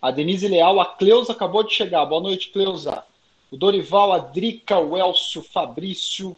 A 0.00 0.12
Denise 0.12 0.46
Leal, 0.46 0.78
a 0.78 0.86
Cleusa 0.86 1.32
acabou 1.32 1.64
de 1.64 1.74
chegar. 1.74 2.04
Boa 2.06 2.20
noite, 2.20 2.50
Cleusa. 2.50 3.04
O 3.50 3.56
Dorival, 3.56 4.12
a 4.12 4.18
Drica, 4.18 4.78
o 4.78 4.96
Elcio, 4.96 5.42
Fabrício. 5.42 6.36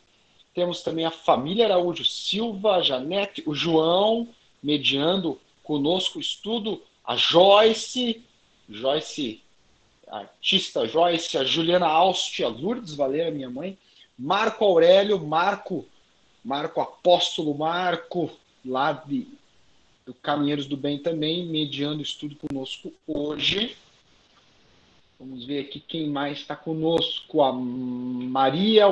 Temos 0.55 0.83
também 0.83 1.05
a 1.05 1.11
família 1.11 1.67
Araújo 1.67 2.05
Silva, 2.05 2.77
a 2.77 2.83
Janete, 2.83 3.43
o 3.47 3.55
João, 3.55 4.29
mediando 4.63 5.39
conosco 5.63 6.19
o 6.19 6.21
estudo, 6.21 6.83
a 7.05 7.17
Joyce, 7.17 8.23
Joyce, 8.69 9.43
a 10.09 10.19
artista 10.21 10.87
Joyce, 10.89 11.37
a 11.37 11.45
Juliana 11.45 11.87
Alst, 11.87 12.41
a 12.41 12.49
Lourdes 12.49 12.95
Valera, 12.95 13.31
minha 13.31 13.51
mãe, 13.51 13.77
Marco 14.19 14.65
Aurélio, 14.65 15.19
Marco, 15.19 15.87
Marco 16.45 16.81
Apóstolo 16.81 17.55
Marco, 17.55 18.31
lá 18.65 18.93
de, 18.93 19.27
do 20.11 20.15
Caminheiros 20.15 20.67
do 20.67 20.77
Bem 20.77 20.99
também, 20.99 21.47
mediando 21.47 22.03
estudo 22.03 22.35
conosco 22.35 22.93
hoje. 23.07 23.77
Vamos 25.21 25.45
ver 25.45 25.61
aqui 25.61 25.79
quem 25.79 26.11
mais 26.11 26.39
está 26.39 26.57
conosco. 26.57 27.43
A 27.43 27.53
Maria, 27.53 28.87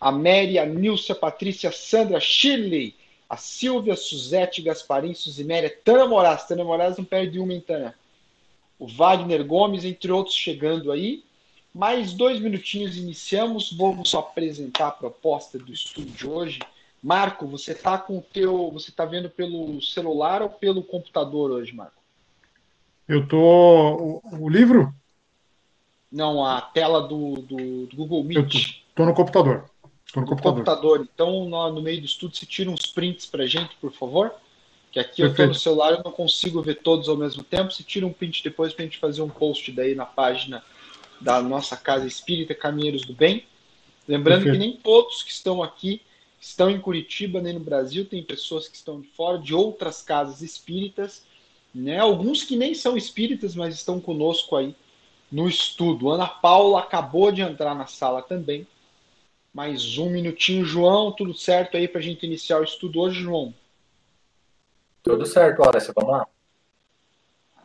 a 0.00 0.10
Mary, 0.10 0.58
a 0.58 0.66
Nilce, 0.66 1.12
a 1.12 1.14
Patrícia, 1.14 1.68
a 1.68 1.72
Sandra, 1.72 2.16
a 2.16 2.20
Shirley, 2.20 2.96
a 3.28 3.36
Silvia, 3.36 3.92
a 3.92 3.96
Suzete, 3.96 4.62
Gasparim, 4.62 5.14
Suziméria, 5.14 5.70
Tana 5.84 6.08
Moraes. 6.08 6.42
Tana 6.42 6.64
Moraes 6.64 6.96
não 6.96 7.04
perde 7.04 7.38
uma, 7.38 7.54
hein, 7.54 7.62
Tana? 7.64 7.94
O 8.80 8.88
Wagner 8.88 9.44
Gomes, 9.46 9.84
entre 9.84 10.10
outros, 10.10 10.34
chegando 10.34 10.90
aí. 10.90 11.22
Mais 11.72 12.12
dois 12.12 12.40
minutinhos 12.40 12.96
iniciamos. 12.96 13.72
Vamos 13.72 14.12
apresentar 14.12 14.88
a 14.88 14.92
proposta 14.92 15.56
do 15.56 15.72
estudo 15.72 16.10
de 16.10 16.26
hoje. 16.26 16.58
Marco, 17.02 17.48
você 17.48 17.72
está 17.72 17.98
com 17.98 18.18
o 18.18 18.22
teu. 18.22 18.70
Você 18.72 18.90
está 18.90 19.04
vendo 19.04 19.28
pelo 19.28 19.82
celular 19.82 20.40
ou 20.40 20.48
pelo 20.48 20.84
computador 20.84 21.50
hoje, 21.50 21.74
Marco? 21.74 22.00
Eu 23.08 23.26
tô. 23.26 24.20
O, 24.24 24.44
o 24.44 24.48
livro? 24.48 24.94
Não, 26.10 26.44
a 26.44 26.60
tela 26.60 27.00
do, 27.00 27.34
do, 27.36 27.86
do 27.86 27.96
Google 27.96 28.22
Meet. 28.22 28.82
Estou 28.88 29.06
no 29.06 29.14
computador. 29.14 29.68
Tô 30.12 30.20
no 30.20 30.26
computador. 30.26 30.64
computador. 30.64 31.08
Então, 31.12 31.46
no, 31.46 31.72
no, 31.72 31.82
meio 31.82 32.00
do 32.00 32.06
estudo, 32.06 32.36
você 32.36 32.46
tira 32.46 32.70
uns 32.70 32.86
prints 32.86 33.26
para 33.26 33.46
gente, 33.46 33.74
por 33.80 33.92
favor. 33.92 34.32
Que 34.92 35.00
aqui 35.00 35.22
Perfeito. 35.22 35.24
eu 35.24 35.30
estou 35.30 35.46
no 35.48 35.54
celular, 35.54 35.92
eu 35.94 36.02
não 36.04 36.12
consigo 36.12 36.62
ver 36.62 36.76
todos 36.76 37.08
ao 37.08 37.16
mesmo 37.16 37.42
tempo. 37.42 37.72
Você 37.72 37.82
tira 37.82 38.06
um 38.06 38.12
print 38.12 38.44
depois 38.44 38.72
para 38.72 38.84
a 38.84 38.86
gente 38.86 38.98
fazer 38.98 39.22
um 39.22 39.28
post 39.28 39.72
daí 39.72 39.94
na 39.94 40.06
página 40.06 40.62
da 41.20 41.42
nossa 41.42 41.76
Casa 41.76 42.06
Espírita 42.06 42.54
Caminheiros 42.54 43.04
do 43.04 43.14
Bem. 43.14 43.44
Lembrando 44.06 44.44
Perfeito. 44.44 44.62
que 44.62 44.68
nem 44.68 44.76
todos 44.76 45.22
que 45.22 45.30
estão 45.30 45.62
aqui 45.62 46.02
estão 46.42 46.68
em 46.68 46.80
Curitiba, 46.80 47.40
nem 47.40 47.54
no 47.54 47.60
Brasil. 47.60 48.04
Tem 48.04 48.22
pessoas 48.22 48.66
que 48.66 48.76
estão 48.76 49.00
de 49.00 49.08
fora, 49.08 49.38
de 49.38 49.54
outras 49.54 50.02
casas 50.02 50.42
espíritas. 50.42 51.24
Né? 51.72 51.98
Alguns 51.98 52.42
que 52.42 52.56
nem 52.56 52.74
são 52.74 52.96
espíritas, 52.96 53.54
mas 53.54 53.74
estão 53.74 54.00
conosco 54.00 54.56
aí 54.56 54.74
no 55.30 55.48
estudo. 55.48 56.10
Ana 56.10 56.26
Paula 56.26 56.80
acabou 56.80 57.30
de 57.30 57.40
entrar 57.40 57.74
na 57.74 57.86
sala 57.86 58.20
também. 58.20 58.66
Mais 59.54 59.96
um 59.98 60.10
minutinho, 60.10 60.64
João, 60.64 61.12
tudo 61.12 61.32
certo 61.32 61.76
aí 61.76 61.86
para 61.86 62.00
a 62.00 62.02
gente 62.02 62.26
iniciar 62.26 62.60
o 62.60 62.64
estudo 62.64 63.00
hoje, 63.00 63.22
João? 63.22 63.54
Tudo 65.02 65.24
certo, 65.24 65.60
Horácio, 65.60 65.92
vamos 65.94 66.10
lá. 66.10 66.26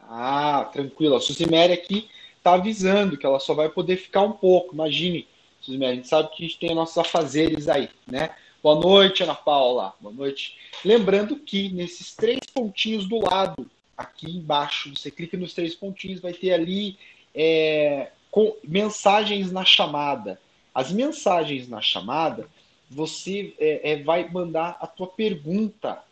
Ah, 0.04 0.70
tranquilo. 0.72 1.16
A 1.16 1.22
Suziméria 1.22 1.74
aqui 1.74 2.10
está 2.38 2.54
avisando 2.54 3.18
que 3.18 3.26
ela 3.26 3.40
só 3.40 3.54
vai 3.54 3.70
poder 3.70 3.98
ficar 3.98 4.22
um 4.22 4.32
pouco. 4.32 4.74
Imagine, 4.74 5.28
Suziméria, 5.62 5.94
a 5.94 5.96
gente 5.96 6.08
sabe 6.08 6.30
que 6.30 6.44
a 6.44 6.48
gente 6.48 6.60
tem 6.60 6.76
nossos 6.76 6.98
afazeres 6.98 7.68
aí, 7.68 7.90
né? 8.06 8.36
Boa 8.62 8.80
noite, 8.80 9.22
Ana 9.22 9.36
Paula. 9.36 9.94
Boa 10.00 10.14
noite. 10.14 10.58
Lembrando 10.84 11.36
que 11.38 11.70
nesses 11.70 12.16
três 12.16 12.40
pontinhos 12.52 13.08
do 13.08 13.20
lado, 13.20 13.70
aqui 13.96 14.32
embaixo, 14.32 14.96
você 14.96 15.12
clica 15.12 15.38
nos 15.38 15.54
três 15.54 15.76
pontinhos, 15.76 16.20
vai 16.20 16.34
ter 16.34 16.54
ali 16.54 16.98
é, 17.36 18.12
com 18.32 18.58
mensagens 18.64 19.52
na 19.52 19.64
chamada. 19.64 20.42
As 20.74 20.92
mensagens 20.92 21.70
na 21.70 21.82
chamada, 21.82 22.50
você 22.90 23.54
é, 23.60 23.92
é, 23.92 24.04
vai 24.04 24.28
mandar 24.30 24.78
a 24.80 24.88
tua 24.88 25.08
pergunta, 25.08 26.04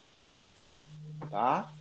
tá? 1.32 1.74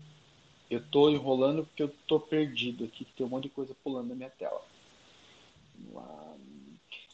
Eu 0.71 0.79
estou 0.79 1.11
enrolando 1.11 1.65
porque 1.65 1.83
eu 1.83 1.89
estou 1.89 2.19
perdido 2.19 2.85
aqui, 2.85 3.07
tem 3.17 3.27
um 3.27 3.29
monte 3.29 3.45
de 3.45 3.51
coisa 3.51 3.77
pulando 3.85 4.09
na 4.09 4.15
minha 4.15 4.31
tela. 4.31 4.63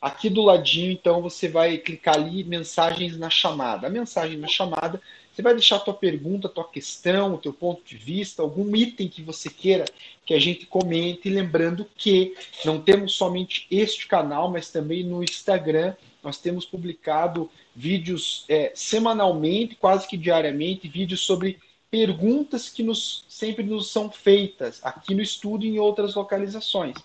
Aqui 0.01 0.31
do 0.31 0.41
ladinho, 0.41 0.91
então, 0.91 1.21
você 1.21 1.49
vai 1.49 1.77
clicar 1.77 2.15
ali 2.15 2.43
mensagens 2.43 3.19
na 3.19 3.29
chamada. 3.29 3.87
A 3.87 3.91
mensagem 3.91 4.39
na 4.39 4.49
chamada 4.49 5.01
você 5.33 5.43
vai 5.43 5.55
deixar 5.55 5.77
a 5.77 5.81
tua 5.81 5.95
pergunta, 5.95 6.49
a 6.49 6.51
tua 6.51 6.69
questão, 6.69 7.35
o 7.35 7.39
teu 7.39 7.53
ponto 7.53 7.83
de 7.85 7.97
vista, 7.97 8.43
algum 8.43 8.75
item 8.75 9.09
que 9.09 9.23
você 9.23 9.49
queira 9.49 9.85
que 10.27 10.35
a 10.35 10.39
gente 10.39 10.67
comente. 10.67 11.31
Lembrando 11.31 11.87
que 11.97 12.35
não 12.65 12.81
temos 12.81 13.15
somente 13.15 13.67
este 13.71 14.07
canal, 14.07 14.51
mas 14.51 14.71
também 14.71 15.05
no 15.05 15.23
Instagram 15.23 15.95
nós 16.23 16.37
temos 16.37 16.67
publicado 16.67 17.51
vídeos 17.75 18.45
é, 18.49 18.73
semanalmente, 18.75 19.77
quase 19.77 20.07
que 20.07 20.17
diariamente, 20.17 20.89
vídeos 20.89 21.21
sobre 21.21 21.59
perguntas 21.91 22.69
que 22.69 22.83
nos, 22.83 23.25
sempre 23.29 23.65
nos 23.65 23.91
são 23.91 24.11
feitas 24.11 24.81
aqui 24.83 25.15
no 25.15 25.23
estudo 25.23 25.65
e 25.65 25.69
em 25.69 25.79
outras 25.79 26.15
localizações. 26.15 26.97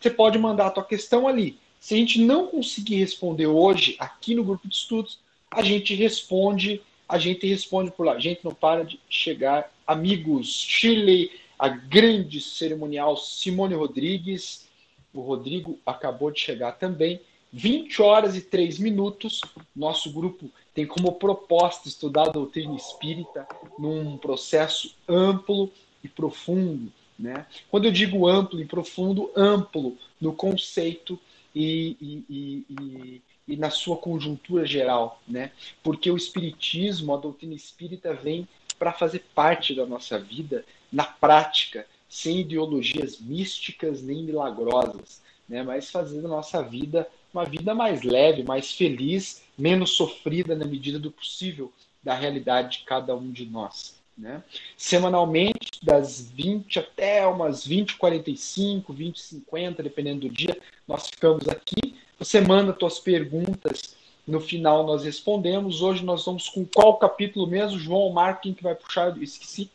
Você 0.00 0.10
pode 0.10 0.38
mandar 0.38 0.66
a 0.66 0.70
tua 0.70 0.84
questão 0.84 1.28
ali. 1.28 1.58
Se 1.84 1.92
a 1.92 1.98
gente 1.98 2.18
não 2.18 2.46
conseguir 2.46 2.96
responder 2.96 3.46
hoje 3.46 3.94
aqui 3.98 4.34
no 4.34 4.42
grupo 4.42 4.66
de 4.66 4.74
estudos, 4.74 5.18
a 5.50 5.62
gente 5.62 5.94
responde 5.94 6.80
a 7.06 7.18
gente 7.18 7.46
responde 7.46 7.90
por 7.90 8.06
lá. 8.06 8.14
A 8.14 8.18
gente 8.18 8.42
não 8.42 8.54
para 8.54 8.86
de 8.86 8.98
chegar. 9.06 9.70
Amigos, 9.86 10.48
Chile, 10.48 11.30
a 11.58 11.68
grande 11.68 12.40
cerimonial 12.40 13.18
Simone 13.18 13.74
Rodrigues. 13.74 14.66
O 15.12 15.20
Rodrigo 15.20 15.78
acabou 15.84 16.30
de 16.30 16.40
chegar 16.40 16.72
também. 16.72 17.20
20 17.52 18.00
horas 18.00 18.34
e 18.34 18.40
3 18.40 18.78
minutos. 18.78 19.42
Nosso 19.76 20.10
grupo 20.10 20.50
tem 20.72 20.86
como 20.86 21.12
proposta 21.12 21.86
estudar 21.86 22.28
a 22.28 22.32
doutrina 22.32 22.74
espírita 22.74 23.46
num 23.78 24.16
processo 24.16 24.94
amplo 25.06 25.70
e 26.02 26.08
profundo. 26.08 26.90
Né? 27.18 27.44
Quando 27.70 27.84
eu 27.84 27.92
digo 27.92 28.26
amplo 28.26 28.58
e 28.58 28.64
profundo, 28.64 29.30
amplo 29.36 29.98
no 30.18 30.32
conceito 30.32 31.20
e, 31.54 31.96
e, 32.28 32.66
e, 32.68 33.22
e 33.46 33.56
na 33.56 33.70
sua 33.70 33.96
conjuntura 33.96 34.66
geral, 34.66 35.20
né? 35.26 35.52
Porque 35.82 36.10
o 36.10 36.16
espiritismo, 36.16 37.14
a 37.14 37.18
doutrina 37.18 37.54
espírita 37.54 38.12
vem 38.12 38.48
para 38.78 38.92
fazer 38.92 39.24
parte 39.34 39.74
da 39.74 39.86
nossa 39.86 40.18
vida 40.18 40.64
na 40.92 41.04
prática, 41.04 41.86
sem 42.08 42.40
ideologias 42.40 43.18
místicas 43.20 44.02
nem 44.02 44.24
milagrosas, 44.24 45.22
né? 45.48 45.62
Mas 45.62 45.90
fazendo 45.90 46.26
a 46.26 46.30
nossa 46.30 46.62
vida 46.62 47.08
uma 47.32 47.44
vida 47.44 47.74
mais 47.74 48.02
leve, 48.02 48.44
mais 48.44 48.72
feliz, 48.72 49.42
menos 49.58 49.90
sofrida 49.96 50.54
na 50.54 50.64
medida 50.64 51.00
do 51.00 51.10
possível 51.10 51.72
da 52.00 52.14
realidade 52.14 52.78
de 52.78 52.84
cada 52.84 53.14
um 53.16 53.32
de 53.32 53.44
nós. 53.44 54.00
Né? 54.16 54.42
Semanalmente, 54.76 55.80
das 55.82 56.20
20 56.30 56.78
até 56.78 57.26
umas 57.26 57.66
20, 57.66 57.96
45, 57.96 58.92
20, 58.92 59.20
50, 59.20 59.82
dependendo 59.82 60.28
do 60.28 60.34
dia, 60.34 60.56
nós 60.86 61.08
ficamos 61.08 61.48
aqui 61.48 61.96
você 62.18 62.40
manda 62.40 62.76
suas 62.78 62.98
perguntas, 62.98 63.96
no 64.26 64.40
final 64.40 64.86
nós 64.86 65.04
respondemos. 65.04 65.82
Hoje 65.82 66.04
nós 66.04 66.24
vamos 66.24 66.48
com 66.48 66.64
qual 66.64 66.96
capítulo 66.96 67.46
mesmo? 67.46 67.78
João 67.78 68.12
Marco, 68.12 68.42
quem 68.42 68.54
que 68.54 68.62
vai 68.62 68.74
puxar? 68.74 69.08
Eu 69.08 69.22
esqueci. 69.22 69.70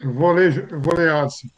Eu 0.00 0.12
vou 0.12 0.32
ler, 0.32 0.68
eu 0.70 0.80
vou 0.80 0.94
ler 0.94 1.10
Adson. 1.10 1.48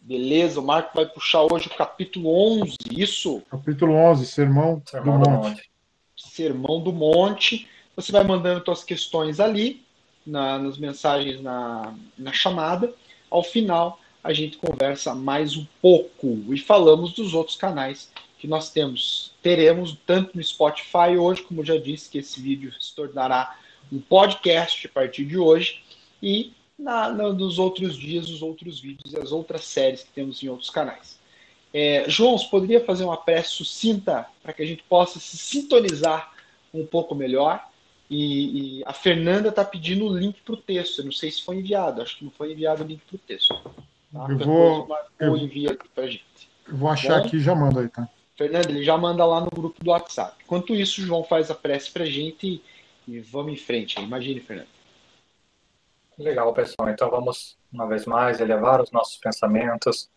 Beleza, 0.00 0.60
o 0.60 0.64
Marco 0.64 0.92
vai 0.94 1.04
puxar 1.04 1.42
hoje 1.42 1.66
o 1.66 1.76
capítulo 1.76 2.60
11, 2.60 2.76
isso? 2.92 3.42
Capítulo 3.50 3.92
11, 3.92 4.24
Sermão, 4.24 4.80
Sermão 4.86 5.20
do, 5.20 5.30
Monte. 5.30 5.48
Monte. 5.48 5.70
Sermão 6.16 6.80
do 6.80 6.92
Monte. 6.92 7.68
Você 7.96 8.12
vai 8.12 8.22
mandando 8.22 8.64
suas 8.64 8.84
questões 8.84 9.40
ali, 9.40 9.84
na, 10.26 10.58
nas 10.58 10.76
mensagens 10.76 11.40
na, 11.40 11.94
na 12.18 12.32
chamada. 12.32 12.92
Ao 13.30 13.42
final, 13.42 14.00
a 14.22 14.32
gente 14.32 14.56
conversa 14.56 15.14
mais 15.14 15.56
um 15.56 15.66
pouco 15.80 16.42
e 16.52 16.58
falamos 16.58 17.12
dos 17.12 17.32
outros 17.32 17.56
canais 17.56 18.10
que 18.38 18.46
nós 18.46 18.70
temos. 18.70 19.32
Teremos 19.42 19.96
tanto 20.04 20.36
no 20.36 20.42
Spotify 20.42 21.16
hoje, 21.18 21.42
como 21.42 21.64
já 21.64 21.76
disse, 21.76 22.10
que 22.10 22.18
esse 22.18 22.40
vídeo 22.40 22.72
se 22.80 22.94
tornará 22.94 23.56
um 23.92 24.00
podcast 24.00 24.86
a 24.86 24.90
partir 24.90 25.24
de 25.24 25.38
hoje, 25.38 25.82
e 26.22 26.52
na, 26.78 27.08
na, 27.10 27.32
nos 27.32 27.58
outros 27.58 27.96
dias, 27.96 28.28
os 28.28 28.42
outros 28.42 28.80
vídeos 28.80 29.12
e 29.12 29.18
as 29.18 29.32
outras 29.32 29.64
séries 29.64 30.02
que 30.02 30.10
temos 30.10 30.42
em 30.42 30.48
outros 30.48 30.70
canais. 30.70 31.18
É, 31.72 32.04
João, 32.08 32.36
você 32.36 32.48
poderia 32.48 32.84
fazer 32.84 33.04
uma 33.04 33.16
prece 33.16 33.50
sucinta 33.50 34.26
para 34.42 34.52
que 34.52 34.62
a 34.62 34.66
gente 34.66 34.82
possa 34.84 35.18
se 35.18 35.36
sintonizar 35.36 36.32
um 36.72 36.86
pouco 36.86 37.14
melhor? 37.14 37.66
E, 38.08 38.80
e 38.80 38.84
a 38.86 38.92
Fernanda 38.92 39.48
está 39.48 39.64
pedindo 39.64 40.06
o 40.06 40.16
link 40.16 40.40
para 40.42 40.54
o 40.54 40.56
texto. 40.56 41.00
Eu 41.00 41.06
não 41.06 41.12
sei 41.12 41.30
se 41.30 41.42
foi 41.42 41.56
enviado, 41.56 42.02
acho 42.02 42.18
que 42.18 42.24
não 42.24 42.30
foi 42.30 42.52
enviado 42.52 42.84
o 42.84 42.86
link 42.86 43.02
para 43.06 43.16
o 43.16 43.18
texto. 43.18 43.54
Tá? 44.12 44.26
Eu 44.28 44.38
vou. 44.38 44.88
Eu, 45.18 45.36
envia 45.36 45.72
aqui 45.72 45.88
pra 45.88 46.06
gente. 46.06 46.48
Eu 46.68 46.76
vou 46.76 46.88
achar 46.88 47.20
Bom, 47.20 47.26
aqui 47.26 47.36
e 47.36 47.40
já 47.40 47.54
manda 47.54 47.80
aí, 47.80 47.88
tá? 47.88 48.08
Fernando, 48.36 48.70
ele 48.70 48.84
já 48.84 48.96
manda 48.96 49.24
lá 49.24 49.40
no 49.40 49.50
grupo 49.50 49.82
do 49.82 49.90
WhatsApp. 49.90 50.36
Enquanto 50.44 50.74
isso, 50.74 51.00
o 51.00 51.04
João 51.04 51.24
faz 51.24 51.50
a 51.50 51.54
prece 51.54 51.90
pra 51.90 52.04
gente 52.04 52.46
e, 52.46 52.62
e 53.08 53.20
vamos 53.20 53.52
em 53.52 53.56
frente. 53.56 54.00
Imagine, 54.00 54.40
Fernando. 54.40 54.68
Legal, 56.18 56.52
pessoal. 56.52 56.88
Então 56.88 57.10
vamos, 57.10 57.56
uma 57.72 57.86
vez 57.86 58.06
mais, 58.06 58.40
elevar 58.40 58.80
os 58.80 58.90
nossos 58.90 59.16
pensamentos 59.16 60.08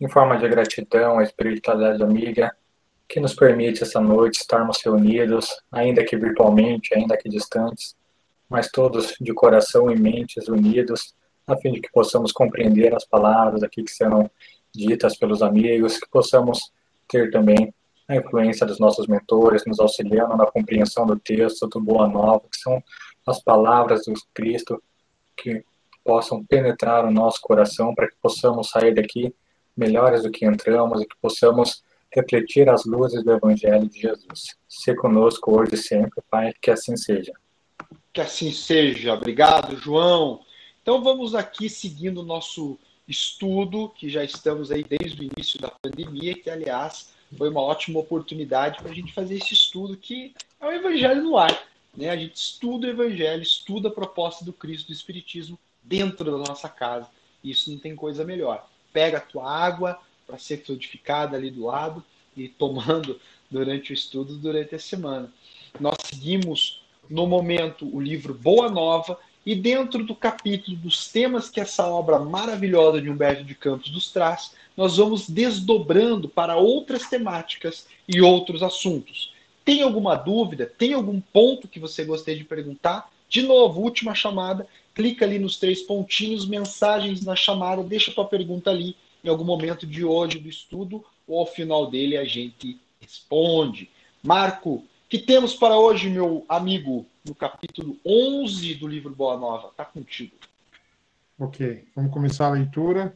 em 0.00 0.08
forma 0.08 0.36
de 0.36 0.48
gratidão 0.48 1.18
à 1.18 1.22
espiritualidade 1.22 2.02
amiga 2.02 2.54
que 3.08 3.20
nos 3.20 3.34
permite 3.34 3.82
essa 3.82 4.00
noite 4.00 4.40
estarmos 4.40 4.80
reunidos, 4.82 5.48
ainda 5.70 6.04
que 6.04 6.16
virtualmente, 6.16 6.94
ainda 6.94 7.16
que 7.16 7.28
distantes, 7.28 7.94
mas 8.48 8.70
todos 8.70 9.14
de 9.20 9.32
coração 9.32 9.90
e 9.90 9.98
mentes 9.98 10.48
unidos, 10.48 11.14
a 11.46 11.56
fim 11.56 11.72
de 11.72 11.80
que 11.80 11.90
possamos 11.92 12.32
compreender 12.32 12.94
as 12.94 13.04
palavras 13.04 13.62
aqui 13.62 13.82
que 13.82 13.90
serão 13.90 14.30
ditas 14.74 15.16
pelos 15.16 15.42
amigos, 15.42 15.98
que 15.98 16.08
possamos 16.08 16.72
ter 17.08 17.30
também 17.30 17.74
a 18.08 18.16
influência 18.16 18.66
dos 18.66 18.78
nossos 18.78 19.06
mentores, 19.06 19.64
nos 19.66 19.80
auxiliando 19.80 20.36
na 20.36 20.46
compreensão 20.46 21.06
do 21.06 21.18
texto, 21.18 21.66
do 21.66 21.80
Boa 21.80 22.08
Nova, 22.08 22.42
que 22.50 22.58
são 22.58 22.82
as 23.26 23.42
palavras 23.42 24.04
do 24.04 24.14
Cristo 24.34 24.82
que 25.36 25.64
possam 26.04 26.44
penetrar 26.44 27.04
o 27.04 27.10
nosso 27.10 27.40
coração 27.40 27.94
para 27.94 28.08
que 28.08 28.16
possamos 28.20 28.70
sair 28.70 28.94
daqui 28.94 29.34
melhores 29.76 30.22
do 30.22 30.30
que 30.30 30.44
entramos 30.44 31.00
e 31.00 31.06
que 31.06 31.16
possamos 31.20 31.82
refletir 32.14 32.68
as 32.68 32.84
luzes 32.84 33.24
do 33.24 33.32
Evangelho 33.32 33.88
de 33.88 34.00
Jesus. 34.00 34.56
Se 34.68 34.94
conosco 34.94 35.58
hoje 35.58 35.74
e 35.74 35.78
sempre, 35.78 36.22
Pai, 36.30 36.52
que 36.60 36.70
assim 36.70 36.96
seja. 36.96 37.32
Que 38.12 38.20
assim 38.20 38.52
seja. 38.52 39.14
Obrigado, 39.14 39.76
João. 39.76 40.40
Então 40.82 41.02
vamos 41.02 41.34
aqui 41.34 41.70
seguindo 41.70 42.20
o 42.20 42.24
nosso 42.24 42.78
estudo, 43.08 43.88
que 43.88 44.08
já 44.08 44.22
estamos 44.22 44.70
aí 44.70 44.84
desde 44.84 45.20
o 45.20 45.24
início 45.24 45.60
da 45.60 45.70
pandemia, 45.70 46.34
que 46.34 46.50
aliás 46.50 47.10
foi 47.36 47.48
uma 47.48 47.62
ótima 47.62 47.98
oportunidade 47.98 48.80
para 48.80 48.90
a 48.90 48.94
gente 48.94 49.12
fazer 49.12 49.36
esse 49.36 49.54
estudo 49.54 49.96
que 49.96 50.34
é 50.60 50.66
o 50.66 50.72
Evangelho 50.72 51.22
no 51.22 51.36
ar. 51.36 51.66
Né? 51.96 52.10
A 52.10 52.16
gente 52.16 52.36
estuda 52.36 52.86
o 52.86 52.90
Evangelho, 52.90 53.42
estuda 53.42 53.88
a 53.88 53.92
proposta 53.92 54.44
do 54.44 54.52
Cristo 54.52 54.88
do 54.88 54.92
Espiritismo 54.92 55.58
dentro 55.82 56.30
da 56.30 56.38
nossa 56.38 56.68
casa. 56.68 57.08
Isso 57.42 57.70
não 57.70 57.78
tem 57.78 57.96
coisa 57.96 58.24
melhor. 58.24 58.68
Pega 58.92 59.18
a 59.18 59.22
tua 59.22 59.50
água 59.50 59.98
para 60.32 60.38
ser 60.38 60.64
frutificada 60.64 61.36
ali 61.36 61.50
do 61.50 61.66
lado 61.66 62.02
e 62.34 62.48
tomando 62.48 63.20
durante 63.50 63.92
o 63.92 63.94
estudo, 63.94 64.38
durante 64.38 64.74
a 64.74 64.78
semana. 64.78 65.30
Nós 65.78 65.96
seguimos 66.02 66.80
no 67.10 67.26
momento 67.26 67.86
o 67.94 68.00
livro 68.00 68.32
Boa 68.32 68.70
Nova 68.70 69.18
e 69.44 69.54
dentro 69.54 70.02
do 70.04 70.14
capítulo 70.14 70.74
dos 70.78 71.08
temas 71.08 71.50
que 71.50 71.60
essa 71.60 71.86
obra 71.86 72.18
maravilhosa 72.18 73.02
de 73.02 73.10
Humberto 73.10 73.44
de 73.44 73.54
Campos 73.54 73.92
nos 73.92 74.10
traz, 74.10 74.54
nós 74.74 74.96
vamos 74.96 75.28
desdobrando 75.28 76.30
para 76.30 76.56
outras 76.56 77.10
temáticas 77.10 77.86
e 78.08 78.22
outros 78.22 78.62
assuntos. 78.62 79.34
Tem 79.62 79.82
alguma 79.82 80.14
dúvida? 80.14 80.64
Tem 80.64 80.94
algum 80.94 81.20
ponto 81.20 81.68
que 81.68 81.78
você 81.78 82.04
gostaria 82.04 82.40
de 82.40 82.48
perguntar? 82.48 83.10
De 83.28 83.42
novo, 83.42 83.82
última 83.82 84.14
chamada, 84.14 84.66
clica 84.94 85.26
ali 85.26 85.38
nos 85.38 85.58
três 85.58 85.82
pontinhos, 85.82 86.46
mensagens 86.46 87.22
na 87.22 87.36
chamada, 87.36 87.82
deixa 87.82 88.12
tua 88.12 88.24
pergunta 88.24 88.70
ali 88.70 88.96
em 89.22 89.28
algum 89.28 89.44
momento 89.44 89.86
de 89.86 90.04
hoje 90.04 90.38
do 90.38 90.48
estudo 90.48 91.04
ou 91.26 91.40
ao 91.40 91.46
final 91.46 91.90
dele 91.90 92.16
a 92.16 92.24
gente 92.24 92.80
responde. 93.00 93.90
Marco, 94.22 94.84
que 95.08 95.18
temos 95.18 95.54
para 95.54 95.76
hoje, 95.76 96.08
meu 96.08 96.44
amigo, 96.48 97.06
no 97.24 97.34
capítulo 97.34 97.98
11 98.04 98.74
do 98.76 98.88
livro 98.88 99.14
Boa 99.14 99.36
Nova? 99.36 99.68
Está 99.68 99.84
contigo. 99.84 100.34
Ok, 101.38 101.86
vamos 101.94 102.12
começar 102.12 102.46
a 102.46 102.50
leitura. 102.50 103.14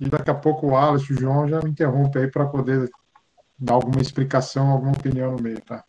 E 0.00 0.08
daqui 0.08 0.30
a 0.30 0.34
pouco 0.34 0.68
o 0.68 0.76
Alex 0.76 1.08
e 1.08 1.12
o 1.12 1.18
João 1.18 1.48
já 1.48 1.60
me 1.60 1.70
interrompem 1.70 2.22
aí 2.22 2.30
para 2.30 2.46
poder 2.46 2.90
dar 3.58 3.74
alguma 3.74 4.00
explicação, 4.00 4.70
alguma 4.70 4.92
opinião 4.92 5.32
no 5.32 5.42
meio, 5.42 5.60
tá? 5.60 5.84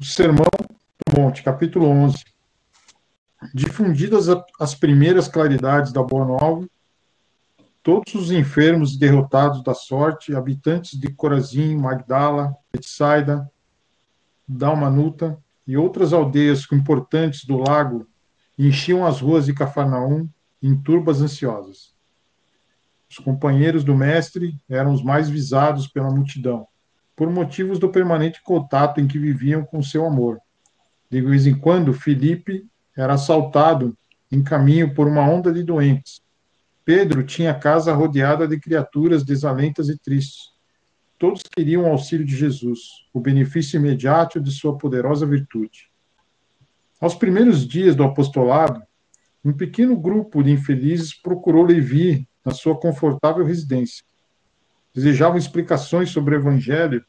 O 0.00 0.04
Sermão 0.04 0.46
do 1.06 1.20
Monte, 1.20 1.42
capítulo 1.42 1.86
11. 1.86 2.24
Difundidas 3.54 4.26
as 4.58 4.74
primeiras 4.74 5.28
claridades 5.28 5.92
da 5.92 6.02
Boa 6.02 6.24
Nova, 6.24 6.68
todos 7.82 8.14
os 8.14 8.30
enfermos 8.30 8.94
e 8.94 8.98
derrotados 8.98 9.62
da 9.62 9.74
sorte, 9.74 10.34
habitantes 10.34 10.98
de 10.98 11.12
Corazim, 11.12 11.76
Magdala, 11.76 12.54
Betsaida, 12.72 13.50
Dalmanuta 14.46 15.38
e 15.66 15.76
outras 15.76 16.12
aldeias 16.12 16.66
importantes 16.72 17.44
do 17.44 17.58
lago 17.58 18.08
enchiam 18.58 19.06
as 19.06 19.20
ruas 19.20 19.46
de 19.46 19.54
Cafarnaum 19.54 20.28
em 20.62 20.76
turbas 20.76 21.20
ansiosas. 21.20 21.94
Os 23.08 23.18
companheiros 23.18 23.84
do 23.84 23.94
mestre 23.94 24.58
eram 24.68 24.92
os 24.92 25.02
mais 25.02 25.28
visados 25.28 25.86
pela 25.86 26.10
multidão, 26.10 26.66
por 27.14 27.30
motivos 27.30 27.78
do 27.78 27.88
permanente 27.88 28.42
contato 28.42 29.00
em 29.00 29.06
que 29.06 29.18
viviam 29.18 29.64
com 29.64 29.82
seu 29.82 30.04
amor. 30.06 30.38
De 31.10 31.20
vez 31.22 31.46
em 31.46 31.54
quando, 31.54 31.94
Felipe 31.94 32.66
era 32.96 33.14
assaltado 33.14 33.96
em 34.30 34.42
caminho 34.42 34.94
por 34.94 35.06
uma 35.06 35.22
onda 35.22 35.52
de 35.52 35.62
doentes. 35.62 36.20
Pedro 36.88 37.22
tinha 37.22 37.50
a 37.50 37.54
casa 37.54 37.92
rodeada 37.92 38.48
de 38.48 38.58
criaturas 38.58 39.22
desalentas 39.22 39.90
e 39.90 39.98
tristes. 39.98 40.54
Todos 41.18 41.42
queriam 41.42 41.82
o 41.82 41.86
auxílio 41.88 42.24
de 42.24 42.34
Jesus, 42.34 42.80
o 43.12 43.20
benefício 43.20 43.76
imediato 43.76 44.40
de 44.40 44.50
sua 44.50 44.78
poderosa 44.78 45.26
virtude. 45.26 45.90
Aos 46.98 47.14
primeiros 47.14 47.68
dias 47.68 47.94
do 47.94 48.02
apostolado, 48.02 48.82
um 49.44 49.52
pequeno 49.52 49.94
grupo 50.00 50.42
de 50.42 50.50
infelizes 50.50 51.12
procurou 51.12 51.62
Levi 51.62 52.26
na 52.42 52.54
sua 52.54 52.74
confortável 52.74 53.44
residência. 53.44 54.02
Desejavam 54.94 55.36
explicações 55.36 56.08
sobre 56.08 56.36
o 56.36 56.38
Evangelho, 56.38 57.04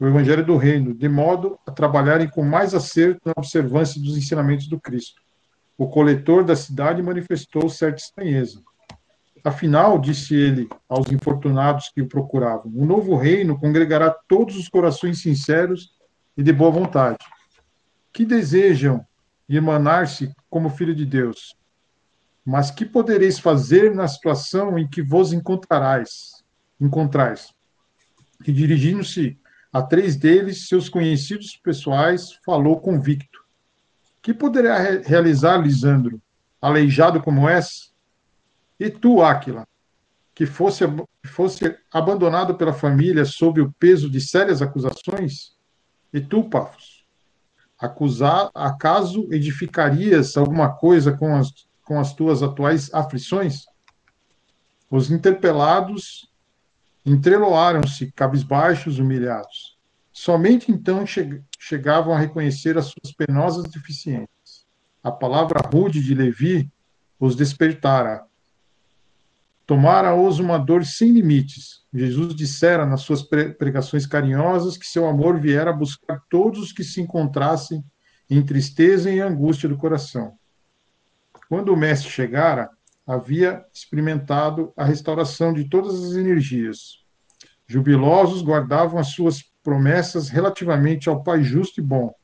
o 0.00 0.06
Evangelho 0.06 0.42
do 0.42 0.56
Reino, 0.56 0.94
de 0.94 1.06
modo 1.06 1.58
a 1.66 1.70
trabalharem 1.70 2.30
com 2.30 2.42
mais 2.42 2.74
acerto 2.74 3.20
na 3.26 3.34
observância 3.36 4.00
dos 4.00 4.16
ensinamentos 4.16 4.68
do 4.68 4.80
Cristo. 4.80 5.23
O 5.76 5.88
coletor 5.88 6.44
da 6.44 6.54
cidade 6.54 7.02
manifestou 7.02 7.68
certa 7.68 8.00
estranheza. 8.00 8.62
Afinal, 9.42 9.98
disse 9.98 10.34
ele 10.34 10.68
aos 10.88 11.10
infortunados 11.12 11.90
que 11.90 12.00
o 12.00 12.08
procuravam, 12.08 12.72
o 12.74 12.86
novo 12.86 13.14
reino 13.14 13.58
congregará 13.58 14.10
todos 14.26 14.56
os 14.56 14.68
corações 14.68 15.20
sinceros 15.20 15.92
e 16.36 16.42
de 16.42 16.52
boa 16.52 16.70
vontade, 16.70 17.18
que 18.10 18.24
desejam 18.24 19.04
emanar-se 19.48 20.34
como 20.48 20.70
filho 20.70 20.94
de 20.94 21.04
Deus. 21.04 21.54
Mas 22.44 22.70
que 22.70 22.84
podereis 22.84 23.38
fazer 23.38 23.94
na 23.94 24.08
situação 24.08 24.78
em 24.78 24.88
que 24.88 25.02
vos 25.02 25.32
encontrarais? 25.32 26.42
Encontrais. 26.80 27.52
E 28.46 28.52
dirigindo-se 28.52 29.38
a 29.72 29.82
três 29.82 30.16
deles, 30.16 30.68
seus 30.68 30.88
conhecidos 30.88 31.56
pessoais, 31.56 32.38
falou 32.44 32.80
convicto: 32.80 33.43
Que 34.24 34.34
poderá 34.34 34.78
re 34.78 35.02
realizar, 35.02 35.58
Lisandro, 35.58 36.20
aleijado 36.60 37.22
como 37.22 37.48
és? 37.48 37.94
E 38.80 38.90
tu, 38.90 39.22
Áquila, 39.22 39.68
que 40.34 40.46
fosse, 40.46 40.84
fosse 41.26 41.78
abandonado 41.92 42.56
pela 42.56 42.72
família 42.72 43.24
sob 43.24 43.60
o 43.60 43.72
peso 43.78 44.10
de 44.10 44.20
sérias 44.20 44.62
acusações? 44.62 45.56
E 46.10 46.20
tu, 46.20 46.42
Pafos, 46.48 47.04
acusar, 47.78 48.50
acaso 48.54 49.28
edificarias 49.30 50.36
alguma 50.36 50.74
coisa 50.74 51.12
com 51.12 51.36
as 51.36 51.52
com 51.84 52.00
as 52.00 52.14
tuas 52.14 52.42
atuais 52.42 52.92
aflições? 52.92 53.66
Os 54.90 55.10
interpelados 55.10 56.32
entreloaram-se, 57.04 58.10
cabisbaixos, 58.12 58.98
humilhados. 58.98 59.73
Somente 60.16 60.70
então 60.70 61.04
che 61.04 61.42
chegavam 61.58 62.14
a 62.14 62.18
reconhecer 62.18 62.78
as 62.78 62.84
suas 62.84 63.12
penosas 63.12 63.64
deficiências. 63.64 64.64
A 65.02 65.10
palavra 65.10 65.60
rude 65.60 66.00
de 66.00 66.14
Levi 66.14 66.70
os 67.18 67.34
despertara. 67.34 68.24
Tomara-os 69.66 70.38
uma 70.38 70.56
dor 70.56 70.84
sem 70.84 71.10
limites. 71.10 71.82
Jesus 71.92 72.32
dissera 72.32 72.86
nas 72.86 73.00
suas 73.00 73.22
pregações 73.22 74.06
carinhosas 74.06 74.76
que 74.76 74.86
seu 74.86 75.08
amor 75.08 75.40
viera 75.40 75.72
buscar 75.72 76.22
todos 76.30 76.60
os 76.60 76.72
que 76.72 76.84
se 76.84 77.00
encontrassem 77.00 77.84
em 78.30 78.40
tristeza 78.40 79.10
e 79.10 79.18
angústia 79.18 79.68
do 79.68 79.76
coração. 79.76 80.38
Quando 81.48 81.72
o 81.72 81.76
mestre 81.76 82.08
chegara, 82.08 82.70
havia 83.04 83.64
experimentado 83.72 84.72
a 84.76 84.84
restauração 84.84 85.52
de 85.52 85.64
todas 85.68 86.04
as 86.04 86.12
energias. 86.14 87.04
Jubilosos 87.66 88.42
guardavam 88.42 89.00
as 89.00 89.08
suas 89.08 89.52
promessas 89.64 90.28
relativamente 90.28 91.08
ao 91.08 91.24
Pai 91.24 91.42
justo 91.42 91.80
e 91.80 91.82
bom, 91.82 92.14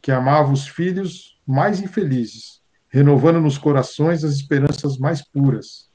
que 0.00 0.12
amava 0.12 0.52
os 0.52 0.68
filhos 0.68 1.40
mais 1.44 1.80
infelizes, 1.80 2.62
renovando 2.88 3.40
nos 3.40 3.58
corações 3.58 4.22
as 4.22 4.34
esperanças 4.34 4.96
mais 4.98 5.20
puras. 5.20 5.88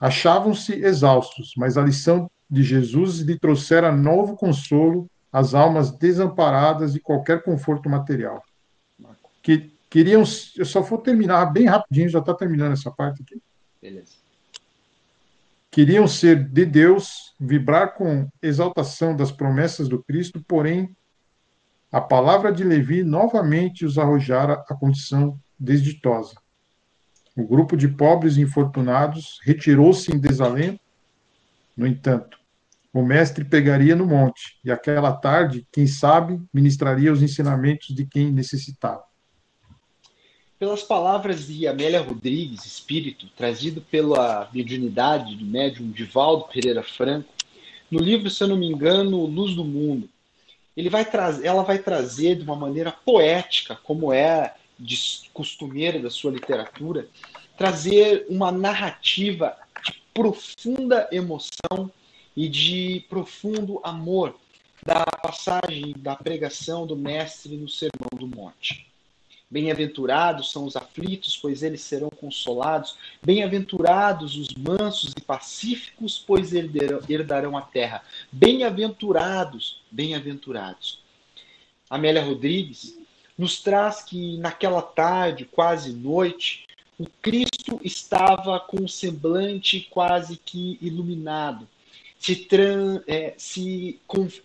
Achavam-se 0.00 0.72
exaustos, 0.72 1.52
mas 1.56 1.78
a 1.78 1.82
lição 1.82 2.28
de 2.50 2.64
Jesus 2.64 3.18
lhe 3.20 3.38
trouxera 3.38 3.92
novo 3.92 4.34
consolo 4.34 5.08
às 5.32 5.54
almas 5.54 5.92
desamparadas 5.92 6.94
de 6.94 7.00
qualquer 7.00 7.44
conforto 7.44 7.88
material. 7.88 8.42
Que 9.42 9.78
Queriam. 9.90 10.22
Eu 10.56 10.64
só 10.64 10.80
vou 10.80 10.98
terminar 10.98 11.46
bem 11.46 11.66
rapidinho, 11.66 12.08
já 12.08 12.18
está 12.18 12.34
terminando 12.34 12.72
essa 12.72 12.90
parte 12.90 13.22
aqui. 13.22 13.40
Beleza. 13.80 14.12
Queriam 15.70 16.08
ser 16.08 16.48
de 16.48 16.64
Deus, 16.64 17.34
vibrar 17.38 17.94
com 17.94 18.28
exaltação 18.42 19.14
das 19.14 19.30
promessas 19.30 19.88
do 19.88 20.02
Cristo, 20.02 20.42
porém 20.46 20.96
a 21.92 22.00
palavra 22.00 22.52
de 22.52 22.64
Levi 22.64 23.02
novamente 23.02 23.84
os 23.84 23.98
arrojara 23.98 24.54
à 24.68 24.74
condição 24.74 25.38
desditosa. 25.58 26.34
O 27.36 27.46
grupo 27.46 27.76
de 27.76 27.88
pobres 27.88 28.36
e 28.36 28.42
infortunados 28.42 29.38
retirou-se 29.44 30.12
em 30.12 30.18
desalento. 30.18 30.80
No 31.76 31.86
entanto, 31.86 32.38
o 32.92 33.02
mestre 33.02 33.44
pegaria 33.44 33.94
no 33.94 34.06
monte, 34.06 34.58
e 34.64 34.70
aquela 34.70 35.12
tarde, 35.12 35.66
quem 35.70 35.86
sabe, 35.86 36.42
ministraria 36.52 37.12
os 37.12 37.22
ensinamentos 37.22 37.94
de 37.94 38.04
quem 38.04 38.32
necessitava. 38.32 39.07
Pelas 40.58 40.82
palavras 40.82 41.46
de 41.46 41.68
Amélia 41.68 42.02
Rodrigues, 42.02 42.64
espírito, 42.64 43.28
trazido 43.36 43.80
pela 43.80 44.48
mediunidade 44.52 45.36
do 45.36 45.44
médium 45.44 45.88
Divaldo 45.90 46.48
Pereira 46.52 46.82
Franco, 46.82 47.32
no 47.88 48.00
livro, 48.00 48.28
se 48.28 48.42
eu 48.42 48.48
não 48.48 48.56
me 48.56 48.66
engano, 48.66 49.24
Luz 49.24 49.54
do 49.54 49.64
Mundo, 49.64 50.08
ele 50.76 50.90
vai 50.90 51.06
ela 51.44 51.62
vai 51.62 51.78
trazer 51.78 52.36
de 52.36 52.42
uma 52.42 52.56
maneira 52.56 52.90
poética, 52.90 53.78
como 53.84 54.12
é 54.12 54.54
costumeira 55.32 56.00
da 56.00 56.10
sua 56.10 56.32
literatura, 56.32 57.08
trazer 57.56 58.26
uma 58.28 58.50
narrativa 58.50 59.56
de 59.84 59.94
profunda 60.12 61.08
emoção 61.12 61.90
e 62.36 62.48
de 62.48 63.04
profundo 63.08 63.80
amor 63.84 64.36
da 64.84 65.04
passagem 65.04 65.94
da 65.98 66.16
pregação 66.16 66.84
do 66.84 66.96
mestre 66.96 67.56
no 67.56 67.68
Sermão 67.68 68.10
do 68.18 68.26
Monte. 68.26 68.87
Bem-aventurados 69.50 70.52
são 70.52 70.66
os 70.66 70.76
aflitos, 70.76 71.34
pois 71.34 71.62
eles 71.62 71.80
serão 71.80 72.10
consolados. 72.10 72.98
Bem-aventurados 73.22 74.36
os 74.36 74.54
mansos 74.54 75.14
e 75.16 75.22
pacíficos, 75.22 76.22
pois 76.26 76.52
herdarão 76.52 77.56
a 77.56 77.62
terra. 77.62 78.02
Bem-aventurados, 78.30 79.80
bem-aventurados. 79.90 81.02
Amélia 81.88 82.22
Rodrigues 82.22 82.98
nos 83.38 83.62
traz 83.62 84.02
que 84.02 84.36
naquela 84.36 84.82
tarde, 84.82 85.46
quase 85.46 85.94
noite, 85.94 86.66
o 86.98 87.06
Cristo 87.22 87.80
estava 87.82 88.60
com 88.60 88.84
o 88.84 88.88
semblante 88.88 89.88
quase 89.88 90.36
que 90.36 90.76
iluminado. 90.82 91.66
Se, 92.18 92.36
tran, 92.36 93.00
é, 93.06 93.32
se, 93.38 93.98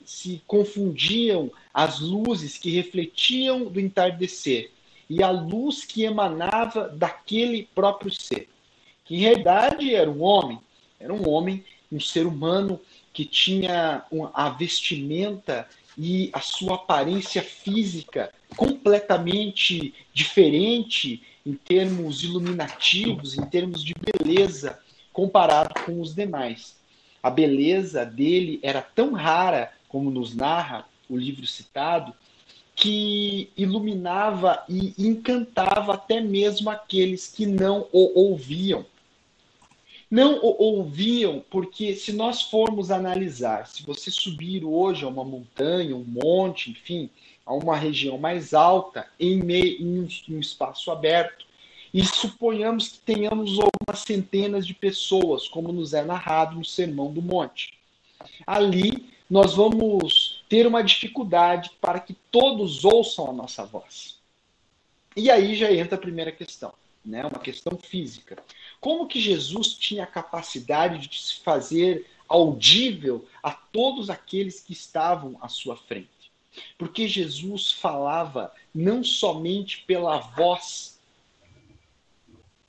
se 0.05 0.41
confundiam 0.48 1.51
as 1.74 2.00
luzes 2.00 2.57
que 2.57 2.69
refletiam 2.69 3.65
do 3.65 3.81
entardecer 3.81 4.72
e 5.13 5.22
a 5.22 5.29
luz 5.29 5.86
que 5.86 6.01
emanava 6.01 6.89
daquele 6.89 7.70
próprio 7.75 8.12
ser, 8.12 8.50
que 9.05 9.13
em 9.13 9.20
realidade 9.20 9.93
era 9.93 10.10
um 10.10 10.24
homem, 10.24 10.60
era 11.00 11.13
um 11.13 11.29
homem, 11.29 11.63
um 11.91 12.00
ser 12.00 12.25
humano 12.25 12.82
que 13.13 13.24
tinha 13.24 14.03
a 14.34 14.50
vestimenta 14.50 15.70
e 15.96 16.32
a 16.34 16.39
sua 16.39 16.75
aparência 16.75 17.43
física 17.43 18.32
completamente 18.58 19.93
diferente 20.12 21.22
em 21.46 21.53
termos 21.53 22.24
iluminativos, 22.24 23.38
em 23.38 23.46
termos 23.46 23.84
de 23.84 23.93
beleza, 23.93 24.79
comparado 25.12 25.75
com 25.86 26.01
os 26.01 26.15
demais. 26.15 26.75
A 27.22 27.29
beleza 27.29 28.03
dele 28.03 28.60
era 28.63 28.82
tão 28.82 29.13
rara, 29.13 29.72
como 29.88 30.10
nos 30.10 30.36
narra 30.36 30.88
o 31.08 31.15
livro 31.15 31.46
citado, 31.46 32.15
que 32.75 33.51
iluminava 33.56 34.63
e 34.68 34.94
encantava 34.98 35.94
até 35.94 36.20
mesmo 36.20 36.70
aqueles 36.70 37.27
que 37.27 37.46
não 37.46 37.88
o 37.92 38.20
ouviam. 38.20 38.86
Não 40.10 40.38
o 40.44 40.62
ouviam 40.62 41.44
porque, 41.50 41.96
se 41.96 42.13
nós 42.13 42.44
formos 42.44 42.92
analisar, 42.92 43.68
se 43.68 43.84
você 43.84 44.12
subir 44.12 44.63
hoje 44.63 45.03
a 45.03 45.08
uma 45.08 45.24
montanha, 45.24 45.96
um 45.96 46.03
monte, 46.03 46.72
enfim, 46.72 47.10
a 47.46 47.53
uma 47.53 47.75
região 47.75 48.18
mais 48.18 48.53
alta, 48.53 49.08
em, 49.20 49.42
meio, 49.42 49.82
em 49.82 50.36
um, 50.36 50.39
espaço 50.39 50.92
aberto, 50.92 51.46
e 51.94 52.03
suponhamos 52.03 52.89
que 52.89 53.00
tenhamos 53.00 53.60
algumas 53.60 54.03
centenas 54.06 54.65
de 54.65 54.74
pessoas, 54.74 55.48
como 55.48 55.72
nos 55.72 55.94
é 55.94 56.03
narrado 56.03 56.56
no 56.56 56.65
Sermão 56.65 57.12
do 57.12 57.22
Monte. 57.22 57.74
Ali 58.46 59.10
nós 59.30 59.53
vamos 59.56 60.32
ter 60.50 60.67
uma 60.67 60.83
dificuldade 60.83 61.71
para 61.81 62.00
que 62.00 62.13
todos 62.31 62.85
ouçam 62.85 63.29
a 63.29 63.33
nossa 63.33 63.65
voz. 63.65 64.19
E 65.15 65.29
aí 65.29 65.55
já 65.55 65.71
entra 65.71 65.95
a 65.95 66.01
primeira 66.01 66.31
questão, 66.31 66.73
né? 67.05 67.25
Uma 67.25 67.39
questão 67.39 67.77
física. 67.77 68.38
Como 68.79 69.07
que 69.07 69.19
Jesus 69.19 69.73
tinha 69.75 70.03
a 70.03 70.07
capacidade 70.07 71.07
de 71.07 71.21
se 71.21 71.39
fazer 71.41 72.09
audível 72.27 73.27
a 73.41 73.51
todos 73.51 74.09
aqueles 74.09 74.59
que 74.59 74.73
estavam 74.73 75.38
à 75.41 75.47
sua 75.47 75.75
frente? 75.75 76.09
Porque 76.77 77.07
Jesus 77.07 77.71
falava 77.71 78.51
não 78.73 79.03
somente 79.03 79.83
pela 79.85 80.17
voz 80.17 81.00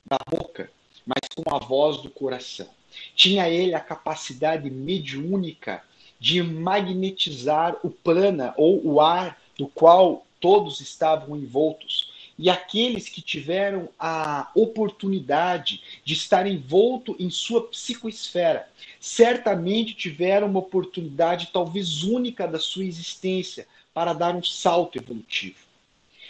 da 0.05 0.19
boca, 0.31 0.71
mas 1.07 1.21
com 1.35 1.55
a 1.55 1.59
voz 1.59 1.99
do 1.99 2.11
coração. 2.11 2.69
Tinha 3.15 3.49
ele 3.49 3.75
a 3.75 3.81
capacidade 3.81 4.71
mediúnica 4.71 5.83
de 6.25 6.43
magnetizar 6.43 7.77
o 7.83 7.91
prana 7.91 8.55
ou 8.57 8.83
o 8.83 8.99
ar 8.99 9.39
do 9.59 9.67
qual 9.69 10.27
todos 10.41 10.81
estavam 10.81 11.37
envoltos. 11.37 12.11
E 12.39 12.49
aqueles 12.49 13.11
que 13.11 13.21
tiveram 13.21 13.91
a 14.01 14.51
oportunidade 14.55 15.83
de 16.03 16.15
estar 16.15 16.47
envolto 16.47 17.15
em 17.21 17.29
sua 17.29 17.69
psicoesfera, 17.69 18.67
certamente 18.99 19.93
tiveram 19.93 20.47
uma 20.47 20.61
oportunidade 20.61 21.51
talvez 21.53 22.03
única 22.03 22.49
da 22.49 22.59
sua 22.59 22.87
existência 22.87 23.67
para 23.93 24.15
dar 24.15 24.35
um 24.35 24.43
salto 24.43 24.97
evolutivo 24.97 25.64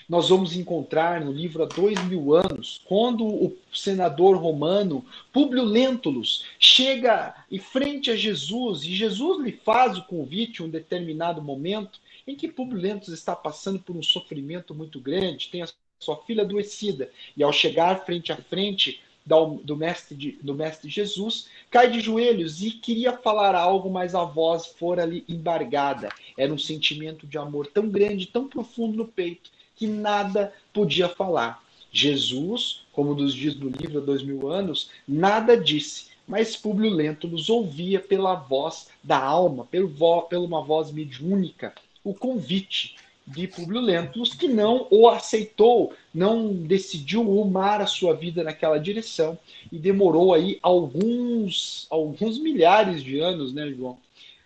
nós 0.09 0.29
vamos 0.29 0.55
encontrar 0.57 1.21
no 1.21 1.33
livro 1.33 1.63
há 1.63 1.67
dois 1.67 2.03
mil 2.05 2.35
anos, 2.35 2.81
quando 2.85 3.27
o 3.27 3.57
senador 3.73 4.37
romano 4.37 5.05
Públio 5.33 5.65
Lentulus 5.65 6.45
chega 6.59 7.35
em 7.51 7.59
frente 7.59 8.11
a 8.11 8.17
Jesus 8.17 8.85
e 8.85 8.95
Jesus 8.95 9.43
lhe 9.43 9.53
faz 9.53 9.99
o 9.99 10.05
convite 10.05 10.63
em 10.63 10.67
um 10.67 10.71
determinado 10.71 11.43
momento 11.43 11.99
em 12.27 12.37
que 12.37 12.49
Públio 12.49 12.81
Lentulus 12.81 13.19
está 13.19 13.35
passando 13.35 13.79
por 13.79 13.97
um 13.97 14.03
sofrimento 14.03 14.75
muito 14.75 15.01
grande, 15.01 15.49
tem 15.49 15.63
a 15.63 15.69
sua 15.99 16.17
filha 16.25 16.43
adoecida 16.43 17.11
e 17.37 17.43
ao 17.43 17.53
chegar 17.53 18.05
frente 18.05 18.33
a 18.33 18.37
frente 18.37 19.01
do 19.27 19.75
mestre, 19.75 20.15
de, 20.15 20.33
do 20.43 20.55
mestre 20.55 20.91
Jesus, 20.91 21.49
cai 21.71 21.91
de 21.91 22.01
joelhos 22.01 22.63
e 22.63 22.71
queria 22.71 23.17
falar 23.17 23.55
algo, 23.55 23.91
mas 23.91 24.15
a 24.15 24.23
voz 24.23 24.67
fora 24.67 25.03
ali 25.03 25.25
embargada. 25.27 26.11
Era 26.37 26.53
um 26.53 26.59
sentimento 26.59 27.27
de 27.27 27.39
amor 27.39 27.67
tão 27.67 27.89
grande, 27.89 28.27
tão 28.27 28.47
profundo 28.47 28.99
no 28.99 29.09
peito, 29.09 29.51
que 29.77 29.87
nada 29.87 30.53
podia 30.73 31.09
falar. 31.09 31.63
Jesus, 31.93 32.83
como 32.93 33.15
nos 33.15 33.33
diz 33.33 33.55
no 33.57 33.69
livro 33.69 33.99
há 33.99 34.05
dois 34.05 34.23
mil 34.23 34.49
anos, 34.49 34.91
nada 35.07 35.57
disse, 35.57 36.07
mas 36.27 36.57
Públio 36.57 36.91
Lentulus 36.91 37.49
ouvia 37.49 38.01
pela 38.01 38.35
voz 38.35 38.89
da 39.03 39.19
alma, 39.19 39.65
pelo 39.67 39.89
vo, 39.89 40.23
pela 40.23 40.45
uma 40.45 40.63
voz 40.63 40.91
mediúnica, 40.91 41.73
o 42.03 42.15
convite 42.15 42.97
de 43.27 43.47
Públio 43.47 43.81
Lentulus, 43.81 44.35
que 44.35 44.49
não 44.49 44.87
o 44.91 45.09
aceitou, 45.09 45.95
não 46.13 46.53
decidiu 46.53 47.23
rumar 47.23 47.81
a 47.81 47.87
sua 47.87 48.15
vida 48.15 48.43
naquela 48.43 48.79
direção 48.79 49.39
e 49.73 49.79
demorou 49.79 50.35
aí 50.35 50.59
alguns, 50.63 51.87
alguns 51.89 52.39
milhares 52.39 53.03
de 53.03 53.21
anos, 53.21 53.53
né, 53.53 53.71
João? 53.71 53.97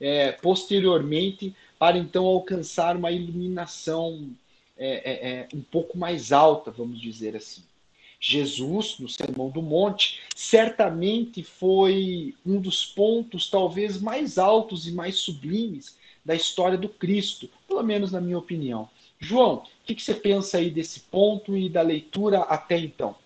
É, 0.00 0.30
posteriormente, 0.30 1.54
para 1.78 1.98
então 1.98 2.24
alcançar 2.24 2.96
uma 2.96 3.10
iluminação 3.10 4.30
é, 4.78 5.10
é, 5.10 5.30
é, 5.30 5.48
um 5.52 5.60
pouco 5.60 5.98
mais 5.98 6.30
alta, 6.30 6.70
vamos 6.70 7.00
dizer 7.00 7.36
assim. 7.36 7.62
Jesus, 8.20 8.96
no 8.98 9.08
Sermão 9.08 9.50
do 9.50 9.62
Monte, 9.62 10.20
certamente 10.34 11.42
foi 11.42 12.34
um 12.44 12.60
dos 12.60 12.84
pontos 12.84 13.50
talvez 13.50 14.00
mais 14.00 14.38
altos 14.38 14.86
e 14.88 14.92
mais 14.92 15.16
sublimes 15.16 15.96
da 16.24 16.34
história 16.34 16.76
do 16.76 16.88
Cristo, 16.88 17.48
pelo 17.66 17.82
menos 17.82 18.12
na 18.12 18.20
minha 18.20 18.38
opinião. 18.38 18.88
João, 19.20 19.56
o 19.56 19.62
que, 19.84 19.94
que 19.94 20.02
você 20.02 20.14
pensa 20.14 20.58
aí 20.58 20.70
desse 20.70 21.00
ponto 21.00 21.56
e 21.56 21.68
da 21.68 21.82
leitura 21.82 22.40
até 22.40 22.78
então? 22.78 23.16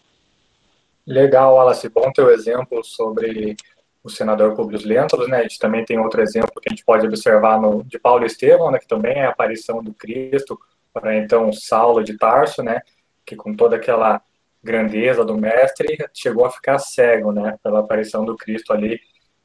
Legal, 1.07 1.55
Wallace. 1.55 1.89
Bom 1.89 2.13
teu 2.13 2.31
exemplo 2.31 2.83
sobre 2.85 3.57
o 4.05 4.09
senador 4.09 4.55
Publius 4.55 4.85
Lentulus, 4.85 5.29
né? 5.29 5.39
A 5.39 5.43
gente 5.43 5.59
também 5.59 5.85
tem 5.85 5.99
outro 5.99 6.23
exemplo 6.23 6.61
que 6.61 6.69
a 6.69 6.73
gente 6.73 6.85
pode 6.85 7.07
observar 7.07 7.61
no, 7.61 7.83
de 7.83 7.99
Paulo 7.99 8.25
Estevão, 8.25 8.71
né? 8.71 8.79
Que 8.79 8.87
também 8.87 9.15
é 9.15 9.27
a 9.27 9.31
aparição 9.31 9.83
do 9.83 9.93
Cristo 9.93 10.59
para 10.93 11.17
então 11.17 11.53
Saulo 11.53 12.03
de 12.03 12.17
Tarso, 12.17 12.63
né, 12.63 12.81
que 13.25 13.37
com 13.37 13.55
toda 13.55 13.77
aquela 13.77 14.21
grandeza 14.63 15.25
do 15.25 15.37
mestre 15.37 15.97
chegou 16.15 16.45
a 16.45 16.51
ficar 16.51 16.79
cego, 16.79 17.33
né, 17.33 17.59
pela 17.63 17.81
aparição 17.81 18.25
do 18.25 18.37
Cristo 18.37 18.73
ali 18.73 19.01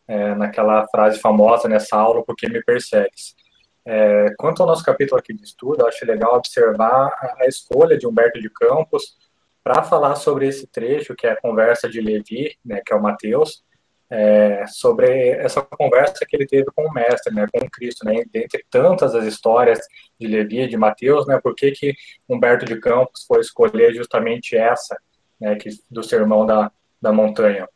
é, 0.08 0.36
naquela 0.36 0.88
frase 0.88 1.20
famosa, 1.20 1.68
né, 1.68 1.80
Saulo, 1.80 2.24
por 2.24 2.36
que 2.36 2.48
me 2.50 2.64
persegues? 2.64 3.36
É, 3.86 4.34
quanto 4.38 4.62
ao 4.62 4.68
nosso 4.68 4.84
capítulo 4.84 5.20
aqui 5.20 5.34
de 5.34 5.44
estudo, 5.44 5.82
eu 5.82 5.88
acho 5.88 6.06
legal 6.06 6.36
observar 6.36 7.10
a 7.40 7.46
escolha 7.48 7.98
de 7.98 8.06
Humberto 8.06 8.40
de 8.40 8.50
Campos 8.50 9.16
para 9.64 9.84
falar 9.84 10.16
sobre 10.16 10.48
esse 10.48 10.68
trecho, 10.68 11.16
que 11.16 11.26
é 11.26 11.32
a 11.32 11.42
conversa 11.42 11.90
de 11.90 12.02
Levi, 12.02 12.58
né, 12.64 12.82
que 12.86 12.94
é 12.94 12.96
o 12.96 13.02
Mateus, 13.02 13.64
é, 14.10 14.66
sobre 14.68 15.30
essa 15.32 15.62
conversa 15.62 16.26
que 16.26 16.36
ele 16.36 16.48
teve 16.48 16.66
com 16.74 16.84
o 16.84 16.94
mestre, 16.94 17.34
né, 17.34 17.46
com 17.52 17.70
Cristo, 17.70 18.06
né, 18.06 18.24
dentre 18.32 18.64
tantas 18.70 19.14
as 19.14 19.26
histórias 19.26 19.80
de 20.20 20.28
Levi 20.28 20.68
de 20.68 20.78
Mateus, 20.78 21.28
né, 21.28 21.40
por 21.42 21.54
que 21.56 21.72
que 21.72 21.94
Humberto 22.28 22.66
de 22.66 22.80
Campos 22.80 23.26
foi 23.28 23.42
escolher 23.42 23.94
justamente 23.94 24.56
essa, 24.56 24.98
né, 25.40 25.56
que, 25.56 25.70
do 25.90 26.04
sermão 26.04 26.46
da, 26.46 26.72
da 27.02 27.12
montanha. 27.12 27.68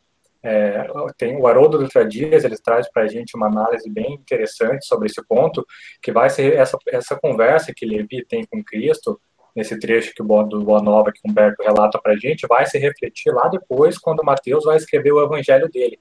É, 0.43 0.87
tem 1.17 1.37
o 1.37 1.45
Haroldo 1.45 1.77
Dutra 1.77 2.03
Dias, 2.03 2.43
ele 2.43 2.57
traz 2.57 2.89
para 2.91 3.03
a 3.03 3.07
gente 3.07 3.35
uma 3.35 3.45
análise 3.45 3.87
bem 3.89 4.13
interessante 4.13 4.85
sobre 4.85 5.07
esse 5.07 5.21
ponto, 5.27 5.65
que 6.01 6.11
vai 6.11 6.29
ser 6.29 6.53
essa, 6.53 6.77
essa 6.87 7.15
conversa 7.15 7.73
que 7.75 7.85
Levi 7.85 8.25
tem 8.25 8.43
com 8.45 8.63
Cristo, 8.63 9.19
nesse 9.55 9.77
trecho 9.77 10.13
que 10.15 10.23
o 10.23 10.43
do 10.43 10.63
Boa 10.63 10.81
Nova 10.81 11.11
que 11.11 11.19
Humberto 11.29 11.61
relata 11.61 11.99
para 12.01 12.13
a 12.13 12.17
gente, 12.17 12.47
vai 12.47 12.65
se 12.65 12.79
refletir 12.79 13.31
lá 13.33 13.49
depois, 13.49 13.97
quando 13.97 14.23
Mateus 14.23 14.63
vai 14.63 14.77
escrever 14.77 15.11
o 15.11 15.21
evangelho 15.21 15.69
dele, 15.69 15.99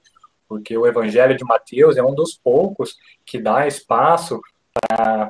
porque 0.50 0.76
o 0.76 0.84
Evangelho 0.84 1.36
de 1.36 1.44
Mateus 1.44 1.96
é 1.96 2.02
um 2.02 2.12
dos 2.12 2.36
poucos 2.36 2.96
que 3.24 3.38
dá 3.38 3.68
espaço 3.68 4.40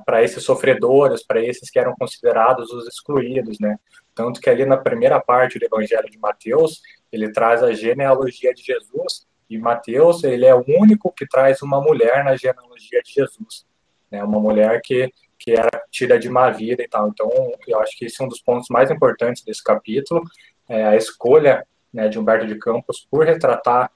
para 0.07 0.23
esses 0.23 0.43
sofredores, 0.43 1.23
para 1.23 1.45
esses 1.45 1.69
que 1.69 1.79
eram 1.79 1.95
considerados 1.95 2.73
os 2.73 2.89
excluídos, 2.89 3.59
né? 3.61 3.77
Tanto 4.15 4.41
que 4.41 4.49
ali 4.49 4.65
na 4.65 4.79
primeira 4.79 5.21
parte 5.21 5.59
do 5.59 5.65
Evangelho 5.67 6.09
de 6.11 6.19
Mateus, 6.19 6.81
ele 7.13 7.31
traz 7.33 7.63
a 7.63 7.71
genealogia 7.71 8.55
de 8.55 8.63
Jesus, 8.63 9.27
e 9.51 9.59
Mateus, 9.59 10.25
ele 10.25 10.47
é 10.47 10.55
o 10.55 10.65
único 10.67 11.13
que 11.13 11.27
traz 11.27 11.61
uma 11.61 11.83
mulher 11.83 12.25
na 12.25 12.35
genealogia 12.35 13.03
de 13.05 13.13
Jesus, 13.13 13.67
né? 14.11 14.25
Uma 14.25 14.41
mulher 14.41 14.81
que, 14.83 15.13
que 15.39 15.53
era 15.53 15.83
tida 15.91 16.19
de 16.19 16.31
má 16.31 16.49
vida 16.49 16.83
e 16.83 16.89
tal. 16.89 17.09
Então, 17.09 17.29
eu 17.69 17.79
acho 17.79 17.95
que 17.99 18.07
esse 18.07 18.23
é 18.23 18.25
um 18.25 18.29
dos 18.29 18.41
pontos 18.41 18.69
mais 18.71 18.91
importantes 18.91 19.45
desse 19.45 19.63
capítulo, 19.63 20.23
é 20.67 20.83
a 20.83 20.97
escolha 20.97 21.67
né, 21.93 22.09
de 22.09 22.19
Humberto 22.19 22.47
de 22.47 22.59
Campos 22.59 23.07
por 23.11 23.27
retratar 23.27 23.91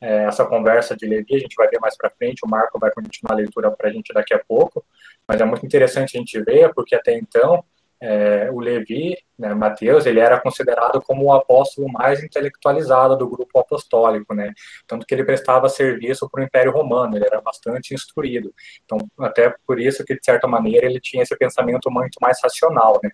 é, 0.00 0.24
essa 0.24 0.44
conversa 0.46 0.96
de 0.96 1.06
Levi, 1.06 1.36
a 1.36 1.38
gente 1.38 1.54
vai 1.54 1.68
ver 1.68 1.78
mais 1.78 1.96
para 1.96 2.10
frente, 2.10 2.40
o 2.44 2.48
Marco 2.48 2.78
vai 2.78 2.90
continuar 2.90 3.34
a 3.34 3.36
leitura 3.36 3.70
para 3.70 3.88
a 3.88 3.92
gente 3.92 4.12
daqui 4.12 4.32
a 4.32 4.38
pouco, 4.38 4.84
mas 5.28 5.40
é 5.40 5.44
muito 5.44 5.64
interessante 5.66 6.16
a 6.16 6.20
gente 6.20 6.42
ver, 6.42 6.72
porque 6.74 6.94
até 6.94 7.16
então 7.16 7.64
é, 8.02 8.50
o 8.50 8.60
Levi, 8.60 9.14
né, 9.38 9.52
Mateus, 9.52 10.06
ele 10.06 10.20
era 10.20 10.40
considerado 10.40 11.02
como 11.02 11.26
o 11.26 11.32
apóstolo 11.34 11.86
mais 11.92 12.24
intelectualizado 12.24 13.14
do 13.14 13.28
grupo 13.28 13.58
apostólico, 13.58 14.34
né, 14.34 14.54
tanto 14.86 15.04
que 15.04 15.14
ele 15.14 15.24
prestava 15.24 15.68
serviço 15.68 16.28
para 16.30 16.40
o 16.40 16.44
Império 16.44 16.72
Romano, 16.72 17.16
ele 17.16 17.26
era 17.26 17.42
bastante 17.42 17.92
instruído, 17.92 18.54
então 18.84 18.98
até 19.18 19.54
por 19.66 19.78
isso 19.78 20.02
que 20.02 20.14
de 20.14 20.24
certa 20.24 20.48
maneira 20.48 20.86
ele 20.86 20.98
tinha 20.98 21.22
esse 21.22 21.36
pensamento 21.36 21.90
muito 21.90 22.16
mais 22.22 22.38
racional, 22.42 22.98
né, 23.04 23.10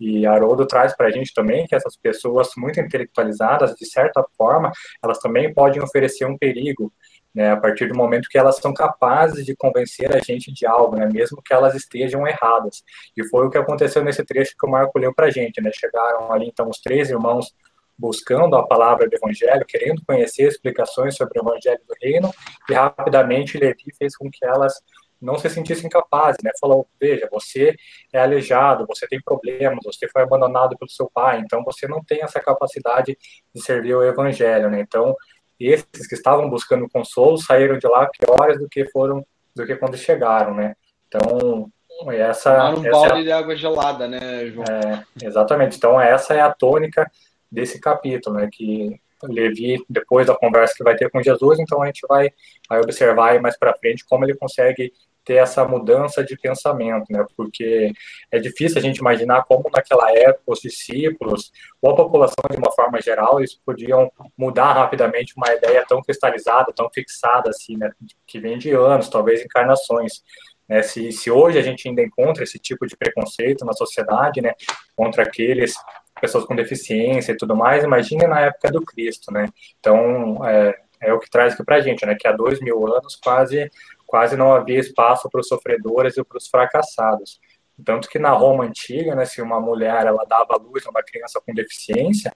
e 0.00 0.26
Haroldo 0.26 0.66
traz 0.66 0.96
para 0.96 1.08
a 1.08 1.10
gente 1.10 1.34
também 1.34 1.66
que 1.66 1.74
essas 1.74 1.94
pessoas 1.96 2.48
muito 2.56 2.80
intelectualizadas, 2.80 3.74
de 3.74 3.84
certa 3.84 4.24
forma, 4.36 4.72
elas 5.04 5.18
também 5.18 5.52
podem 5.52 5.82
oferecer 5.82 6.24
um 6.24 6.38
perigo, 6.38 6.90
né, 7.34 7.52
a 7.52 7.56
partir 7.56 7.86
do 7.86 7.94
momento 7.94 8.28
que 8.28 8.38
elas 8.38 8.56
são 8.56 8.72
capazes 8.72 9.44
de 9.44 9.54
convencer 9.54 10.10
a 10.16 10.18
gente 10.18 10.50
de 10.52 10.66
algo, 10.66 10.96
né, 10.96 11.06
mesmo 11.12 11.42
que 11.44 11.52
elas 11.52 11.74
estejam 11.74 12.26
erradas. 12.26 12.82
E 13.16 13.22
foi 13.28 13.46
o 13.46 13.50
que 13.50 13.58
aconteceu 13.58 14.02
nesse 14.02 14.24
trecho 14.24 14.56
que 14.58 14.66
o 14.66 14.70
Marco 14.70 14.98
leu 14.98 15.14
para 15.14 15.26
a 15.26 15.30
gente. 15.30 15.60
Né, 15.60 15.70
chegaram 15.72 16.32
ali, 16.32 16.46
então, 16.46 16.68
os 16.68 16.80
três 16.80 17.10
irmãos 17.10 17.54
buscando 18.00 18.56
a 18.56 18.66
palavra 18.66 19.06
do 19.06 19.14
Evangelho, 19.14 19.66
querendo 19.66 20.02
conhecer 20.06 20.48
explicações 20.48 21.14
sobre 21.14 21.38
o 21.38 21.42
Evangelho 21.42 21.80
do 21.86 21.94
Reino, 22.00 22.32
e 22.68 22.72
rapidamente 22.72 23.58
Levi 23.58 23.84
fez 23.98 24.16
com 24.16 24.30
que 24.30 24.42
elas 24.42 24.80
não 25.20 25.36
se 25.36 25.50
sentissem 25.50 25.90
capazes, 25.90 26.38
né? 26.42 26.50
Falou, 26.60 26.86
veja, 26.98 27.28
você 27.30 27.76
é 28.12 28.20
aleijado, 28.20 28.86
você 28.88 29.06
tem 29.06 29.20
problemas, 29.20 29.84
você 29.84 30.08
foi 30.08 30.22
abandonado 30.22 30.76
pelo 30.78 30.90
seu 30.90 31.10
pai, 31.12 31.40
então 31.40 31.62
você 31.62 31.86
não 31.86 32.02
tem 32.02 32.22
essa 32.22 32.40
capacidade 32.40 33.16
de 33.54 33.62
servir 33.62 33.94
o 33.94 34.02
evangelho, 34.02 34.70
né? 34.70 34.80
Então, 34.80 35.14
esses 35.58 36.06
que 36.08 36.14
estavam 36.14 36.48
buscando 36.48 36.88
consolo 36.88 37.36
saíram 37.36 37.78
de 37.78 37.86
lá 37.86 38.08
piores 38.08 38.58
do 38.58 38.68
que 38.68 38.86
foram, 38.86 39.24
do 39.54 39.66
que 39.66 39.76
quando 39.76 39.96
chegaram, 39.96 40.54
né? 40.54 40.74
Então, 41.06 41.70
essa... 42.12 42.70
um 42.70 42.82
balde 42.82 43.12
é 43.12 43.18
a... 43.18 43.22
de 43.22 43.32
água 43.32 43.54
gelada, 43.54 44.08
né, 44.08 44.46
João? 44.46 44.64
É, 44.66 45.04
exatamente. 45.26 45.76
Então, 45.76 46.00
essa 46.00 46.32
é 46.32 46.40
a 46.40 46.52
tônica 46.52 47.10
desse 47.52 47.78
capítulo, 47.78 48.36
né? 48.36 48.48
Que 48.50 48.98
Levi, 49.22 49.84
depois 49.88 50.26
da 50.26 50.34
conversa 50.34 50.74
que 50.74 50.84
vai 50.84 50.96
ter 50.96 51.10
com 51.10 51.22
Jesus, 51.22 51.58
então 51.58 51.82
a 51.82 51.86
gente 51.86 52.06
vai, 52.08 52.30
vai 52.68 52.80
observar 52.80 53.38
mais 53.40 53.58
para 53.58 53.76
frente 53.76 54.04
como 54.08 54.24
ele 54.24 54.34
consegue 54.34 54.92
ter 55.30 55.36
essa 55.36 55.64
mudança 55.64 56.24
de 56.24 56.36
pensamento, 56.36 57.06
né? 57.08 57.24
Porque 57.36 57.92
é 58.32 58.38
difícil 58.40 58.78
a 58.78 58.80
gente 58.80 58.98
imaginar 58.98 59.44
como 59.44 59.70
naquela 59.72 60.10
época 60.10 60.42
os 60.48 60.58
discípulos 60.58 61.52
ou 61.80 61.92
a 61.92 61.94
população 61.94 62.42
de 62.50 62.56
uma 62.56 62.72
forma 62.72 63.00
geral 63.00 63.38
eles 63.38 63.54
podiam 63.54 64.10
mudar 64.36 64.72
rapidamente 64.72 65.34
uma 65.36 65.54
ideia 65.54 65.84
tão 65.88 66.02
cristalizada, 66.02 66.72
tão 66.74 66.90
fixada 66.92 67.48
assim, 67.48 67.76
né? 67.76 67.92
Que 68.26 68.40
vem 68.40 68.58
de 68.58 68.72
anos, 68.72 69.08
talvez 69.08 69.40
encarnações. 69.40 70.24
Né? 70.68 70.82
Se, 70.82 71.12
se 71.12 71.30
hoje 71.30 71.60
a 71.60 71.62
gente 71.62 71.88
ainda 71.88 72.02
encontra 72.02 72.42
esse 72.42 72.58
tipo 72.58 72.84
de 72.84 72.96
preconceito 72.96 73.64
na 73.64 73.72
sociedade, 73.72 74.40
né? 74.40 74.54
Contra 74.96 75.22
aqueles 75.22 75.74
pessoas 76.20 76.44
com 76.44 76.56
deficiência 76.56 77.30
e 77.30 77.36
tudo 77.36 77.54
mais, 77.54 77.84
imagine 77.84 78.26
na 78.26 78.40
época 78.40 78.72
do 78.72 78.84
Cristo, 78.84 79.32
né? 79.32 79.48
Então, 79.78 80.44
é, 80.44 80.76
é 81.00 81.12
o 81.12 81.20
que 81.20 81.30
traz 81.30 81.54
aqui 81.54 81.64
para 81.64 81.76
a 81.76 81.80
gente, 81.80 82.04
né? 82.04 82.16
Que 82.18 82.26
há 82.26 82.32
dois 82.32 82.60
mil 82.60 82.84
anos 82.92 83.14
quase 83.14 83.70
quase 84.10 84.36
não 84.36 84.52
havia 84.52 84.80
espaço 84.80 85.30
para 85.30 85.40
os 85.40 85.46
sofredores 85.46 86.16
e 86.16 86.24
para 86.24 86.36
os 86.36 86.48
fracassados. 86.48 87.38
Tanto 87.84 88.08
que 88.08 88.18
na 88.18 88.30
Roma 88.30 88.64
antiga, 88.64 89.14
né, 89.14 89.24
se 89.24 89.40
uma 89.40 89.60
mulher 89.60 90.04
ela 90.04 90.24
dava 90.28 90.56
luz 90.56 90.84
a 90.84 90.90
uma 90.90 91.02
criança 91.02 91.40
com 91.46 91.54
deficiência, 91.54 92.32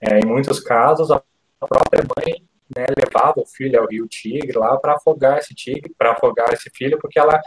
é, 0.00 0.18
em 0.20 0.24
muitos 0.24 0.58
casos 0.58 1.10
a 1.10 1.22
própria 1.60 2.02
mãe 2.16 2.42
né, 2.74 2.86
levava 2.96 3.40
o 3.40 3.46
filho 3.46 3.78
ao 3.78 3.86
rio 3.86 4.08
Tigre 4.08 4.58
lá 4.58 4.78
para 4.78 4.94
afogar 4.94 5.38
esse 5.38 5.54
tigre, 5.54 5.94
para 5.98 6.12
afogar 6.12 6.50
esse 6.54 6.70
filho, 6.74 6.98
porque 6.98 7.18
ela 7.18 7.38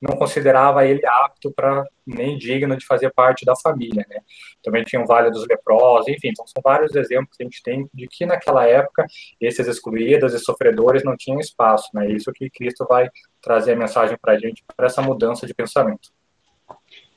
não 0.00 0.16
considerava 0.16 0.86
ele 0.86 1.04
apto 1.06 1.50
para 1.50 1.84
nem 2.06 2.36
digno 2.36 2.76
de 2.76 2.84
fazer 2.84 3.10
parte 3.12 3.44
da 3.44 3.54
família, 3.56 4.04
né? 4.08 4.20
Também 4.62 4.84
tinha 4.84 5.02
o 5.02 5.06
Vale 5.06 5.30
dos 5.30 5.46
Leprosos, 5.46 6.08
enfim, 6.08 6.28
então 6.28 6.46
são 6.46 6.62
vários 6.62 6.94
exemplos 6.94 7.36
que 7.36 7.42
a 7.42 7.46
gente 7.46 7.62
tem 7.62 7.88
de 7.92 8.06
que 8.06 8.26
naquela 8.26 8.66
época 8.66 9.06
esses 9.40 9.66
excluídos 9.66 10.34
e 10.34 10.38
sofredores 10.38 11.02
não 11.02 11.16
tinham 11.16 11.40
espaço, 11.40 11.88
né? 11.94 12.10
Isso 12.10 12.32
que 12.32 12.50
Cristo 12.50 12.86
vai 12.88 13.08
trazer 13.40 13.72
a 13.72 13.76
mensagem 13.76 14.16
para 14.20 14.34
a 14.34 14.38
gente 14.38 14.62
para 14.76 14.86
essa 14.86 15.02
mudança 15.02 15.46
de 15.46 15.54
pensamento. 15.54 16.10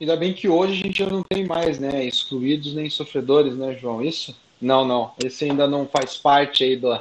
Ainda 0.00 0.16
bem 0.16 0.32
que 0.32 0.48
hoje 0.48 0.80
a 0.80 0.86
gente 0.86 1.04
não 1.04 1.22
tem 1.22 1.44
mais, 1.44 1.78
né, 1.78 2.04
excluídos 2.04 2.74
nem 2.74 2.88
sofredores, 2.88 3.56
né, 3.56 3.76
João? 3.76 4.02
Isso? 4.02 4.34
Não, 4.60 4.84
não. 4.84 5.12
Esse 5.22 5.44
ainda 5.44 5.66
não 5.66 5.86
faz 5.86 6.16
parte 6.16 6.64
aí 6.64 6.76
do, 6.76 6.94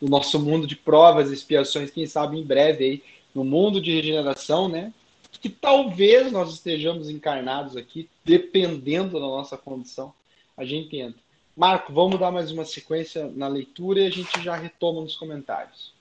do 0.00 0.08
nosso 0.08 0.38
mundo 0.38 0.66
de 0.66 0.76
provas 0.76 1.30
e 1.30 1.34
expiações. 1.34 1.90
Quem 1.90 2.06
sabe 2.06 2.38
em 2.38 2.44
breve 2.44 2.84
aí 2.84 3.02
no 3.34 3.44
mundo 3.44 3.80
de 3.80 3.92
regeneração, 3.92 4.68
né? 4.68 4.92
Que 5.40 5.48
talvez 5.48 6.32
nós 6.32 6.52
estejamos 6.52 7.08
encarnados 7.08 7.76
aqui, 7.76 8.08
dependendo 8.24 9.14
da 9.14 9.26
nossa 9.26 9.56
condição, 9.56 10.12
a 10.56 10.64
gente 10.64 10.96
entra. 10.96 11.20
Marco, 11.56 11.92
vamos 11.92 12.18
dar 12.20 12.30
mais 12.30 12.52
uma 12.52 12.64
sequência 12.64 13.30
na 13.34 13.48
leitura 13.48 14.00
e 14.00 14.06
a 14.06 14.10
gente 14.10 14.42
já 14.42 14.54
retoma 14.54 15.00
nos 15.00 15.16
comentários. 15.16 15.92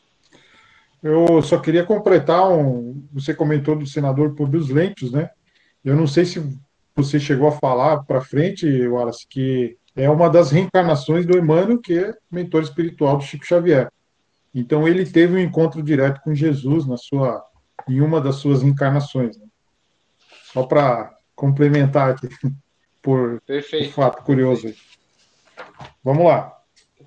Eu 1.02 1.42
só 1.42 1.60
queria 1.60 1.84
completar 1.84 2.50
um. 2.52 3.04
Você 3.14 3.34
comentou 3.34 3.76
do 3.76 3.86
senador 3.86 4.36
Publius 4.36 4.70
Lentos, 4.70 5.12
né? 5.12 5.30
Eu 5.84 5.96
não 5.96 6.08
sei 6.08 6.26
se 6.26 6.58
você 6.96 7.20
chegou 7.20 7.48
a 7.48 7.52
falar 7.52 8.04
para 8.04 8.22
frente, 8.22 8.66
Wallace, 8.88 9.26
que 9.28 9.78
é 9.96 10.10
uma 10.10 10.30
das 10.30 10.52
reencarnações 10.52 11.26
do 11.26 11.38
Emmanuel, 11.38 11.80
que 11.80 11.98
é 11.98 12.14
mentor 12.32 12.64
espiritual 12.64 13.18
do 13.18 13.24
Chico 13.24 13.46
Xavier. 13.46 13.92
Então 14.54 14.88
ele 14.88 15.06
teve 15.06 15.36
um 15.36 15.40
encontro 15.40 15.82
direto 15.84 16.22
com 16.22 16.34
Jesus 16.34 16.86
na 16.86 16.98
sua 16.98 17.44
em 17.88 18.02
uma 18.02 18.22
das 18.22 18.36
suas 18.36 18.64
encarnações. 18.64 19.38
Né? 19.38 19.46
Só 20.54 20.64
para 20.64 21.16
complementar 21.36 22.12
aqui, 22.12 22.28
por 23.02 23.42
um 23.50 23.90
fato 23.92 24.24
curioso. 24.24 24.74
Vamos 26.04 26.26
lá. 26.26 26.54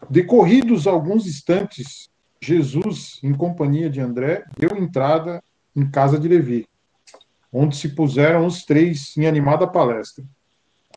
Decorridos 0.09 0.87
alguns 0.87 1.27
instantes, 1.27 2.09
Jesus, 2.41 3.19
em 3.23 3.35
companhia 3.35 3.91
de 3.91 4.01
André, 4.01 4.45
deu 4.57 4.77
entrada 4.79 5.43
em 5.77 5.89
casa 5.91 6.19
de 6.19 6.27
Levi, 6.27 6.67
onde 7.53 7.77
se 7.77 7.89
puseram 7.91 8.47
os 8.47 8.65
três 8.65 9.17
em 9.17 9.27
animada 9.27 9.67
palestra. 9.67 10.25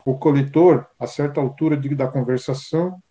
O 0.04 0.16
coletor, 0.16 0.86
a 0.98 1.06
certa 1.06 1.40
altura 1.40 1.76
da 1.76 2.08
conversação, 2.08 3.02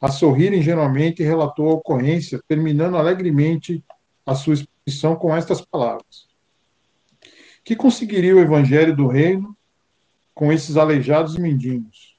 a 0.00 0.08
sorrir 0.08 0.52
ingenuamente, 0.52 1.22
relatou 1.22 1.70
a 1.70 1.74
ocorrência, 1.74 2.40
terminando 2.46 2.96
alegremente 2.96 3.82
a 4.26 4.34
sua 4.34 4.54
exposição 4.54 5.16
com 5.16 5.34
estas 5.34 5.60
palavras: 5.60 6.26
Que 7.64 7.76
conseguiria 7.76 8.34
o 8.34 8.40
evangelho 8.40 8.94
do 8.94 9.06
reino 9.06 9.56
com 10.34 10.52
esses 10.52 10.76
aleijados 10.76 11.34
e 11.34 11.40
mendigos? 11.40 12.16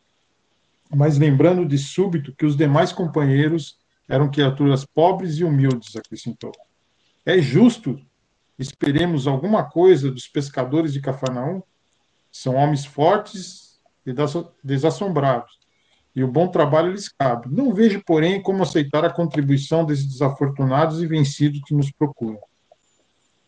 Mas 0.94 1.18
lembrando 1.18 1.66
de 1.66 1.78
súbito 1.78 2.34
que 2.34 2.46
os 2.46 2.56
demais 2.56 2.92
companheiros 2.92 3.78
eram 4.08 4.30
criaturas 4.30 4.86
pobres 4.86 5.38
e 5.38 5.44
humildes, 5.44 5.96
acrescentou. 5.96 6.52
É 7.26 7.40
justo 7.40 8.00
esperemos 8.58 9.28
alguma 9.28 9.64
coisa 9.64 10.12
dos 10.12 10.28
pescadores 10.28 10.94
de 10.94 11.02
Cafarnaum? 11.02 11.62
São 12.32 12.56
homens 12.56 12.86
fortes 12.86 13.80
e 14.06 14.14
desassombrados, 14.64 15.60
e 16.16 16.24
o 16.24 16.28
bom 16.28 16.48
trabalho 16.48 16.92
lhes 16.92 17.10
cabe. 17.10 17.50
Não 17.54 17.74
vejo, 17.74 18.02
porém, 18.06 18.42
como 18.42 18.64
aceitar 18.64 19.04
a 19.04 19.12
contribuição 19.12 19.86
desses 19.86 20.08
desafortunados 20.08 21.02
e 21.02 21.08
vencidos 21.08 21.62
que 21.66 21.74
nos 21.74 21.92
procuram. 21.92 22.40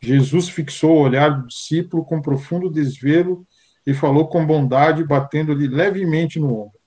Jesus 0.02 0.50
fixou 0.50 0.98
o 0.98 1.02
olhar 1.02 1.30
do 1.30 1.48
discípulo 1.48 2.04
com 2.04 2.22
profundo 2.22 2.70
desvelo 2.70 3.48
e 3.86 3.94
falou 3.94 4.28
com 4.28 4.46
bondade, 4.46 5.04
batendo-lhe 5.04 5.68
levemente 5.68 6.40
no 6.40 6.54
ombro. 6.54 6.78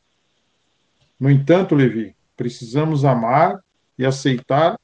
No 1.19 1.31
entanto, 1.31 1.75
Levi, 1.75 2.15
precisamos 2.37 3.05
amar 3.05 3.59
e 3.99 4.05
aceitar 4.05 4.79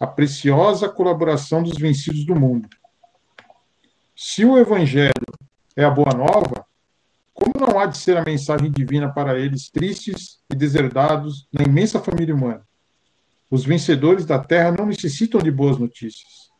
a 0.00 0.06
preciosa 0.06 0.88
colaboração 0.88 1.62
dos 1.62 1.76
vencidos 1.78 2.24
do 2.24 2.34
mundo. 2.34 2.68
Se 4.16 4.44
o 4.44 4.58
Evangelho 4.58 5.12
é 5.76 5.84
a 5.84 5.90
boa 5.90 6.12
nova, 6.12 6.66
não 7.58 7.78
há 7.78 7.86
de 7.86 7.98
ser 7.98 8.16
a 8.16 8.24
mensagem 8.24 8.70
divina 8.70 9.12
para 9.12 9.38
eles 9.38 9.70
tristes 9.70 10.38
e 10.50 10.54
deserdados 10.54 11.48
na 11.52 11.64
imensa 11.64 12.00
família 12.00 12.34
humana? 12.34 12.66
Os 13.50 13.64
vencedores 13.64 14.24
da 14.24 14.38
terra 14.38 14.72
não 14.72 14.86
necessitam 14.86 15.40
de 15.40 15.50
boas 15.50 15.78
notícias. 15.78 16.50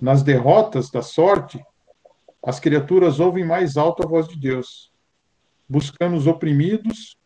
Nas 0.00 0.22
derrotas 0.22 0.90
da 0.90 1.02
sorte, 1.02 1.58
as 2.44 2.60
criaturas 2.60 3.18
ouvem 3.18 3.44
mais 3.44 3.76
alto 3.76 4.02
a 4.02 4.06
voz 4.06 4.28
de 4.28 4.38
Deus, 4.38 4.92
buscando 5.68 6.16
os 6.16 6.26
oprimidos, 6.26 7.16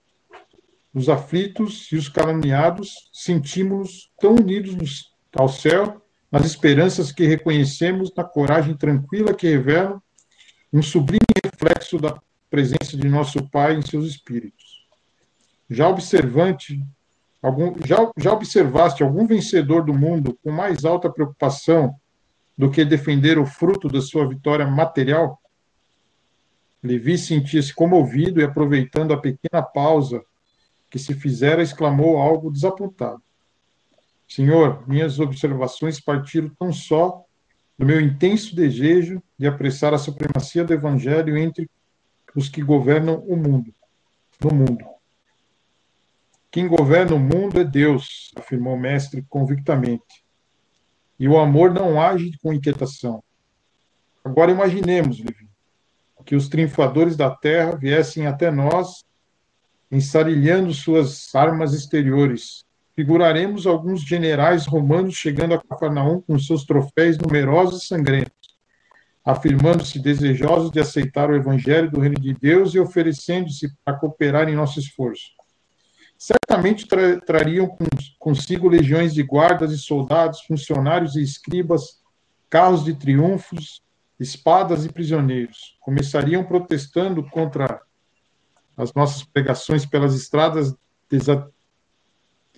os 0.94 1.08
aflitos 1.08 1.88
e 1.92 1.96
os 1.96 2.08
caluniados, 2.08 3.10
sentimos 3.12 4.10
tão 4.18 4.34
unidos 4.34 5.12
ao 5.36 5.48
céu, 5.48 6.02
nas 6.30 6.46
esperanças 6.46 7.10
que 7.12 7.26
reconhecemos, 7.26 8.12
na 8.16 8.24
coragem 8.24 8.76
tranquila 8.76 9.34
que 9.34 9.48
revela 9.48 10.00
um 10.72 10.82
sublime 10.82 11.20
reflexo 11.44 11.98
da 11.98 12.20
presença 12.50 12.96
de 12.96 13.08
nosso 13.08 13.48
Pai 13.48 13.76
em 13.76 13.82
seus 13.82 14.06
espíritos. 14.06 14.84
Já 15.70 15.88
observante, 15.88 16.84
algum, 17.40 17.74
já, 17.86 18.10
já 18.18 18.32
observaste 18.32 19.02
algum 19.02 19.26
vencedor 19.26 19.84
do 19.84 19.94
mundo 19.94 20.36
com 20.42 20.50
mais 20.50 20.84
alta 20.84 21.08
preocupação 21.08 21.94
do 22.58 22.70
que 22.70 22.84
defender 22.84 23.38
o 23.38 23.46
fruto 23.46 23.88
da 23.88 24.00
sua 24.02 24.28
vitória 24.28 24.66
material? 24.66 25.40
Levi 26.82 27.16
sentia-se 27.16 27.72
comovido 27.72 28.40
e, 28.40 28.44
aproveitando 28.44 29.12
a 29.12 29.18
pequena 29.18 29.62
pausa 29.62 30.22
que 30.90 30.98
se 30.98 31.14
fizera, 31.14 31.62
exclamou 31.62 32.18
algo 32.18 32.50
desapontado. 32.50 33.22
Senhor, 34.26 34.86
minhas 34.88 35.20
observações 35.20 36.00
partiram 36.00 36.50
tão 36.58 36.72
só 36.72 37.24
do 37.78 37.86
meu 37.86 38.00
intenso 38.00 38.56
desejo 38.56 39.22
de 39.38 39.46
apressar 39.46 39.94
a 39.94 39.98
supremacia 39.98 40.64
do 40.64 40.72
Evangelho 40.72 41.36
entre 41.36 41.70
os 42.34 42.48
que 42.48 42.62
governam 42.62 43.18
o 43.26 43.36
mundo, 43.36 43.74
no 44.42 44.54
mundo. 44.54 44.84
Quem 46.50 46.66
governa 46.66 47.14
o 47.14 47.18
mundo 47.18 47.60
é 47.60 47.64
Deus, 47.64 48.32
afirmou 48.36 48.74
o 48.74 48.80
mestre 48.80 49.24
convictamente. 49.28 50.24
E 51.18 51.28
o 51.28 51.38
amor 51.38 51.72
não 51.72 52.00
age 52.00 52.32
com 52.42 52.52
inquietação. 52.52 53.22
Agora 54.24 54.50
imaginemos, 54.50 55.18
Levi, 55.18 55.48
que 56.24 56.36
os 56.36 56.48
triunfadores 56.48 57.16
da 57.16 57.30
terra 57.30 57.76
viessem 57.76 58.26
até 58.26 58.50
nós, 58.50 59.04
ensarilhando 59.90 60.72
suas 60.72 61.34
armas 61.34 61.74
exteriores. 61.74 62.64
Figuraremos 62.94 63.66
alguns 63.66 64.02
generais 64.02 64.66
romanos 64.66 65.14
chegando 65.14 65.54
a 65.54 65.62
Cafarnaum 65.62 66.20
com 66.20 66.38
seus 66.38 66.64
troféus 66.64 67.18
numerosos 67.18 67.82
e 67.82 67.86
sangrentos 67.86 68.39
afirmando-se 69.30 69.98
desejosos 69.98 70.70
de 70.70 70.80
aceitar 70.80 71.30
o 71.30 71.36
Evangelho 71.36 71.90
do 71.90 72.00
Reino 72.00 72.20
de 72.20 72.34
Deus 72.34 72.74
e 72.74 72.80
oferecendo-se 72.80 73.72
para 73.84 73.96
cooperar 73.96 74.48
em 74.48 74.54
nosso 74.54 74.78
esforço. 74.78 75.30
Certamente 76.18 76.86
tra 76.86 77.20
trariam 77.20 77.76
consigo 78.18 78.68
legiões 78.68 79.14
de 79.14 79.22
guardas 79.22 79.72
e 79.72 79.78
soldados, 79.78 80.42
funcionários 80.42 81.16
e 81.16 81.22
escribas, 81.22 82.00
carros 82.50 82.84
de 82.84 82.94
triunfos, 82.94 83.82
espadas 84.18 84.84
e 84.84 84.92
prisioneiros. 84.92 85.78
Começariam 85.80 86.44
protestando 86.44 87.22
contra 87.30 87.80
as 88.76 88.92
nossas 88.92 89.24
pregações 89.24 89.86
pelas 89.86 90.14
estradas 90.14 90.74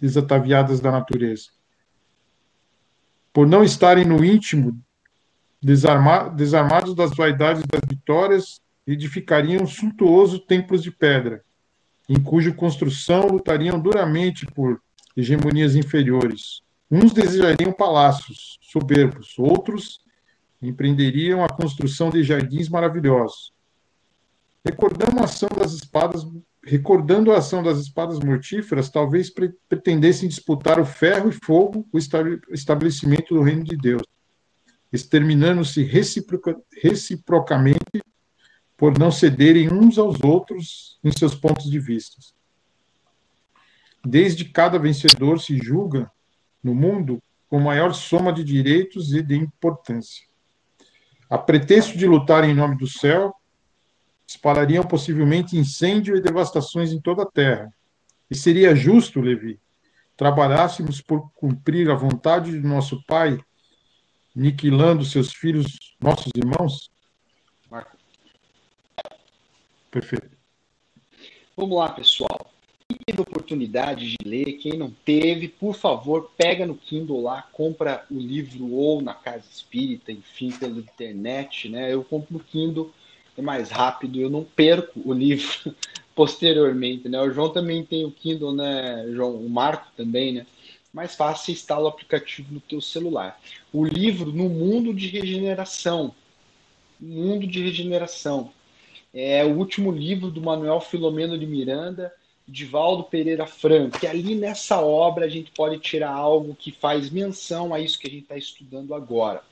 desataviadas 0.01 0.81
da 0.81 0.91
natureza. 0.91 1.51
Por 3.33 3.47
não 3.47 3.63
estarem 3.63 4.05
no 4.05 4.25
íntimo 4.25 4.83
desarma, 5.63 6.29
desarmados 6.29 6.95
das 6.95 7.15
vaidades 7.15 7.63
das 7.71 7.83
vitórias, 7.89 8.61
edificariam 8.87 9.65
suntuoso 9.67 10.41
templos 10.41 10.83
de 10.83 10.91
pedra, 10.91 11.45
em 12.09 12.21
cuja 12.21 12.53
construção 12.53 13.29
lutariam 13.29 13.79
duramente 13.79 14.45
por 14.47 14.83
hegemonias 15.17 15.77
inferiores. 15.77 16.63
Uns 16.91 17.13
desejariam 17.13 17.73
palácios 17.73 18.59
soberbos, 18.61 19.39
outros 19.39 20.01
empreenderiam 20.61 21.45
a 21.45 21.49
construção 21.49 22.11
de 22.11 22.23
jardins 22.23 22.69
maravilhosos. 22.69 23.53
Recordando 24.65 25.21
a 25.21 25.25
ação 25.25 25.49
das 25.57 25.73
espadas, 25.73 26.27
recordando 26.65 27.33
a 27.33 27.39
ação 27.39 27.63
das 27.63 27.79
espadas 27.79 28.19
mortíferas, 28.21 28.91
talvez 28.91 29.31
pretendessem 29.69 30.29
disputar 30.29 30.79
o 30.79 30.85
ferro 30.85 31.29
e 31.29 31.33
fogo, 31.33 31.87
o 31.93 31.99
estabelecimento 32.53 33.35
do 33.35 33.43
reino 33.43 33.65
de 33.65 33.77
Deus 33.77 34.03
exterminando-se 34.93 35.83
reciproca, 35.83 36.57
reciprocamente 36.83 38.03
por 38.77 38.99
não 38.99 39.11
cederem 39.11 39.73
uns 39.73 39.99
aos 39.99 40.23
outros 40.23 40.99
em 41.03 41.11
seus 41.11 41.35
pontos 41.35 41.71
de 41.71 41.79
vista. 41.79 42.17
Desde 44.05 44.45
cada 44.45 44.79
vencedor 44.79 45.41
se 45.41 45.57
julga, 45.57 46.11
no 46.63 46.75
mundo, 46.75 47.23
com 47.49 47.61
maior 47.61 47.93
soma 47.93 48.33
de 48.33 48.43
direitos 48.43 49.13
e 49.13 49.23
de 49.23 49.37
importância. 49.37 50.27
A 51.29 51.39
pretexto 51.39 51.97
de 51.97 52.07
lutar 52.07 52.45
em 52.45 52.55
nome 52.55 52.77
do 52.77 52.87
céu, 52.87 53.35
espalhariam 54.27 54.85
possivelmente 54.85 55.57
incêndio 55.57 56.17
e 56.17 56.21
devastações 56.21 56.93
em 56.93 57.01
toda 57.01 57.23
a 57.23 57.31
terra. 57.31 57.73
E 58.31 58.35
seria 58.35 58.75
justo, 58.75 59.21
Levi, 59.21 59.61
trabalhássemos 60.17 61.01
por 61.01 61.31
cumprir 61.35 61.91
a 61.91 61.95
vontade 61.95 62.51
de 62.51 62.67
nosso 62.67 63.05
Pai 63.07 63.39
aniquilando 64.37 65.05
seus 65.05 65.33
filhos, 65.33 65.95
nossos 66.01 66.31
irmãos? 66.37 66.91
Marco. 67.71 67.97
Perfeito. 69.91 70.31
Vamos 71.57 71.77
lá, 71.77 71.91
pessoal. 71.91 72.51
Quem 72.89 72.99
teve 73.07 73.23
oportunidade 73.23 74.17
de 74.17 74.29
ler, 74.29 74.55
quem 74.55 74.77
não 74.77 74.91
teve, 75.05 75.49
por 75.49 75.75
favor, 75.75 76.31
pega 76.37 76.67
no 76.67 76.75
Kindle 76.75 77.23
lá, 77.23 77.43
compra 77.53 78.05
o 78.11 78.19
livro 78.19 78.71
ou 78.73 79.01
na 79.01 79.15
Casa 79.15 79.45
Espírita, 79.51 80.13
enfim, 80.13 80.51
pela 80.51 80.79
internet, 80.79 81.69
né? 81.69 81.93
Eu 81.93 82.05
compro 82.05 82.35
no 82.35 82.41
Kindle, 82.41 82.93
é 83.37 83.43
mais 83.43 83.71
rápido, 83.71 84.21
eu 84.21 84.29
não 84.29 84.45
perco 84.45 85.01
o 85.05 85.13
livro 85.13 85.75
posteriormente, 86.15 87.09
né? 87.09 87.21
O 87.21 87.33
João 87.33 87.51
também 87.51 87.85
tem 87.85 88.05
o 88.05 88.11
Kindle, 88.11 88.55
né, 88.55 89.07
João? 89.13 89.37
O 89.37 89.49
Marco 89.49 89.89
também, 89.97 90.33
né? 90.33 90.47
Mais 90.93 91.15
fácil 91.15 91.47
você 91.47 91.53
instala 91.53 91.85
o 91.85 91.89
aplicativo 91.89 92.53
no 92.53 92.61
teu 92.61 92.81
celular. 92.81 93.41
O 93.73 93.85
livro 93.85 94.31
No 94.31 94.49
Mundo 94.49 94.93
de 94.93 95.07
Regeneração. 95.09 96.15
Mundo 97.01 97.47
de 97.47 97.63
Regeneração. 97.63 98.53
É 99.15 99.45
o 99.45 99.57
último 99.57 99.91
livro 99.91 100.31
do 100.31 100.43
Manuel 100.43 100.81
Filomeno 100.81 101.39
de 101.39 101.47
Miranda, 101.47 102.13
de 102.47 102.65
Valdo 102.67 103.05
Pereira 103.05 103.47
Franco, 103.47 103.99
que 103.99 104.07
ali 104.07 104.35
nessa 104.35 104.81
obra 104.81 105.25
a 105.25 105.29
gente 105.29 105.51
pode 105.53 105.79
tirar 105.79 106.11
algo 106.11 106.55
que 106.55 106.71
faz 106.71 107.09
menção 107.09 107.73
a 107.73 107.81
isso 107.81 107.99
que 107.99 108.07
a 108.07 108.11
gente 108.11 108.23
está 108.23 108.37
estudando 108.37 108.95
agora. 108.95 109.43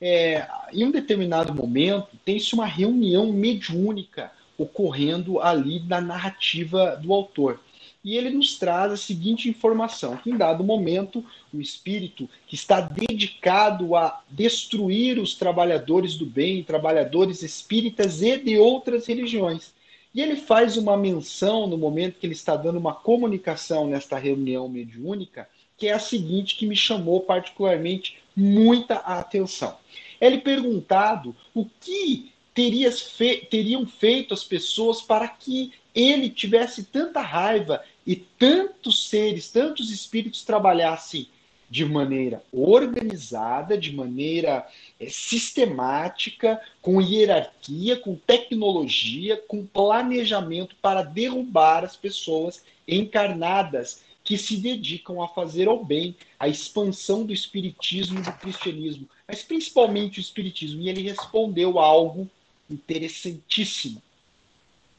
É, 0.00 0.46
em 0.72 0.84
um 0.84 0.90
determinado 0.90 1.54
momento, 1.54 2.08
tem-se 2.24 2.54
uma 2.54 2.66
reunião 2.66 3.32
mediúnica 3.32 4.30
ocorrendo 4.56 5.40
ali 5.40 5.80
na 5.80 6.00
narrativa 6.00 6.96
do 6.96 7.12
autor 7.12 7.58
e 8.02 8.16
ele 8.16 8.30
nos 8.30 8.58
traz 8.58 8.92
a 8.92 8.96
seguinte 8.96 9.48
informação: 9.48 10.16
que 10.16 10.30
em 10.30 10.36
dado 10.36 10.64
momento, 10.64 11.24
o 11.52 11.60
espírito 11.60 12.28
que 12.46 12.54
está 12.54 12.80
dedicado 12.80 13.94
a 13.94 14.22
destruir 14.30 15.18
os 15.18 15.34
trabalhadores 15.34 16.16
do 16.16 16.26
bem, 16.26 16.62
trabalhadores 16.62 17.42
espíritas 17.42 18.22
e 18.22 18.38
de 18.38 18.58
outras 18.58 19.06
religiões. 19.06 19.72
E 20.14 20.20
ele 20.20 20.36
faz 20.36 20.76
uma 20.76 20.96
menção 20.96 21.66
no 21.66 21.78
momento 21.78 22.18
que 22.18 22.26
ele 22.26 22.34
está 22.34 22.56
dando 22.56 22.78
uma 22.78 22.94
comunicação 22.94 23.86
nesta 23.86 24.18
reunião 24.18 24.68
mediúnica, 24.68 25.48
que 25.76 25.86
é 25.86 25.92
a 25.92 26.00
seguinte 26.00 26.56
que 26.56 26.66
me 26.66 26.74
chamou 26.74 27.20
particularmente 27.20 28.18
muita 28.34 28.96
atenção. 28.96 29.76
Ele 30.20 30.38
perguntado 30.38 31.34
o 31.54 31.64
que 31.80 32.32
fe 32.54 33.46
teriam 33.48 33.86
feito 33.86 34.34
as 34.34 34.44
pessoas 34.44 35.00
para 35.00 35.26
que 35.28 35.72
ele 35.94 36.28
tivesse 36.28 36.84
tanta 36.84 37.20
raiva 37.20 37.82
e 38.06 38.16
tantos 38.16 39.08
seres, 39.08 39.48
tantos 39.48 39.90
espíritos 39.90 40.44
trabalhassem 40.44 41.28
de 41.70 41.84
maneira 41.84 42.42
organizada, 42.52 43.78
de 43.78 43.94
maneira 43.94 44.66
é, 44.98 45.08
sistemática, 45.08 46.60
com 46.82 47.00
hierarquia, 47.00 47.96
com 47.96 48.16
tecnologia, 48.16 49.36
com 49.36 49.64
planejamento 49.64 50.74
para 50.82 51.02
derrubar 51.02 51.84
as 51.84 51.96
pessoas 51.96 52.64
encarnadas 52.88 54.02
que 54.24 54.36
se 54.36 54.56
dedicam 54.56 55.22
a 55.22 55.28
fazer 55.28 55.68
o 55.68 55.82
bem, 55.82 56.16
a 56.38 56.48
expansão 56.48 57.24
do 57.24 57.32
espiritismo 57.32 58.18
e 58.18 58.22
do 58.22 58.32
cristianismo, 58.32 59.08
mas 59.26 59.42
principalmente 59.42 60.18
o 60.18 60.20
espiritismo. 60.20 60.82
E 60.82 60.88
ele 60.88 61.02
respondeu 61.02 61.78
algo 61.78 62.28
interessantíssimo. 62.68 64.02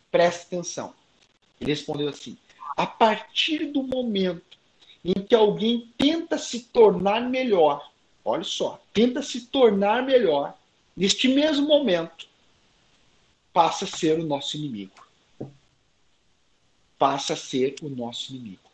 Preste 0.10 0.44
atenção. 0.44 0.94
Ele 1.60 1.72
respondeu 1.72 2.10
assim: 2.10 2.38
a 2.76 2.86
partir 2.86 3.72
do 3.72 3.84
momento 3.84 4.58
em 5.04 5.14
que 5.14 5.34
alguém 5.36 5.90
tenta 5.98 6.38
se 6.38 6.62
tornar 6.62 7.22
melhor, 7.22 7.92
olha 8.24 8.44
só, 8.44 8.82
tenta 8.94 9.22
se 9.22 9.48
tornar 9.48 10.04
melhor, 10.04 10.58
neste 10.96 11.28
mesmo 11.28 11.68
momento, 11.68 12.28
passa 13.52 13.86
a 13.86 13.88
ser 13.88 14.20
o 14.20 14.24
nosso 14.24 14.58
inimigo. 14.58 14.94
Passa 16.98 17.34
a 17.34 17.38
ser 17.38 17.76
o 17.82 17.90
nosso 17.90 18.32
inimigo. 18.32 18.70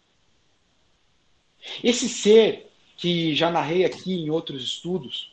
Esse 1.83 2.09
ser 2.09 2.69
que 2.97 3.35
já 3.35 3.49
narrei 3.49 3.85
aqui 3.85 4.13
em 4.13 4.29
outros 4.29 4.63
estudos, 4.63 5.31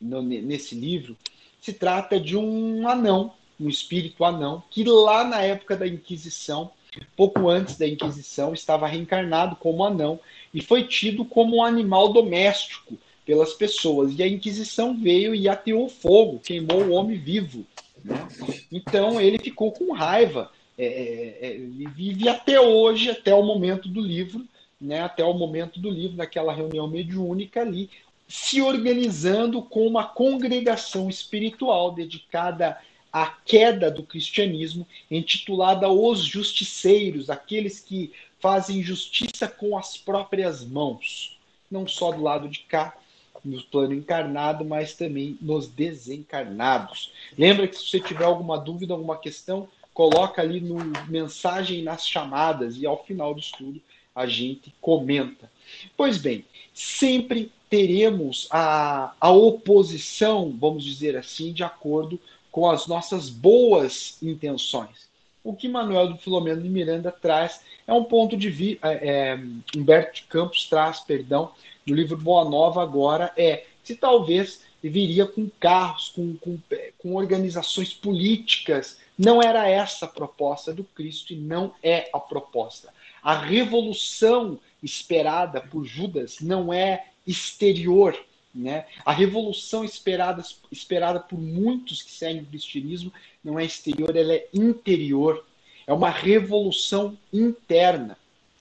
nesse 0.00 0.74
livro, 0.74 1.16
se 1.60 1.72
trata 1.74 2.18
de 2.18 2.36
um 2.36 2.88
anão, 2.88 3.34
um 3.58 3.68
espírito 3.68 4.24
anão, 4.24 4.62
que 4.70 4.82
lá 4.84 5.24
na 5.24 5.42
época 5.42 5.76
da 5.76 5.86
Inquisição 5.86 6.72
pouco 7.16 7.48
antes 7.48 7.76
da 7.76 7.86
Inquisição, 7.86 8.52
estava 8.52 8.86
reencarnado 8.86 9.56
como 9.56 9.84
anão 9.84 10.18
e 10.52 10.62
foi 10.62 10.84
tido 10.84 11.24
como 11.24 11.56
um 11.56 11.64
animal 11.64 12.12
doméstico 12.12 12.98
pelas 13.24 13.52
pessoas. 13.52 14.18
E 14.18 14.22
a 14.22 14.28
Inquisição 14.28 14.96
veio 14.96 15.34
e 15.34 15.48
ateou 15.48 15.88
fogo, 15.88 16.40
queimou 16.40 16.82
o 16.82 16.92
homem 16.92 17.16
vivo. 17.16 17.64
Né? 18.04 18.26
Então 18.72 19.20
ele 19.20 19.38
ficou 19.38 19.72
com 19.72 19.92
raiva. 19.92 20.50
É, 20.76 20.84
é, 20.84 21.46
é 21.46 21.58
vive 21.94 22.28
até 22.28 22.60
hoje, 22.60 23.10
até 23.10 23.34
o 23.34 23.42
momento 23.42 23.88
do 23.88 24.00
livro, 24.00 24.46
né, 24.80 25.02
até 25.02 25.22
o 25.22 25.34
momento 25.34 25.78
do 25.78 25.90
livro, 25.90 26.16
naquela 26.16 26.54
reunião 26.54 26.88
mediúnica 26.88 27.60
ali, 27.60 27.90
se 28.26 28.62
organizando 28.62 29.60
com 29.60 29.86
uma 29.86 30.04
congregação 30.04 31.10
espiritual 31.10 31.92
dedicada 31.92 32.78
a 33.12 33.26
queda 33.26 33.90
do 33.90 34.02
cristianismo, 34.02 34.86
intitulada 35.10 35.88
Os 35.88 36.20
Justiceiros, 36.20 37.30
aqueles 37.30 37.80
que 37.80 38.12
fazem 38.38 38.82
justiça 38.82 39.46
com 39.46 39.76
as 39.76 39.96
próprias 39.96 40.64
mãos, 40.64 41.38
não 41.70 41.86
só 41.86 42.10
do 42.12 42.22
lado 42.22 42.48
de 42.48 42.60
cá, 42.60 42.96
no 43.44 43.62
plano 43.62 43.94
encarnado, 43.94 44.64
mas 44.64 44.94
também 44.94 45.36
nos 45.40 45.66
desencarnados. 45.66 47.12
Lembra 47.38 47.66
que 47.66 47.76
se 47.76 47.86
você 47.86 48.00
tiver 48.00 48.24
alguma 48.24 48.58
dúvida, 48.58 48.92
alguma 48.92 49.16
questão, 49.16 49.68
coloca 49.94 50.42
ali 50.42 50.60
no 50.60 50.76
mensagem 51.08 51.82
nas 51.82 52.06
chamadas 52.06 52.76
e 52.76 52.86
ao 52.86 53.02
final 53.04 53.34
do 53.34 53.40
estudo 53.40 53.80
a 54.14 54.26
gente 54.26 54.74
comenta. 54.80 55.50
Pois 55.96 56.18
bem, 56.18 56.44
sempre 56.74 57.50
teremos 57.68 58.48
a, 58.50 59.14
a 59.20 59.30
oposição, 59.30 60.54
vamos 60.58 60.84
dizer 60.84 61.16
assim, 61.16 61.52
de 61.52 61.62
acordo 61.62 62.20
com 62.50 62.68
as 62.68 62.86
nossas 62.86 63.28
boas 63.28 64.18
intenções. 64.22 65.08
O 65.42 65.54
que 65.54 65.68
Manuel 65.68 66.08
do 66.08 66.18
Filomeno 66.18 66.62
de 66.62 66.68
Miranda 66.68 67.10
traz 67.10 67.60
é 67.86 67.92
um 67.92 68.04
ponto 68.04 68.36
de 68.36 68.50
vista, 68.50 68.86
é, 68.86 69.08
é, 69.08 69.40
Humberto 69.76 70.16
de 70.16 70.22
Campos 70.24 70.68
traz, 70.68 71.00
perdão, 71.00 71.52
no 71.86 71.94
livro 71.94 72.16
Boa 72.16 72.44
Nova 72.48 72.82
agora, 72.82 73.32
é 73.36 73.64
se 73.82 73.96
talvez 73.96 74.62
viria 74.82 75.26
com 75.26 75.50
carros, 75.58 76.10
com, 76.10 76.36
com, 76.36 76.58
com 76.98 77.14
organizações 77.14 77.92
políticas. 77.92 78.98
Não 79.18 79.42
era 79.42 79.68
essa 79.68 80.06
a 80.06 80.08
proposta 80.08 80.72
do 80.72 80.84
Cristo 80.84 81.32
e 81.32 81.36
não 81.36 81.74
é 81.82 82.08
a 82.12 82.20
proposta. 82.20 82.92
A 83.22 83.34
revolução 83.34 84.58
esperada 84.82 85.60
por 85.60 85.84
Judas 85.84 86.38
não 86.40 86.72
é 86.72 87.06
exterior, 87.26 88.16
né? 88.54 88.86
A 89.04 89.12
revolução 89.12 89.84
esperada, 89.84 90.42
esperada 90.70 91.20
por 91.20 91.38
muitos 91.38 92.02
que 92.02 92.10
seguem 92.10 92.42
o 92.42 92.46
cristianismo 92.46 93.12
não 93.42 93.58
é 93.58 93.64
exterior, 93.64 94.14
ela 94.16 94.34
é 94.34 94.48
interior. 94.52 95.44
É 95.86 95.92
uma 95.92 96.10
revolução 96.10 97.16
interna, 97.32 98.16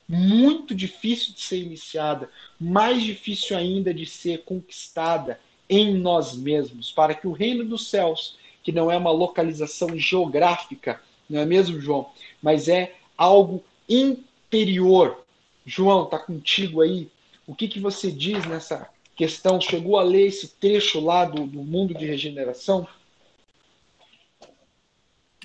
muito 0.08 0.74
difícil 0.74 1.34
de 1.34 1.42
ser 1.42 1.58
iniciada, 1.58 2.30
mais 2.60 3.04
difícil 3.04 3.56
ainda 3.56 3.94
de 3.94 4.06
ser 4.06 4.44
conquistada 4.44 5.40
em 5.70 5.94
nós 5.94 6.36
mesmos, 6.36 6.92
para 6.92 7.14
que 7.14 7.28
o 7.28 7.32
reino 7.32 7.64
dos 7.64 7.88
céus, 7.88 8.36
que 8.64 8.72
não 8.72 8.92
é 8.92 8.98
uma 8.98 9.12
localização 9.12 9.96
geográfica, 9.96 11.00
não 11.30 11.40
é 11.40 11.46
mesmo, 11.46 11.80
João? 11.80 12.10
Mas 12.42 12.68
é 12.68 12.96
algo 13.16 13.64
interior. 13.88 15.24
João, 15.64 16.06
tá 16.06 16.18
contigo 16.18 16.82
aí? 16.82 17.08
O 17.46 17.54
que, 17.54 17.68
que 17.68 17.80
você 17.80 18.12
diz 18.12 18.44
nessa 18.48 18.90
questão, 19.20 19.60
chegou 19.60 20.00
a 20.00 20.04
ler 20.04 20.28
esse 20.28 20.48
trecho 20.48 21.04
lá 21.04 21.26
do, 21.26 21.46
do 21.46 21.62
Mundo 21.62 21.94
de 21.94 22.06
Regeneração? 22.06 22.88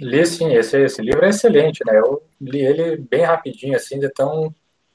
Li 0.01 0.25
sim, 0.25 0.55
esse, 0.55 0.79
esse 0.79 1.03
livro 1.03 1.25
é 1.25 1.31
excelente, 1.31 1.81
né? 1.85 1.99
Eu 1.99 2.23
li 2.41 2.61
ele 2.61 2.97
bem 2.97 3.23
rapidinho, 3.23 3.75
assim, 3.75 3.99
de 3.99 4.09
tão 4.11 4.55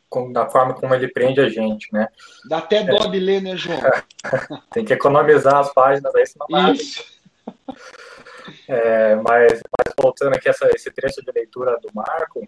com, 0.10 0.32
da 0.32 0.50
forma 0.50 0.74
como 0.74 0.96
ele 0.96 1.10
prende 1.10 1.42
a 1.42 1.50
gente, 1.50 1.92
né? 1.92 2.08
Dá 2.48 2.60
até 2.60 2.82
dó 2.82 3.04
é. 3.04 3.10
de 3.10 3.20
ler, 3.20 3.42
né, 3.42 3.58
João? 3.58 3.82
Tem 4.72 4.86
que 4.86 4.94
economizar 4.94 5.58
as 5.58 5.74
páginas 5.74 6.16
aí, 6.16 6.26
senão 6.26 6.48
não 6.50 6.72
Isso. 6.72 7.04
É, 8.66 9.16
mas, 9.16 9.60
mas, 9.78 9.94
voltando 10.02 10.36
aqui 10.36 10.48
a 10.48 10.52
essa, 10.52 10.70
esse 10.74 10.90
trecho 10.90 11.22
de 11.22 11.32
leitura 11.34 11.78
do 11.82 11.90
Marco, 11.94 12.48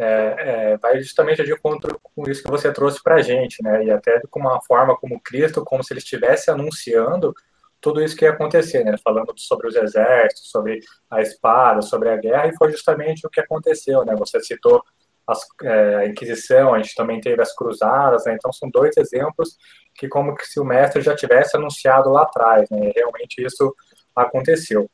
é, 0.00 0.72
é, 0.72 0.76
vai 0.78 0.98
justamente 1.00 1.44
de 1.44 1.52
encontro 1.52 2.00
com 2.02 2.28
isso 2.28 2.42
que 2.42 2.50
você 2.50 2.72
trouxe 2.72 3.02
para 3.02 3.16
a 3.16 3.22
gente, 3.22 3.62
né? 3.62 3.84
E 3.84 3.90
até 3.90 4.20
com 4.30 4.40
uma 4.40 4.60
forma 4.62 4.96
como 4.96 5.20
Cristo, 5.20 5.62
como 5.64 5.84
se 5.84 5.92
ele 5.92 6.00
estivesse 6.00 6.50
anunciando 6.50 7.34
tudo 7.80 8.02
isso 8.02 8.16
que 8.16 8.24
ia 8.24 8.30
acontecer, 8.30 8.82
né? 8.82 8.96
Falando 9.04 9.32
sobre 9.36 9.68
os 9.68 9.76
exércitos, 9.76 10.50
sobre 10.50 10.80
a 11.10 11.20
espada, 11.20 11.82
sobre 11.82 12.08
a 12.08 12.16
guerra, 12.16 12.46
e 12.46 12.56
foi 12.56 12.70
justamente 12.70 13.26
o 13.26 13.30
que 13.30 13.40
aconteceu, 13.40 14.04
né? 14.04 14.14
Você 14.16 14.40
citou 14.40 14.82
as, 15.26 15.40
é, 15.62 15.96
a 15.96 16.06
Inquisição, 16.06 16.72
a 16.72 16.78
gente 16.78 16.94
também 16.94 17.20
teve 17.20 17.42
as 17.42 17.54
Cruzadas, 17.54 18.24
né? 18.24 18.34
Então 18.34 18.52
são 18.52 18.70
dois 18.70 18.96
exemplos 18.96 19.56
que 19.94 20.08
como 20.08 20.34
que 20.34 20.46
se 20.46 20.58
o 20.58 20.64
mestre 20.64 21.02
já 21.02 21.14
tivesse 21.14 21.56
anunciado 21.58 22.08
lá 22.10 22.22
atrás, 22.22 22.68
né? 22.70 22.88
E 22.88 22.92
realmente 22.96 23.44
isso 23.44 23.74
aconteceu. 24.16 24.90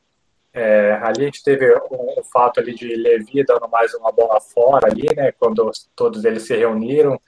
É, 0.57 0.93
ali 1.03 1.21
a 1.21 1.25
gente 1.25 1.43
teve 1.43 1.71
o, 1.71 2.23
fato 2.33 2.59
ali 2.59 2.73
de 2.73 2.87
Levi 2.95 3.43
dando 3.45 3.69
mais 3.69 3.93
uma 3.93 4.11
bola 4.11 4.41
fora 4.41 4.87
ali, 4.87 5.05
né, 5.15 5.31
quando 5.33 5.69
todos 5.95 6.25
eles 6.25 6.47
se 6.47 6.57
reuniram, 6.57 7.21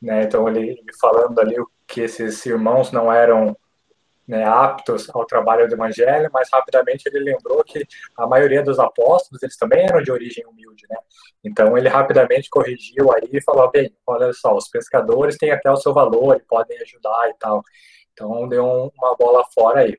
né, 0.00 0.22
então 0.22 0.48
ele 0.48 0.80
falando 1.00 1.36
ali 1.40 1.56
que 1.84 2.02
esses 2.02 2.46
irmãos 2.46 2.92
não 2.92 3.12
eram 3.12 3.56
né, 4.24 4.44
aptos 4.44 5.10
ao 5.12 5.26
trabalho 5.26 5.66
do 5.66 5.74
evangelho, 5.74 6.30
mas 6.32 6.48
rapidamente 6.52 7.02
ele 7.06 7.18
lembrou 7.18 7.64
que 7.64 7.84
a 8.16 8.24
maioria 8.24 8.62
dos 8.62 8.78
apóstolos, 8.78 9.42
eles 9.42 9.56
também 9.56 9.84
eram 9.84 10.00
de 10.00 10.12
origem 10.12 10.46
humilde, 10.46 10.84
né, 10.88 10.98
então 11.42 11.76
ele 11.76 11.88
rapidamente 11.88 12.48
corrigiu 12.48 13.12
aí 13.12 13.28
e 13.32 13.42
falou, 13.42 13.68
bem, 13.68 13.92
olha 14.06 14.32
só, 14.32 14.54
os 14.54 14.68
pescadores 14.68 15.36
têm 15.36 15.50
até 15.50 15.68
o 15.68 15.76
seu 15.76 15.92
valor, 15.92 16.40
podem 16.48 16.80
ajudar 16.82 17.30
e 17.30 17.34
tal, 17.34 17.64
então 18.12 18.48
deu 18.48 18.92
uma 18.96 19.16
bola 19.16 19.44
fora 19.52 19.80
aí. 19.80 19.98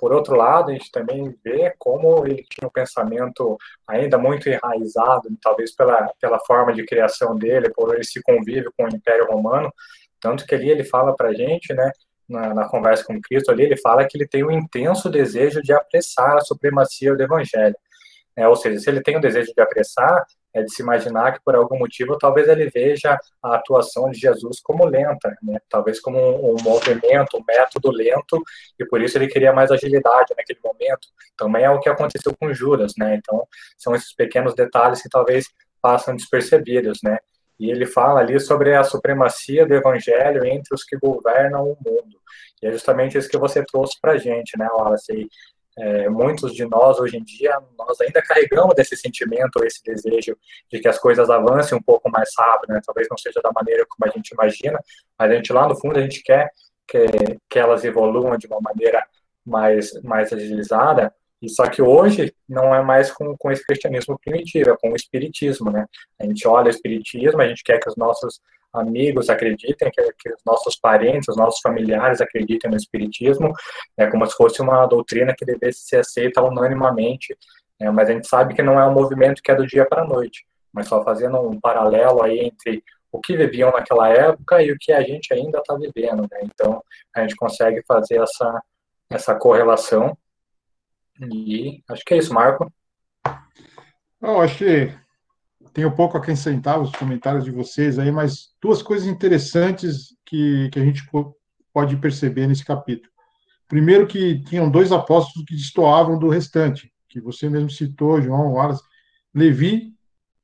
Por 0.00 0.14
outro 0.14 0.34
lado, 0.34 0.70
a 0.70 0.72
gente 0.72 0.90
também 0.90 1.36
vê 1.44 1.74
como 1.78 2.26
ele 2.26 2.42
tinha 2.48 2.66
um 2.66 2.72
pensamento 2.72 3.58
ainda 3.86 4.16
muito 4.16 4.48
enraizado, 4.48 5.28
talvez 5.42 5.76
pela, 5.76 6.10
pela 6.18 6.38
forma 6.40 6.72
de 6.72 6.86
criação 6.86 7.36
dele, 7.36 7.68
por 7.68 7.94
esse 8.00 8.22
convívio 8.22 8.72
com 8.74 8.84
o 8.84 8.88
Império 8.88 9.26
Romano, 9.26 9.70
tanto 10.18 10.46
que 10.46 10.54
ali 10.54 10.70
ele 10.70 10.84
fala 10.84 11.14
para 11.14 11.28
a 11.28 11.34
gente, 11.34 11.74
né, 11.74 11.92
na, 12.26 12.54
na, 12.54 12.66
conversa 12.66 13.04
com 13.04 13.20
Cristo 13.20 13.50
ali, 13.50 13.64
ele 13.64 13.76
fala 13.76 14.06
que 14.06 14.16
ele 14.16 14.26
tem 14.26 14.42
um 14.42 14.50
intenso 14.50 15.10
desejo 15.10 15.60
de 15.60 15.74
apressar 15.74 16.38
a 16.38 16.40
supremacia 16.40 17.14
do 17.14 17.22
Evangelho. 17.22 17.76
É, 18.34 18.48
ou 18.48 18.56
seja, 18.56 18.80
se 18.80 18.88
ele 18.88 19.02
tem 19.02 19.18
o 19.18 19.20
desejo 19.20 19.52
de 19.54 19.60
apressar, 19.60 20.24
é 20.52 20.62
de 20.62 20.72
se 20.72 20.82
imaginar 20.82 21.32
que 21.32 21.40
por 21.44 21.54
algum 21.54 21.78
motivo 21.78 22.18
talvez 22.18 22.48
ele 22.48 22.68
veja 22.68 23.18
a 23.42 23.56
atuação 23.56 24.10
de 24.10 24.18
Jesus 24.18 24.60
como 24.60 24.84
lenta, 24.84 25.36
né? 25.42 25.58
talvez 25.68 26.00
como 26.00 26.18
um, 26.18 26.56
movimento, 26.62 27.36
um 27.36 27.44
método 27.46 27.90
lento, 27.90 28.42
e 28.78 28.84
por 28.84 29.00
isso 29.00 29.16
ele 29.16 29.28
queria 29.28 29.52
mais 29.52 29.70
agilidade 29.70 30.34
naquele 30.36 30.58
momento. 30.64 31.08
Também 31.36 31.64
é 31.64 31.70
o 31.70 31.80
que 31.80 31.88
aconteceu 31.88 32.34
com 32.38 32.52
Judas, 32.52 32.92
né? 32.98 33.16
Então 33.16 33.46
são 33.78 33.94
esses 33.94 34.14
pequenos 34.14 34.54
detalhes 34.54 35.02
que 35.02 35.08
talvez 35.08 35.46
passam 35.80 36.14
despercebidos, 36.14 36.98
né? 37.02 37.18
E 37.58 37.70
ele 37.70 37.86
fala 37.86 38.20
ali 38.20 38.40
sobre 38.40 38.74
a 38.74 38.82
supremacia 38.82 39.66
do 39.66 39.74
evangelho 39.74 40.44
entre 40.46 40.74
os 40.74 40.82
que 40.82 40.96
governam 40.96 41.64
o 41.64 41.76
mundo. 41.84 42.18
E 42.62 42.66
é 42.66 42.72
justamente 42.72 43.18
isso 43.18 43.28
que 43.28 43.36
você 43.38 43.64
trouxe 43.64 43.98
para 44.00 44.16
gente, 44.16 44.58
né, 44.58 44.66
Wallace? 44.72 45.28
É, 45.80 46.08
muitos 46.10 46.54
de 46.54 46.66
nós 46.66 47.00
hoje 47.00 47.16
em 47.16 47.24
dia, 47.24 47.58
nós 47.78 47.98
ainda 48.02 48.20
carregamos 48.20 48.74
esse 48.76 48.96
sentimento, 48.96 49.64
esse 49.64 49.82
desejo 49.82 50.36
de 50.70 50.78
que 50.78 50.86
as 50.86 50.98
coisas 50.98 51.30
avancem 51.30 51.76
um 51.76 51.82
pouco 51.82 52.10
mais 52.10 52.28
rápido, 52.36 52.74
né? 52.74 52.80
Talvez 52.84 53.08
não 53.10 53.16
seja 53.16 53.40
da 53.42 53.50
maneira 53.50 53.86
como 53.88 54.10
a 54.10 54.14
gente 54.14 54.30
imagina, 54.30 54.78
mas 55.18 55.30
a 55.30 55.34
gente 55.34 55.52
lá 55.52 55.66
no 55.66 55.74
fundo 55.74 55.98
a 55.98 56.02
gente 56.02 56.22
quer 56.22 56.50
que, 56.86 57.06
que 57.48 57.58
elas 57.58 57.82
evoluam 57.82 58.36
de 58.36 58.46
uma 58.46 58.60
maneira 58.60 59.02
mais, 59.44 59.92
mais 60.02 60.30
agilizada, 60.32 61.14
e 61.40 61.48
só 61.48 61.66
que 61.66 61.80
hoje 61.80 62.34
não 62.46 62.74
é 62.74 62.82
mais 62.82 63.10
com, 63.10 63.34
com 63.38 63.50
esse 63.50 63.64
cristianismo 63.64 64.18
primitivo, 64.22 64.70
é 64.70 64.76
com 64.76 64.92
o 64.92 64.96
espiritismo, 64.96 65.70
né? 65.70 65.86
A 66.18 66.26
gente 66.26 66.46
olha 66.46 66.66
o 66.66 66.70
espiritismo, 66.70 67.40
a 67.40 67.48
gente 67.48 67.64
quer 67.64 67.80
que 67.80 67.88
os 67.88 67.96
nossos 67.96 68.40
amigos 68.72 69.28
acreditem, 69.28 69.90
que, 69.90 70.02
que 70.18 70.32
os 70.32 70.42
nossos 70.44 70.76
parentes, 70.76 71.28
os 71.28 71.36
nossos 71.36 71.60
familiares 71.60 72.20
acreditem 72.20 72.70
no 72.70 72.76
espiritismo, 72.76 73.52
é 73.96 74.06
como 74.06 74.26
se 74.26 74.36
fosse 74.36 74.62
uma 74.62 74.86
doutrina 74.86 75.34
que 75.36 75.44
devesse 75.44 75.80
ser 75.86 75.98
aceita 75.98 76.42
unanimamente, 76.42 77.36
né? 77.80 77.90
mas 77.90 78.08
a 78.08 78.12
gente 78.12 78.28
sabe 78.28 78.54
que 78.54 78.62
não 78.62 78.78
é 78.78 78.86
um 78.86 78.92
movimento 78.92 79.42
que 79.42 79.50
é 79.50 79.54
do 79.54 79.66
dia 79.66 79.86
para 79.86 80.02
a 80.02 80.06
noite, 80.06 80.44
mas 80.72 80.88
só 80.88 81.02
fazendo 81.02 81.40
um 81.40 81.58
paralelo 81.60 82.22
aí 82.22 82.38
entre 82.40 82.82
o 83.12 83.20
que 83.20 83.36
viviam 83.36 83.72
naquela 83.72 84.08
época 84.08 84.62
e 84.62 84.70
o 84.70 84.76
que 84.78 84.92
a 84.92 85.02
gente 85.02 85.34
ainda 85.34 85.58
está 85.58 85.74
vivendo, 85.74 86.22
né? 86.30 86.40
Então 86.44 86.82
a 87.14 87.22
gente 87.22 87.34
consegue 87.34 87.82
fazer 87.86 88.22
essa 88.22 88.62
essa 89.10 89.34
correlação 89.34 90.16
e 91.20 91.82
acho 91.90 92.04
que 92.04 92.14
é 92.14 92.18
isso, 92.18 92.32
Marco. 92.32 92.72
Eu 94.22 94.40
acho 94.40 94.58
que 94.58 94.92
tenho 95.72 95.94
pouco 95.94 96.16
a 96.16 96.20
acrescentar 96.20 96.80
os 96.80 96.90
comentários 96.92 97.44
de 97.44 97.50
vocês 97.50 97.98
aí, 97.98 98.10
mas 98.10 98.50
duas 98.60 98.82
coisas 98.82 99.06
interessantes 99.06 100.16
que, 100.24 100.68
que 100.70 100.78
a 100.78 100.84
gente 100.84 101.02
pode 101.72 101.96
perceber 101.96 102.46
nesse 102.46 102.64
capítulo. 102.64 103.10
Primeiro 103.68 104.06
que 104.06 104.40
tinham 104.44 104.70
dois 104.70 104.90
apóstolos 104.90 105.46
que 105.46 105.54
destoavam 105.54 106.18
do 106.18 106.28
restante, 106.28 106.92
que 107.08 107.20
você 107.20 107.48
mesmo 107.48 107.70
citou, 107.70 108.20
João, 108.20 108.52
Wallace, 108.52 108.82
Levi 109.34 109.94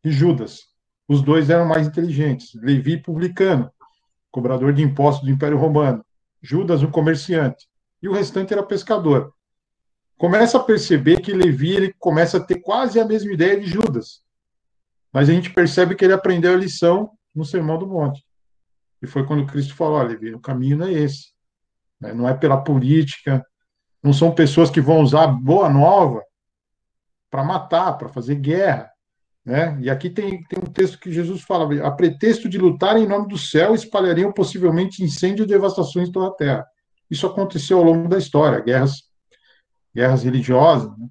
e 0.05 0.11
Judas. 0.11 0.61
Os 1.09 1.23
dois 1.23 1.51
eram 1.51 1.67
mais 1.67 1.87
inteligentes. 1.87 2.51
Levi, 2.55 2.97
publicano, 2.97 3.71
cobrador 4.31 4.73
de 4.73 4.83
impostos 4.83 5.25
do 5.25 5.33
Império 5.33 5.59
Romano. 5.59 6.05
Judas, 6.43 6.83
um 6.83 6.91
comerciante. 6.91 7.67
E 8.03 8.09
o 8.09 8.13
restante 8.13 8.53
era 8.53 8.63
pescador 8.63 9.33
começa 10.17 10.57
a 10.57 10.63
perceber 10.63 11.21
que 11.21 11.33
Levi 11.33 11.75
ele 11.75 11.95
começa 11.99 12.39
a 12.39 12.41
ter 12.41 12.61
quase 12.61 12.99
a 12.99 13.05
mesma 13.05 13.33
ideia 13.33 13.61
de 13.61 13.67
Judas. 13.67 14.23
Mas 15.17 15.31
a 15.31 15.33
gente 15.33 15.49
percebe 15.49 15.95
que 15.95 16.05
ele 16.05 16.13
aprendeu 16.13 16.53
a 16.53 16.59
lição 16.59 17.11
no 17.35 17.43
Sermão 17.43 17.79
do 17.79 17.87
Monte. 17.87 18.23
E 19.01 19.07
foi 19.07 19.25
quando 19.25 19.47
Cristo 19.47 19.75
falou: 19.75 19.95
olha, 19.95 20.37
o 20.37 20.41
caminho 20.41 20.77
não 20.77 20.87
é 20.87 20.93
esse. 20.93 21.29
Né? 21.99 22.13
Não 22.13 22.29
é 22.29 22.35
pela 22.35 22.63
política, 22.63 23.43
não 24.03 24.13
são 24.13 24.35
pessoas 24.35 24.69
que 24.69 24.79
vão 24.79 25.01
usar 25.01 25.29
boa 25.29 25.71
nova 25.71 26.23
para 27.31 27.43
matar, 27.43 27.97
para 27.97 28.11
fazer 28.11 28.35
guerra. 28.35 28.91
Né? 29.43 29.79
E 29.81 29.89
aqui 29.89 30.11
tem, 30.11 30.43
tem 30.43 30.59
um 30.59 30.71
texto 30.71 31.01
que 31.01 31.11
Jesus 31.11 31.41
fala: 31.41 31.87
a 31.87 31.91
pretexto 31.91 32.47
de 32.47 32.59
lutar 32.59 32.99
em 32.99 33.09
nome 33.09 33.27
do 33.27 33.39
céu, 33.39 33.75
espalhariam 33.75 34.31
possivelmente 34.31 35.03
incêndio 35.03 35.45
e 35.45 35.49
devastações 35.49 36.11
toda 36.11 36.27
a 36.27 36.35
terra. 36.35 36.67
Isso 37.11 37.27
aconteceu 37.27 37.79
ao 37.79 37.85
longo 37.85 38.07
da 38.07 38.19
história, 38.19 38.61
guerras 38.61 39.05
guerras 39.95 40.25
religiosas. 40.25 40.95
Né? 40.99 41.09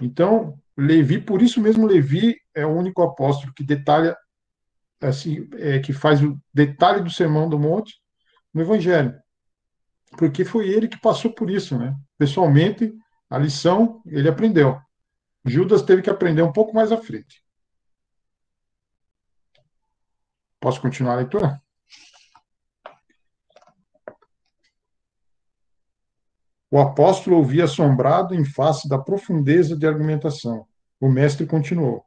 Então, 0.00 0.56
Levi, 0.76 1.20
por 1.20 1.40
isso 1.40 1.60
mesmo 1.60 1.86
Levi 1.86 2.36
é 2.54 2.66
o 2.66 2.74
único 2.76 3.02
apóstolo 3.02 3.52
que 3.54 3.62
detalha, 3.62 4.16
assim, 5.00 5.48
é, 5.54 5.78
que 5.78 5.92
faz 5.92 6.22
o 6.22 6.38
detalhe 6.52 7.02
do 7.02 7.10
Sermão 7.10 7.48
do 7.48 7.58
Monte 7.58 7.94
no 8.52 8.62
Evangelho, 8.62 9.14
porque 10.16 10.44
foi 10.44 10.68
ele 10.68 10.88
que 10.88 11.00
passou 11.00 11.32
por 11.32 11.50
isso, 11.50 11.78
né? 11.78 11.94
Pessoalmente, 12.18 12.92
a 13.30 13.38
lição 13.38 14.02
ele 14.06 14.28
aprendeu. 14.28 14.80
Judas 15.44 15.82
teve 15.82 16.02
que 16.02 16.10
aprender 16.10 16.42
um 16.42 16.52
pouco 16.52 16.74
mais 16.74 16.90
à 16.90 16.96
frente. 16.96 17.44
Posso 20.60 20.80
continuar 20.80 21.14
a 21.14 21.16
leitura? 21.16 21.63
O 26.74 26.80
apóstolo 26.80 27.36
ouvia 27.36 27.66
assombrado 27.66 28.34
em 28.34 28.44
face 28.44 28.88
da 28.88 28.98
profundeza 28.98 29.76
de 29.76 29.86
argumentação. 29.86 30.66
O 31.00 31.08
mestre 31.08 31.46
continuou: 31.46 32.04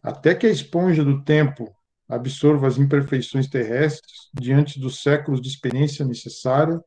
Até 0.00 0.32
que 0.32 0.46
a 0.46 0.48
esponja 0.48 1.04
do 1.04 1.24
tempo 1.24 1.68
absorva 2.08 2.68
as 2.68 2.78
imperfeições 2.78 3.48
terrestres 3.48 4.30
diante 4.32 4.78
dos 4.78 5.02
séculos 5.02 5.40
de 5.40 5.48
experiência 5.48 6.04
necessária, 6.04 6.80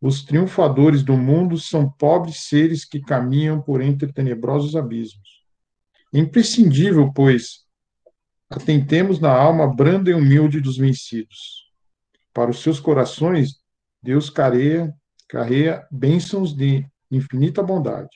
os 0.00 0.24
triunfadores 0.24 1.04
do 1.04 1.16
mundo 1.16 1.56
são 1.56 1.88
pobres 1.88 2.48
seres 2.48 2.84
que 2.84 3.00
caminham 3.00 3.62
por 3.62 3.80
entre 3.80 4.12
tenebrosos 4.12 4.74
abismos. 4.74 5.44
Imprescindível, 6.12 7.12
pois, 7.12 7.64
atentemos 8.50 9.20
na 9.20 9.30
alma 9.30 9.72
branda 9.72 10.10
e 10.10 10.14
humilde 10.14 10.60
dos 10.60 10.78
vencidos. 10.78 11.70
Para 12.34 12.50
os 12.50 12.60
seus 12.60 12.80
corações, 12.80 13.60
Deus 14.02 14.28
careia 14.28 14.92
carrega 15.28 15.86
bênçãos 15.90 16.54
de 16.54 16.86
infinita 17.10 17.62
bondade. 17.62 18.10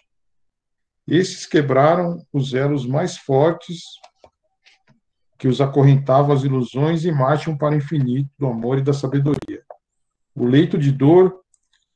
Esses 1.07 1.47
quebraram 1.47 2.25
os 2.33 2.55
elos 2.55 2.87
mais 2.87 3.17
fortes 3.17 3.83
que 5.39 5.49
os 5.49 5.61
acorrentavam 5.61 6.35
às 6.35 6.45
ilusões 6.45 7.05
e 7.05 7.11
marcham 7.11 7.57
para 7.57 7.75
o 7.75 7.79
infinito 7.79 8.31
do 8.39 8.47
amor 8.47 8.79
e 8.79 8.83
da 8.83 8.93
sabedoria. 8.93 9.63
O 10.35 10.45
leito 10.45 10.77
de 10.77 10.93
dor, 10.93 11.41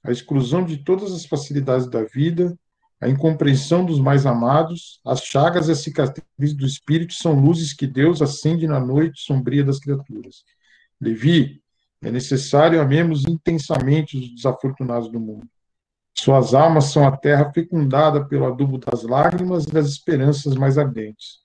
a 0.03 0.11
exclusão 0.11 0.65
de 0.65 0.79
todas 0.79 1.13
as 1.13 1.27
facilidades 1.27 1.87
da 1.87 2.03
vida, 2.05 2.59
a 3.01 3.09
incompreensão 3.09 3.85
dos 3.85 4.01
mais 4.01 4.25
amados, 4.25 5.01
as 5.05 5.23
chagas 5.23 5.69
e 5.69 5.73
as 5.73 5.81
cicatrizes 5.81 6.57
do 6.57 6.65
espírito 6.65 7.13
são 7.13 7.39
luzes 7.39 7.75
que 7.75 7.87
Deus 7.87 8.23
acende 8.23 8.67
na 8.67 8.81
noite 8.81 9.21
sombria 9.21 9.63
das 9.63 9.79
criaturas. 9.79 10.43
Levi, 10.99 11.63
é 12.05 12.11
necessário 12.11 12.83
amemos 12.83 13.25
intensamente 13.27 14.19
os 14.19 14.35
desafortunados 14.35 15.11
do 15.11 15.19
mundo. 15.19 15.49
Suas 16.15 16.53
almas 16.53 16.87
são 16.87 17.07
a 17.07 17.17
terra 17.17 17.51
fecundada 17.51 18.25
pelo 18.27 18.45
adubo 18.45 18.79
das 18.79 19.03
lágrimas 19.03 19.65
e 19.65 19.73
das 19.73 19.87
esperanças 19.87 20.55
mais 20.55 20.77
ardentes, 20.77 21.39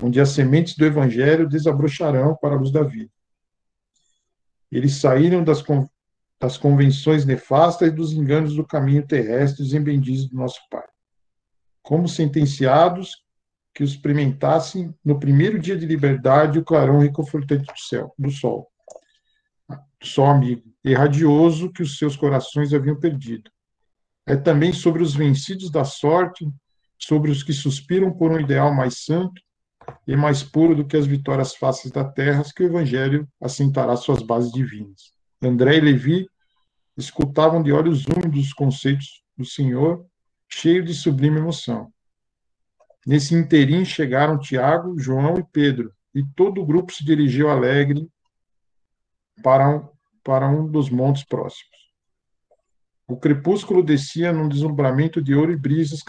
onde 0.00 0.20
as 0.20 0.28
sementes 0.28 0.76
do 0.76 0.84
Evangelho 0.84 1.48
desabrocharão 1.48 2.36
para 2.36 2.54
a 2.54 2.58
luz 2.58 2.70
da 2.70 2.82
vida. 2.82 3.10
Eles 4.70 4.96
saíram 4.96 5.42
das, 5.42 5.62
con 5.62 5.88
das 6.38 6.58
convenções 6.58 7.24
nefastas 7.24 7.88
e 7.88 7.90
dos 7.90 8.12
enganos 8.12 8.54
do 8.54 8.66
caminho 8.66 9.06
terrestre 9.06 9.64
em 9.74 9.80
bendiz 9.80 10.28
do 10.28 10.36
nosso 10.36 10.60
Pai. 10.70 10.84
Como 11.82 12.06
sentenciados 12.06 13.24
que 13.72 13.82
os 13.82 13.92
experimentassem 13.92 14.94
no 15.02 15.18
primeiro 15.18 15.58
dia 15.58 15.76
de 15.76 15.86
liberdade 15.86 16.58
o 16.58 16.64
clarão 16.64 16.98
reconfortante 16.98 17.64
do 17.64 17.78
céu, 17.78 18.14
do 18.18 18.30
sol 18.30 18.70
só 20.02 20.26
amigo, 20.26 20.62
e 20.84 20.94
radioso 20.94 21.72
que 21.72 21.82
os 21.82 21.98
seus 21.98 22.16
corações 22.16 22.74
haviam 22.74 22.98
perdido. 22.98 23.50
É 24.26 24.36
também 24.36 24.72
sobre 24.72 25.02
os 25.02 25.14
vencidos 25.14 25.70
da 25.70 25.84
sorte, 25.84 26.46
sobre 26.98 27.30
os 27.30 27.42
que 27.42 27.52
suspiram 27.52 28.12
por 28.12 28.30
um 28.30 28.40
ideal 28.40 28.74
mais 28.74 29.04
santo 29.04 29.40
e 30.06 30.16
mais 30.16 30.42
puro 30.42 30.74
do 30.74 30.86
que 30.86 30.96
as 30.96 31.06
vitórias 31.06 31.54
fáceis 31.54 31.92
da 31.92 32.04
terra, 32.04 32.42
que 32.54 32.62
o 32.62 32.66
Evangelho 32.66 33.28
assentará 33.40 33.96
suas 33.96 34.22
bases 34.22 34.52
divinas. 34.52 35.12
André 35.42 35.76
e 35.76 35.80
Levi 35.80 36.26
escutavam 36.96 37.62
de 37.62 37.72
olhos 37.72 38.06
úmidos 38.06 38.46
os 38.46 38.52
conceitos 38.52 39.22
do 39.36 39.44
Senhor, 39.44 40.06
cheio 40.48 40.84
de 40.84 40.94
sublime 40.94 41.38
emoção. 41.38 41.92
Nesse 43.06 43.34
interim 43.34 43.84
chegaram 43.84 44.38
Tiago, 44.38 44.98
João 44.98 45.36
e 45.38 45.44
Pedro, 45.52 45.92
e 46.14 46.24
todo 46.34 46.62
o 46.62 46.66
grupo 46.66 46.92
se 46.92 47.04
dirigiu 47.04 47.50
alegre 47.50 48.08
para 49.42 49.68
um, 49.68 49.88
para 50.22 50.48
um 50.48 50.66
dos 50.66 50.90
montes 50.90 51.24
próximos. 51.24 51.74
O 53.06 53.16
crepúsculo 53.16 53.82
descia 53.82 54.32
num 54.32 54.48
deslumbramento 54.48 55.20
de 55.22 55.34
ouro 55.34 55.52
e 55.52 55.56
brisas 55.56 56.00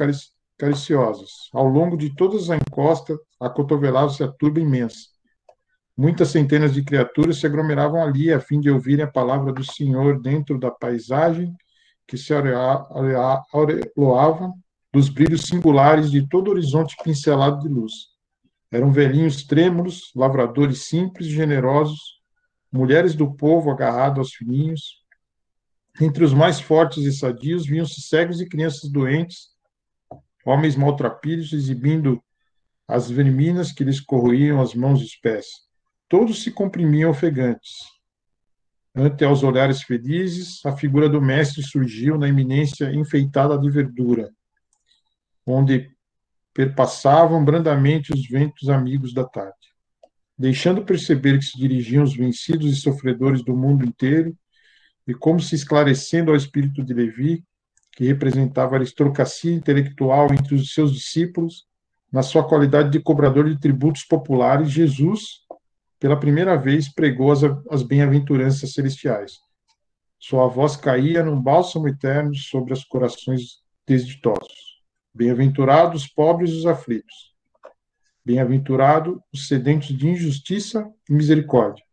cariciosas. 0.58 1.50
Ao 1.54 1.68
longo 1.68 1.98
de 1.98 2.16
todas 2.16 2.50
as 2.50 2.62
encostas, 2.62 3.18
acotovelava-se 3.40 4.24
a 4.24 4.32
turba 4.32 4.62
imensa. 4.62 5.10
Muitas 5.98 6.30
centenas 6.30 6.74
de 6.74 6.84
criaturas 6.84 7.38
se 7.38 7.46
aglomeravam 7.46 8.02
ali 8.02 8.32
a 8.32 8.40
fim 8.40 8.60
de 8.60 8.70
ouvirem 8.70 9.06
a 9.06 9.12
palavra 9.12 9.52
do 9.52 9.64
Senhor 9.64 10.22
dentro 10.22 10.58
da 10.60 10.72
paisagem 10.72 11.54
que 12.08 12.18
se 12.18 12.34
aureolava 13.52 14.54
dos 14.94 15.10
brilhos 15.10 15.42
singulares 15.44 16.12
de 16.12 16.28
todo 16.28 16.48
o 16.48 16.52
horizonte 16.52 16.96
pincelado 17.04 17.60
de 17.60 17.68
luz. 17.68 17.94
Eram 18.72 18.92
velhinhos 18.92 19.44
trêmulos, 19.44 20.12
lavradores 20.16 20.86
simples 20.86 21.28
e 21.28 21.32
generosos, 21.32 22.22
mulheres 22.76 23.16
do 23.16 23.34
povo 23.34 23.72
agarrado 23.72 24.20
aos 24.20 24.34
filhinhos. 24.34 25.04
Entre 26.00 26.24
os 26.24 26.34
mais 26.34 26.60
fortes 26.60 27.04
e 27.06 27.12
sadios 27.12 27.66
viam-se 27.66 28.02
cegos 28.02 28.42
e 28.42 28.48
crianças 28.48 28.90
doentes, 28.92 29.50
homens 30.46 30.76
maltrapilhos 30.76 31.54
exibindo 31.54 32.22
as 32.88 33.10
verminas 33.10 33.72
que 33.72 33.84
lhes 33.84 34.00
corroíam 34.00 34.62
as 34.62 34.76
mãos 34.76 35.02
e 35.02 35.06
os 35.06 35.16
pés. 35.16 35.48
Todos 36.08 36.44
se 36.44 36.52
comprimiam 36.52 37.10
ofegantes. 37.10 37.72
Ante 38.94 39.26
aos 39.26 39.42
olhares 39.42 39.82
felizes, 39.82 40.64
a 40.66 40.76
figura 40.76 41.10
do 41.10 41.22
mestre 41.22 41.64
surgiu 41.64 42.18
na 42.18 42.28
eminência 42.28 42.94
enfeitada 42.94 43.58
de 43.58 43.70
verdura, 43.70 44.32
onde 45.46 45.92
perpassavam 46.54 47.44
brandamente 47.44 48.14
os 48.14 48.28
ventos 48.28 48.70
amigos 48.70 49.14
da 49.14 49.26
tarde. 49.26 49.75
Deixando 50.38 50.84
perceber 50.84 51.40
que 51.40 51.46
se 51.46 51.58
dirigiam 51.58 52.04
os 52.04 52.16
vencidos 52.16 52.72
e 52.72 52.76
sofredores 52.76 53.44
do 53.44 53.56
mundo 53.56 53.86
inteiro, 53.86 54.36
e 55.08 55.14
como 55.14 55.40
se 55.40 55.56
esclarecendo 55.56 56.32
ao 56.32 56.38
espírito 56.38 56.84
de 56.84 56.94
Levi, 56.94 57.44
que 57.94 58.06
representava 58.06 58.76
a 58.76 58.80
aristocracia 58.80 59.54
intelectual 59.54 60.34
entre 60.34 60.56
os 60.56 60.74
seus 60.74 60.94
discípulos, 60.94 61.66
na 62.12 62.22
sua 62.22 62.48
qualidade 62.48 62.90
de 62.92 63.00
cobrador 63.00 63.50
de 63.50 63.60
tributos 63.60 64.04
populares, 64.04 64.70
Jesus 64.70 65.46
pela 66.00 66.20
primeira 66.20 66.56
vez, 66.56 66.88
pregou 66.88 67.32
as, 67.32 67.42
as 67.70 67.82
bem-aventuranças 67.82 68.74
celestiais. 68.74 69.40
Sua 70.20 70.48
voz 70.48 70.76
caía 70.76 71.24
num 71.24 71.42
bálsamo 71.42 71.88
eterno 71.88 72.36
sobre 72.36 72.74
os 72.74 72.84
corações 72.84 73.64
desditosos. 73.88 74.84
Bem-aventurados 75.14 76.04
os 76.04 76.08
pobres 76.08 76.52
e 76.52 76.58
os 76.58 76.66
aflitos. 76.66 77.35
Bem-aventurados 78.26 79.20
os 79.32 79.48
sedentos 79.48 79.90
de 79.90 80.08
injustiça 80.08 80.92
e 81.08 81.14
misericórdia. 81.14 81.86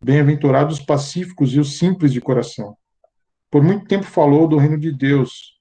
Bem-aventurados 0.00 0.78
os 0.78 0.84
pacíficos 0.84 1.52
e 1.52 1.58
os 1.58 1.78
simples 1.78 2.12
de 2.12 2.20
coração. 2.20 2.76
Por 3.50 3.60
muito 3.60 3.86
tempo 3.86 4.04
falou 4.04 4.46
do 4.46 4.56
reino 4.56 4.78
de 4.78 4.92
Deus, 4.92 5.58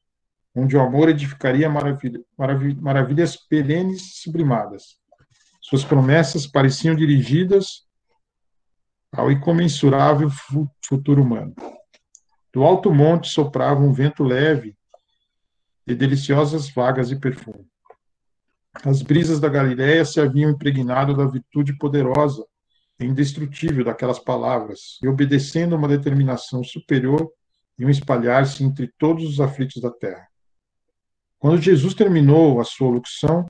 onde 0.53 0.77
o 0.77 0.81
amor 0.81 1.09
edificaria 1.09 1.67
maravilha, 1.67 2.21
maravilhas 2.79 3.35
perenes 3.35 4.01
e 4.01 4.21
sublimadas. 4.21 4.99
Suas 5.59 5.83
promessas 5.83 6.45
pareciam 6.45 6.95
dirigidas 6.95 7.87
ao 9.11 9.31
incomensurável 9.31 10.29
futuro 10.85 11.23
humano. 11.23 11.55
Do 12.53 12.63
alto 12.63 12.93
monte 12.93 13.29
soprava 13.29 13.81
um 13.81 13.91
vento 13.91 14.23
leve 14.23 14.77
de 15.87 15.95
deliciosas 15.95 16.69
vagas 16.69 17.09
de 17.09 17.15
perfume. 17.15 17.72
As 18.85 19.01
brisas 19.01 19.39
da 19.39 19.49
Galiléia 19.49 20.05
se 20.05 20.19
haviam 20.19 20.51
impregnado 20.51 21.15
da 21.15 21.25
virtude 21.25 21.77
poderosa 21.77 22.45
e 22.99 23.05
indestrutível 23.05 23.83
daquelas 23.83 24.19
palavras, 24.19 24.99
e 25.01 25.07
obedecendo 25.07 25.75
a 25.75 25.77
uma 25.77 25.87
determinação 25.87 26.63
superior, 26.63 27.31
iam 27.77 27.89
espalhar-se 27.89 28.63
entre 28.63 28.87
todos 28.97 29.23
os 29.25 29.39
aflitos 29.39 29.81
da 29.81 29.91
terra. 29.91 30.27
Quando 31.39 31.61
Jesus 31.61 31.93
terminou 31.93 32.61
a 32.61 32.63
sua 32.63 32.89
locução, 32.89 33.45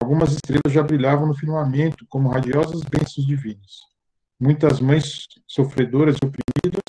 Algumas 0.00 0.32
estrelas 0.32 0.72
já 0.72 0.82
brilhavam 0.82 1.26
no 1.26 1.34
firmamento 1.34 2.04
como 2.08 2.28
radiosas 2.28 2.82
bênçãos 2.82 3.24
divinas. 3.24 3.80
Muitas 4.40 4.80
mães 4.80 5.26
sofredoras 5.46 6.16
e 6.16 6.26
oprimidas, 6.26 6.82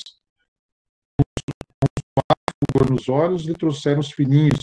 com 2.74 2.84
um 2.84 2.94
nos 2.94 3.08
olhos, 3.08 3.44
lhe 3.44 3.54
trouxeram 3.54 4.00
os 4.00 4.10
filhinhos 4.10 4.58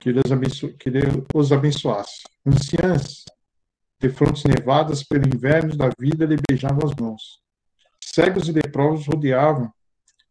que, 0.00 0.10
abenço... 0.30 0.68
que 0.74 0.90
os 1.34 1.52
abençoasse. 1.52 2.22
Anciãs, 2.46 3.24
de 4.00 4.08
frontes 4.10 4.44
nevadas 4.44 5.02
pelo 5.02 5.26
inverno 5.26 5.76
da 5.76 5.90
vida, 5.98 6.26
lhe 6.26 6.36
beijavam 6.48 6.88
as 6.88 6.94
mãos. 6.94 7.40
Cegos 8.00 8.48
e 8.48 8.52
leprosos 8.52 9.06
rodeavam, 9.06 9.72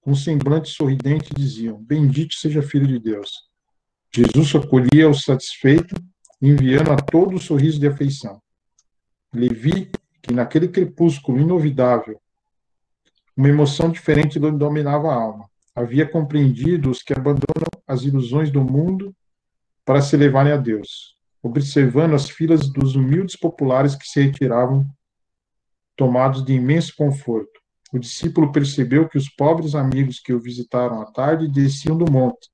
com 0.02 0.14
semblante 0.14 0.70
sorridente, 0.70 1.34
diziam: 1.34 1.82
Bendito 1.82 2.36
seja 2.36 2.62
filho 2.62 2.88
de 2.88 3.00
Deus. 3.00 3.30
Jesus 4.14 4.54
acolhia-o 4.56 5.14
satisfeito 5.14 5.96
enviando 6.42 6.92
a 6.92 6.98
todo 6.98 7.36
o 7.36 7.40
sorriso 7.40 7.80
de 7.80 7.88
afeição. 7.88 8.42
Levi, 9.34 9.90
que 10.22 10.34
naquele 10.34 10.68
crepúsculo 10.68 11.40
inovidável, 11.40 12.22
uma 13.36 13.50
emoção 13.50 13.90
diferente 13.90 14.38
dominava 14.38 15.10
a 15.10 15.16
alma. 15.16 15.50
Havia 15.76 16.08
compreendido 16.08 16.92
os 16.92 17.02
que 17.02 17.14
abandonam 17.14 17.68
as 17.88 18.04
ilusões 18.04 18.52
do 18.52 18.64
mundo 18.64 19.16
para 19.86 20.02
se 20.02 20.16
levarem 20.16 20.54
a 20.54 20.58
Deus, 20.58 21.16
observando 21.42 22.14
as 22.14 22.30
filas 22.30 22.72
dos 22.72 22.96
humildes 22.96 23.36
populares 23.36 23.96
que 23.96 24.08
se 24.08 24.22
retiravam, 24.22 24.86
tomados 25.96 26.44
de 26.44 26.54
imenso 26.54 26.94
conforto. 26.96 27.62
O 27.92 28.00
discípulo 28.00 28.52
percebeu 28.52 29.08
que 29.08 29.18
os 29.18 29.30
pobres 29.30 29.76
amigos 29.76 30.20
que 30.20 30.34
o 30.34 30.40
visitaram 30.40 31.02
à 31.02 31.06
tarde 31.06 31.48
desciam 31.48 31.98
do 31.98 32.12
monte, 32.12 32.50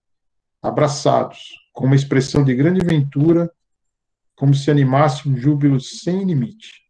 abraçados, 0.61 1.39
com 1.71 1.85
uma 1.85 1.95
expressão 1.95 2.43
de 2.43 2.53
grande 2.53 2.83
ventura 2.85 3.49
como 4.35 4.53
se 4.53 4.71
animasse 4.71 5.27
um 5.27 5.35
júbilo 5.35 5.79
sem 5.79 6.23
limite. 6.23 6.81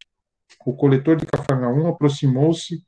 O 0.66 0.76
coletor 0.76 1.16
de 1.16 1.26
Cafarnaum 1.26 1.88
aproximou-se, 1.88 2.84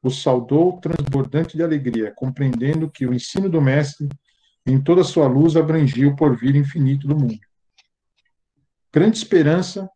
o 0.00 0.10
saudou 0.10 0.80
transbordante 0.80 1.56
de 1.56 1.62
alegria, 1.62 2.12
compreendendo 2.14 2.88
que 2.88 3.04
o 3.04 3.12
ensino 3.12 3.48
do 3.48 3.60
Mestre, 3.60 4.08
em 4.66 4.80
toda 4.80 5.04
sua 5.04 5.28
luz, 5.28 5.56
abrangia 5.56 6.08
o 6.08 6.16
porvir 6.16 6.56
infinito 6.56 7.06
do 7.06 7.16
mundo. 7.16 7.38
Grande 8.92 9.18
esperança, 9.18 9.88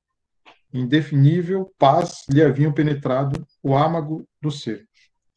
indefinível 0.73 1.73
paz 1.79 2.25
lhe 2.29 2.43
haviam 2.43 2.73
penetrado 2.73 3.45
o 3.63 3.77
âmago 3.77 4.27
do 4.41 4.51
ser. 4.51 4.87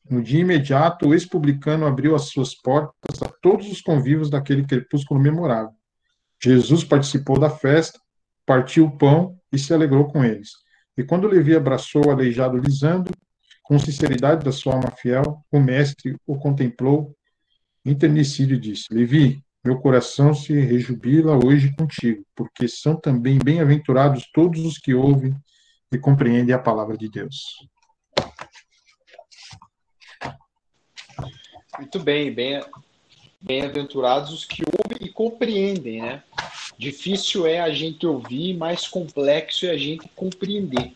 No 0.10 0.22
dia 0.22 0.42
imediato, 0.42 1.08
o 1.08 1.14
ex-publicano 1.14 1.86
abriu 1.86 2.14
as 2.14 2.24
suas 2.24 2.54
portas 2.54 3.22
a 3.22 3.32
todos 3.42 3.72
os 3.72 3.82
convivos 3.82 4.30
daquele 4.30 4.66
crepúsculo 4.66 5.20
memorável. 5.20 5.74
Jesus 6.42 6.84
participou 6.84 7.40
da 7.40 7.50
festa, 7.50 8.00
partiu 8.46 8.86
o 8.86 8.98
pão 8.98 9.40
e 9.52 9.58
se 9.58 9.74
alegrou 9.74 10.06
com 10.06 10.24
eles. 10.24 10.52
E 10.98 11.04
quando 11.04 11.28
Levi 11.28 11.56
abraçou 11.56 12.08
o 12.08 12.12
aleijado 12.12 12.58
Lisandro, 12.58 13.14
com 13.64 13.80
sinceridade 13.80 14.44
da 14.44 14.52
sua 14.52 14.74
alma 14.74 14.92
fiel, 14.92 15.44
o 15.50 15.60
mestre 15.60 16.18
o 16.28 16.38
contemplou, 16.38 17.16
enternecido 17.86 18.54
e 18.54 18.60
disse: 18.60 18.94
Levi, 18.94 19.44
meu 19.64 19.80
coração 19.80 20.34
se 20.34 20.54
rejubila 20.60 21.40
hoje 21.44 21.74
contigo, 21.76 22.26
porque 22.36 22.68
são 22.68 22.96
também 22.96 23.40
bem-aventurados 23.40 24.30
todos 24.34 24.66
os 24.66 24.78
que 24.78 24.94
ouvem 24.94 25.34
e 25.92 25.98
compreendem 25.98 26.54
a 26.54 26.60
palavra 26.60 26.98
de 26.98 27.10
Deus. 27.10 27.38
Muito 31.78 32.00
bem, 32.00 32.34
bem-aventurados 33.42 34.32
os 34.32 34.46
que 34.46 34.64
ouvem 34.64 35.08
e 35.08 35.10
compreendem, 35.12 36.02
né? 36.02 36.24
Difícil 36.78 37.46
é 37.46 37.60
a 37.60 37.72
gente 37.72 38.06
ouvir, 38.06 38.54
mais 38.56 38.88
complexo 38.88 39.66
é 39.66 39.72
a 39.72 39.78
gente 39.78 40.08
compreender. 40.16 40.94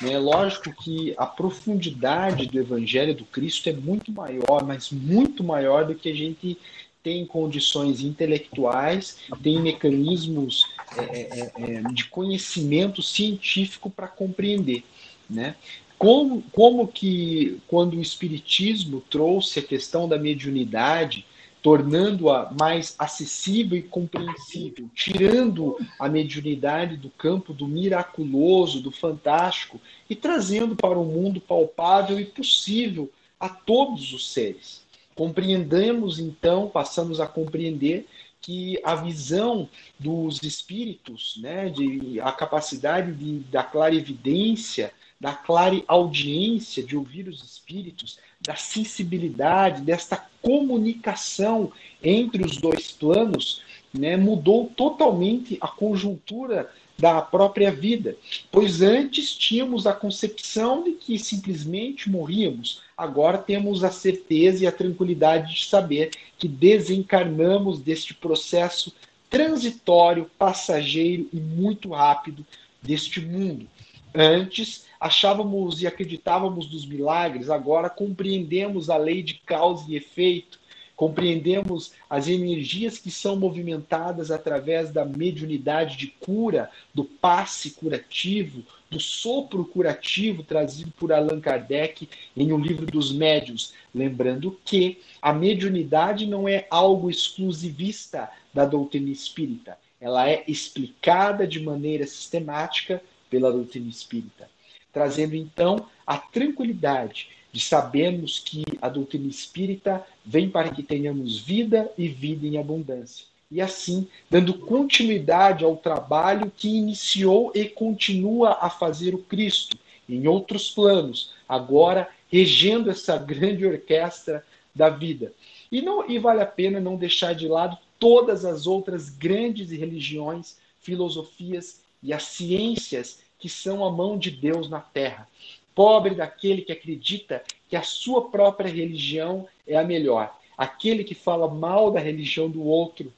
Né? 0.00 0.18
Lógico 0.18 0.72
que 0.72 1.14
a 1.16 1.26
profundidade 1.26 2.46
do 2.46 2.58
Evangelho 2.58 3.14
do 3.14 3.24
Cristo 3.24 3.68
é 3.68 3.72
muito 3.72 4.12
maior, 4.12 4.64
mas 4.64 4.90
muito 4.90 5.42
maior 5.44 5.84
do 5.86 5.94
que 5.94 6.10
a 6.10 6.14
gente 6.14 6.58
tem 7.02 7.24
condições 7.24 8.00
intelectuais, 8.00 9.18
tem 9.42 9.60
mecanismos 9.60 10.64
é, 10.96 11.02
é, 11.02 11.52
é, 11.56 11.74
é 11.74 11.82
de 11.92 12.04
conhecimento 12.06 13.02
científico 13.02 13.88
para 13.88 14.08
compreender. 14.08 14.82
Né? 15.28 15.54
Como, 15.98 16.42
como 16.52 16.86
que, 16.86 17.60
quando 17.66 17.94
o 17.94 18.02
Espiritismo 18.02 19.02
trouxe 19.10 19.58
a 19.58 19.62
questão 19.62 20.08
da 20.08 20.18
mediunidade, 20.18 21.24
tornando-a 21.68 22.50
mais 22.58 22.94
acessível 22.98 23.76
e 23.76 23.82
compreensível, 23.82 24.88
tirando 24.94 25.76
a 25.98 26.08
mediunidade 26.08 26.96
do 26.96 27.10
campo 27.10 27.52
do 27.52 27.68
miraculoso, 27.68 28.80
do 28.80 28.90
fantástico 28.90 29.78
e 30.08 30.16
trazendo 30.16 30.74
para 30.74 30.98
o 30.98 31.02
um 31.02 31.12
mundo 31.12 31.42
palpável 31.42 32.18
e 32.18 32.24
possível 32.24 33.12
a 33.38 33.50
todos 33.50 34.14
os 34.14 34.32
seres. 34.32 34.82
Compreendemos 35.14 36.18
então, 36.18 36.70
passamos 36.70 37.20
a 37.20 37.26
compreender 37.26 38.06
que 38.40 38.80
a 38.82 38.94
visão 38.94 39.68
dos 39.98 40.42
espíritos, 40.42 41.38
né, 41.42 41.68
de, 41.68 42.18
a 42.18 42.32
capacidade 42.32 43.12
de, 43.12 43.40
da 43.40 43.62
clarividência, 43.62 44.90
da 45.20 45.32
clara 45.32 45.82
audiência 45.88 46.82
de 46.82 46.96
ouvir 46.96 47.28
os 47.28 47.42
espíritos, 47.42 48.18
da 48.40 48.54
sensibilidade, 48.54 49.82
desta 49.82 50.24
comunicação 50.40 51.72
entre 52.02 52.44
os 52.44 52.56
dois 52.58 52.92
planos, 52.92 53.62
né, 53.92 54.16
mudou 54.16 54.66
totalmente 54.76 55.58
a 55.60 55.66
conjuntura 55.66 56.70
da 56.96 57.22
própria 57.22 57.70
vida. 57.70 58.16
Pois 58.50 58.82
antes 58.82 59.32
tínhamos 59.34 59.86
a 59.86 59.92
concepção 59.92 60.82
de 60.82 60.92
que 60.92 61.18
simplesmente 61.18 62.10
morríamos, 62.10 62.82
agora 62.96 63.38
temos 63.38 63.84
a 63.84 63.90
certeza 63.90 64.64
e 64.64 64.66
a 64.66 64.72
tranquilidade 64.72 65.54
de 65.54 65.66
saber 65.66 66.10
que 66.38 66.48
desencarnamos 66.48 67.80
deste 67.80 68.14
processo 68.14 68.92
transitório, 69.30 70.30
passageiro 70.38 71.28
e 71.32 71.36
muito 71.36 71.90
rápido 71.90 72.44
deste 72.82 73.20
mundo. 73.20 73.66
Antes 74.14 74.87
achávamos 75.00 75.82
e 75.82 75.86
acreditávamos 75.86 76.70
nos 76.72 76.86
milagres, 76.86 77.50
agora 77.50 77.88
compreendemos 77.88 78.90
a 78.90 78.96
lei 78.96 79.22
de 79.22 79.34
causa 79.34 79.84
e 79.88 79.96
efeito, 79.96 80.58
compreendemos 80.96 81.92
as 82.10 82.26
energias 82.26 82.98
que 82.98 83.10
são 83.10 83.36
movimentadas 83.36 84.32
através 84.32 84.90
da 84.90 85.04
mediunidade 85.04 85.96
de 85.96 86.08
cura, 86.08 86.68
do 86.92 87.04
passe 87.04 87.70
curativo, 87.70 88.64
do 88.90 88.98
sopro 88.98 89.64
curativo 89.64 90.42
trazido 90.42 90.90
por 90.98 91.12
Allan 91.12 91.40
Kardec 91.40 92.08
em 92.36 92.52
O 92.52 92.58
Livro 92.58 92.84
dos 92.84 93.12
Médiuns. 93.12 93.72
Lembrando 93.94 94.58
que 94.64 94.98
a 95.22 95.32
mediunidade 95.32 96.26
não 96.26 96.48
é 96.48 96.66
algo 96.68 97.08
exclusivista 97.08 98.28
da 98.52 98.64
doutrina 98.64 99.10
espírita, 99.10 99.78
ela 100.00 100.28
é 100.28 100.42
explicada 100.48 101.46
de 101.46 101.60
maneira 101.60 102.06
sistemática 102.06 103.00
pela 103.30 103.52
doutrina 103.52 103.88
espírita, 103.88 104.48
trazendo 104.92 105.34
então 105.34 105.86
a 106.06 106.16
tranquilidade 106.18 107.28
de 107.52 107.60
sabermos 107.60 108.38
que 108.38 108.64
a 108.80 108.88
doutrina 108.88 109.28
espírita 109.28 110.04
vem 110.24 110.48
para 110.48 110.70
que 110.70 110.82
tenhamos 110.82 111.38
vida 111.38 111.90
e 111.96 112.08
vida 112.08 112.46
em 112.46 112.58
abundância. 112.58 113.26
E 113.50 113.60
assim, 113.60 114.06
dando 114.28 114.54
continuidade 114.54 115.64
ao 115.64 115.76
trabalho 115.76 116.52
que 116.54 116.68
iniciou 116.68 117.50
e 117.54 117.64
continua 117.64 118.58
a 118.60 118.68
fazer 118.68 119.14
o 119.14 119.22
Cristo 119.22 119.78
em 120.08 120.26
outros 120.26 120.70
planos, 120.70 121.32
agora 121.48 122.08
regendo 122.30 122.90
essa 122.90 123.16
grande 123.16 123.64
orquestra 123.66 124.44
da 124.74 124.90
vida. 124.90 125.32
E, 125.72 125.80
não, 125.80 126.08
e 126.08 126.18
vale 126.18 126.42
a 126.42 126.46
pena 126.46 126.78
não 126.78 126.96
deixar 126.96 127.34
de 127.34 127.48
lado 127.48 127.76
todas 127.98 128.44
as 128.44 128.66
outras 128.66 129.08
grandes 129.08 129.70
religiões, 129.70 130.56
filosofias 130.80 131.80
e 132.02 132.12
as 132.12 132.24
ciências 132.24 133.20
que 133.38 133.48
são 133.48 133.84
a 133.84 133.90
mão 133.90 134.18
de 134.18 134.30
Deus 134.30 134.68
na 134.68 134.80
terra. 134.80 135.28
Pobre 135.74 136.14
daquele 136.14 136.62
que 136.62 136.72
acredita 136.72 137.42
que 137.68 137.76
a 137.76 137.82
sua 137.82 138.30
própria 138.30 138.70
religião 138.70 139.46
é 139.66 139.76
a 139.76 139.84
melhor. 139.84 140.36
Aquele 140.56 141.04
que 141.04 141.14
fala 141.14 141.48
mal 141.48 141.90
da 141.90 142.00
religião 142.00 142.50
do 142.50 142.64
outro, 142.64 143.12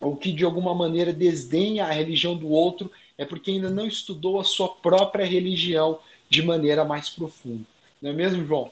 ou 0.00 0.16
que 0.16 0.30
de 0.32 0.44
alguma 0.44 0.74
maneira 0.74 1.12
desdenha 1.12 1.86
a 1.86 1.90
religião 1.90 2.36
do 2.36 2.48
outro, 2.48 2.90
é 3.18 3.24
porque 3.24 3.50
ainda 3.50 3.70
não 3.70 3.86
estudou 3.86 4.38
a 4.38 4.44
sua 4.44 4.68
própria 4.68 5.24
religião 5.24 5.98
de 6.28 6.42
maneira 6.42 6.84
mais 6.84 7.08
profunda. 7.08 7.64
Não 8.00 8.10
é 8.10 8.12
mesmo, 8.12 8.44
João? 8.44 8.70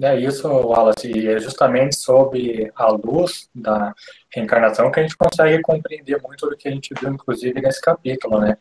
É 0.00 0.18
isso, 0.18 0.48
Wallace, 0.48 1.06
e 1.06 1.28
é 1.28 1.38
justamente 1.38 1.96
sob 1.96 2.72
a 2.74 2.90
luz 2.90 3.48
da 3.54 3.94
reencarnação 4.30 4.90
que 4.90 4.98
a 4.98 5.02
gente 5.02 5.16
consegue 5.16 5.60
compreender 5.62 6.20
muito 6.22 6.48
do 6.48 6.56
que 6.56 6.66
a 6.66 6.70
gente 6.70 6.94
viu, 6.98 7.10
inclusive, 7.10 7.60
nesse 7.60 7.80
capítulo, 7.80 8.40
né? 8.40 8.56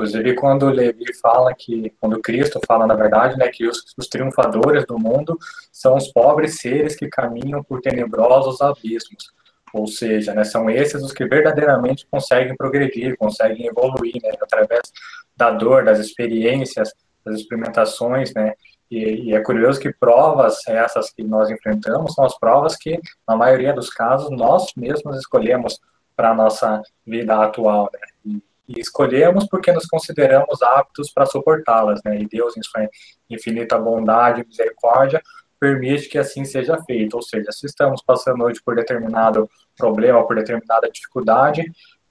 Inclusive, 0.00 0.34
quando 0.34 0.70
Levi 0.70 1.12
fala 1.20 1.54
que, 1.54 1.92
quando 2.00 2.22
Cristo 2.22 2.58
fala, 2.66 2.86
na 2.86 2.94
verdade, 2.94 3.36
né, 3.36 3.48
que 3.48 3.68
os, 3.68 3.84
os, 3.98 4.08
triunfadores 4.08 4.86
do 4.86 4.98
mundo 4.98 5.38
são 5.70 5.94
os 5.94 6.10
pobres 6.10 6.58
seres 6.58 6.96
que 6.96 7.06
caminham 7.06 7.62
por 7.62 7.82
tenebrosos 7.82 8.62
abismos. 8.62 9.30
Ou 9.74 9.86
seja, 9.86 10.32
né, 10.32 10.42
são 10.42 10.70
esses 10.70 11.02
os 11.02 11.12
que 11.12 11.26
verdadeiramente 11.26 12.06
conseguem 12.10 12.56
progredir, 12.56 13.14
conseguem 13.18 13.66
evoluir, 13.66 14.14
né, 14.22 14.32
através 14.40 14.90
da 15.36 15.50
dor, 15.50 15.84
das 15.84 15.98
experiências, 15.98 16.94
das 17.22 17.34
experimentações, 17.40 18.32
né, 18.32 18.54
e, 18.90 19.28
e, 19.28 19.34
é 19.34 19.40
curioso 19.40 19.78
que 19.78 19.92
provas 19.92 20.66
essas 20.66 21.10
que 21.10 21.22
nós 21.22 21.50
enfrentamos 21.50 22.14
são 22.14 22.24
as 22.24 22.38
provas 22.38 22.74
que, 22.74 22.98
na 23.28 23.36
maioria 23.36 23.74
dos 23.74 23.90
casos, 23.90 24.30
nós 24.30 24.72
mesmos 24.74 25.18
escolhemos 25.18 25.78
para 26.16 26.30
a 26.30 26.34
nossa 26.34 26.82
vida 27.06 27.36
atual, 27.36 27.90
né, 27.92 28.00
e, 28.76 28.80
escolhemos 28.80 29.46
porque 29.48 29.72
nos 29.72 29.86
consideramos 29.86 30.62
aptos 30.62 31.12
para 31.12 31.26
suportá-las, 31.26 32.00
né? 32.04 32.18
E 32.20 32.26
Deus, 32.26 32.56
em 32.56 32.62
sua 32.62 32.88
infinita 33.28 33.78
bondade 33.78 34.42
e 34.42 34.46
misericórdia, 34.46 35.22
permite 35.58 36.08
que 36.08 36.18
assim 36.18 36.44
seja 36.44 36.78
feito. 36.84 37.14
Ou 37.14 37.22
seja, 37.22 37.50
se 37.52 37.66
estamos 37.66 38.02
passando 38.02 38.44
hoje 38.44 38.60
por 38.64 38.74
determinado 38.74 39.48
problema, 39.76 40.26
por 40.26 40.36
determinada 40.36 40.90
dificuldade, 40.90 41.62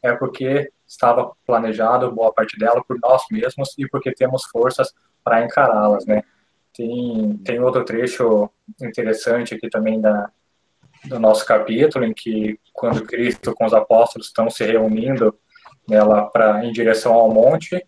é 0.01 0.13
porque 0.13 0.71
estava 0.87 1.31
planejado 1.45 2.11
boa 2.11 2.33
parte 2.33 2.57
dela 2.57 2.83
por 2.87 2.97
nós 2.99 3.23
mesmos 3.31 3.73
e 3.77 3.87
porque 3.87 4.11
temos 4.11 4.43
forças 4.45 4.93
para 5.23 5.43
encará-las, 5.43 6.05
né? 6.05 6.23
Tem, 6.73 7.37
tem 7.43 7.59
outro 7.59 7.83
trecho 7.83 8.49
interessante 8.81 9.53
aqui 9.53 9.69
também 9.69 9.99
da, 9.99 10.29
do 11.05 11.19
nosso 11.19 11.45
capítulo, 11.45 12.05
em 12.05 12.13
que 12.13 12.59
quando 12.73 13.05
Cristo 13.05 13.53
com 13.53 13.65
os 13.65 13.73
apóstolos 13.73 14.27
estão 14.27 14.49
se 14.49 14.63
reunindo 14.65 15.37
ela 15.91 16.25
para 16.25 16.65
em 16.65 16.71
direção 16.71 17.13
ao 17.13 17.31
monte. 17.31 17.83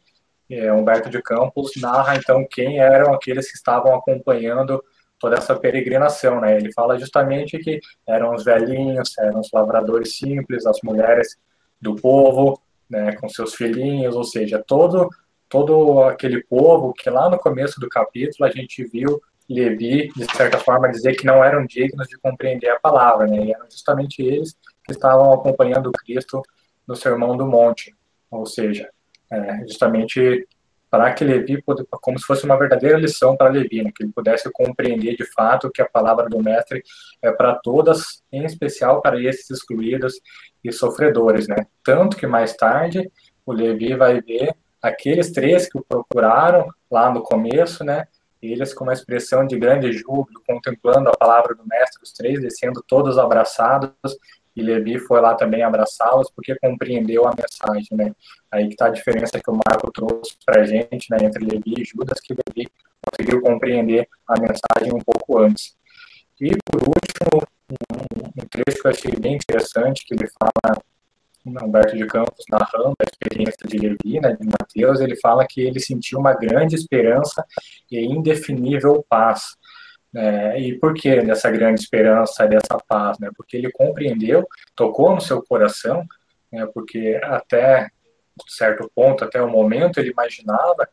É, 0.49 0.71
Humberto 0.71 1.09
de 1.09 1.21
Campos 1.21 1.71
narra 1.77 2.17
então 2.17 2.45
quem 2.49 2.79
eram 2.79 3.13
aqueles 3.13 3.49
que 3.49 3.57
estavam 3.57 3.95
acompanhando 3.95 4.83
toda 5.17 5.37
essa 5.37 5.55
peregrinação, 5.55 6.41
né? 6.41 6.57
Ele 6.57 6.73
fala 6.73 6.97
justamente 6.99 7.57
que 7.59 7.79
eram 8.07 8.33
os 8.33 8.43
velhinhos, 8.43 9.17
eram 9.17 9.39
os 9.39 9.49
lavradores 9.53 10.17
simples, 10.17 10.65
as 10.65 10.79
mulheres 10.83 11.37
do 11.79 11.95
povo, 11.95 12.59
né, 12.89 13.15
com 13.15 13.29
seus 13.29 13.55
filhinhos, 13.55 14.15
ou 14.15 14.23
seja, 14.23 14.61
todo 14.65 15.09
todo 15.47 16.03
aquele 16.03 16.41
povo 16.43 16.93
que 16.93 17.09
lá 17.09 17.29
no 17.29 17.37
começo 17.37 17.77
do 17.79 17.89
capítulo 17.89 18.47
a 18.47 18.51
gente 18.51 18.85
viu 18.85 19.21
Levi, 19.49 20.07
de 20.15 20.25
certa 20.33 20.57
forma, 20.57 20.89
dizer 20.89 21.15
que 21.15 21.25
não 21.25 21.43
eram 21.43 21.65
dignos 21.65 22.07
de 22.07 22.17
compreender 22.17 22.69
a 22.69 22.79
palavra, 22.79 23.27
né? 23.27 23.45
E 23.45 23.53
eram 23.53 23.65
justamente 23.69 24.21
eles 24.21 24.55
que 24.85 24.93
estavam 24.93 25.33
acompanhando 25.33 25.91
Cristo 25.91 26.41
no 26.87 26.95
Sermão 26.95 27.37
do 27.37 27.45
Monte, 27.45 27.95
ou 28.29 28.45
seja, 28.45 28.89
é, 29.31 29.59
justamente 29.67 30.47
para 30.91 31.13
que 31.13 31.23
Levi, 31.23 31.63
como 32.01 32.19
se 32.19 32.25
fosse 32.25 32.43
uma 32.43 32.59
verdadeira 32.59 32.97
lição 32.97 33.37
para 33.37 33.49
Levi, 33.49 33.81
né, 33.81 33.91
que 33.95 34.03
ele 34.03 34.11
pudesse 34.11 34.51
compreender 34.51 35.15
de 35.15 35.25
fato 35.31 35.71
que 35.71 35.81
a 35.81 35.87
palavra 35.87 36.27
do 36.27 36.43
Mestre 36.43 36.83
é 37.21 37.31
para 37.31 37.55
todas, 37.55 38.21
em 38.29 38.43
especial 38.43 39.01
para 39.01 39.21
esses 39.21 39.49
excluídos 39.49 40.19
e 40.61 40.69
sofredores, 40.69 41.47
né? 41.47 41.65
Tanto 41.81 42.17
que 42.17 42.27
mais 42.27 42.57
tarde 42.57 43.09
o 43.45 43.53
Levi 43.53 43.95
vai 43.95 44.19
ver 44.19 44.53
aqueles 44.81 45.31
três 45.31 45.69
que 45.69 45.77
o 45.77 45.85
procuraram 45.87 46.67
lá 46.89 47.09
no 47.09 47.23
começo, 47.23 47.85
né? 47.85 48.05
Eles 48.41 48.73
com 48.73 48.83
uma 48.83 48.93
expressão 48.93 49.47
de 49.47 49.57
grande 49.57 49.93
júbilo, 49.93 50.41
contemplando 50.45 51.09
a 51.09 51.15
palavra 51.15 51.55
do 51.55 51.65
Mestre, 51.65 52.03
os 52.03 52.11
três 52.11 52.41
descendo 52.41 52.83
todos 52.85 53.17
abraçados 53.17 53.93
e 54.55 54.61
Levi 54.61 54.99
foi 54.99 55.21
lá 55.21 55.33
também 55.35 55.63
abraçá-los 55.63 56.29
porque 56.35 56.55
compreendeu 56.59 57.27
a 57.27 57.33
mensagem, 57.35 57.87
né? 57.97 58.13
Aí 58.51 58.67
que 58.67 58.73
está 58.73 58.87
a 58.87 58.89
diferença 58.89 59.39
que 59.39 59.49
o 59.49 59.53
Marco 59.53 59.91
trouxe 59.91 60.35
para 60.45 60.61
a 60.61 60.65
gente, 60.65 61.09
né, 61.09 61.17
entre 61.21 61.45
Levi 61.45 61.75
e 61.81 61.85
Judas, 61.85 62.19
que 62.19 62.33
Levi 62.33 62.69
conseguiu 63.05 63.41
compreender 63.41 64.07
a 64.27 64.39
mensagem 64.39 64.93
um 64.93 64.99
pouco 64.99 65.39
antes. 65.39 65.75
E, 66.39 66.49
por 66.65 66.81
último, 66.81 67.47
um, 67.69 68.45
trecho 68.49 68.81
que 68.81 68.87
eu 68.87 68.91
achei 68.91 69.15
bem 69.15 69.35
interessante, 69.35 70.05
que 70.05 70.13
ele 70.13 70.27
fala, 70.27 70.81
Humberto 71.45 71.95
de 71.95 72.05
Campos, 72.05 72.45
narrando 72.49 72.93
a 72.99 73.03
experiência 73.03 73.67
de 73.67 73.77
Levi, 73.77 74.19
né, 74.19 74.35
de 74.39 74.45
Mateus, 74.45 74.99
ele 74.99 75.15
fala 75.15 75.45
que 75.47 75.61
ele 75.61 75.79
sentiu 75.79 76.19
uma 76.19 76.33
grande 76.33 76.75
esperança 76.75 77.45
e 77.89 77.99
indefinível 77.99 79.05
paz, 79.07 79.55
é, 80.15 80.59
e 80.59 80.77
por 80.77 80.93
que 80.93 81.21
dessa 81.21 81.49
grande 81.49 81.81
esperança, 81.81 82.45
dessa 82.45 82.77
paz? 82.87 83.17
Né? 83.19 83.29
Porque 83.35 83.57
ele 83.57 83.71
compreendeu, 83.71 84.45
tocou 84.75 85.15
no 85.15 85.21
seu 85.21 85.41
coração, 85.41 86.05
né? 86.51 86.67
porque 86.73 87.19
até 87.23 87.89
certo 88.47 88.89
ponto, 88.93 89.23
até 89.23 89.41
o 89.41 89.49
momento, 89.49 89.99
ele 89.99 90.11
imaginava 90.11 90.87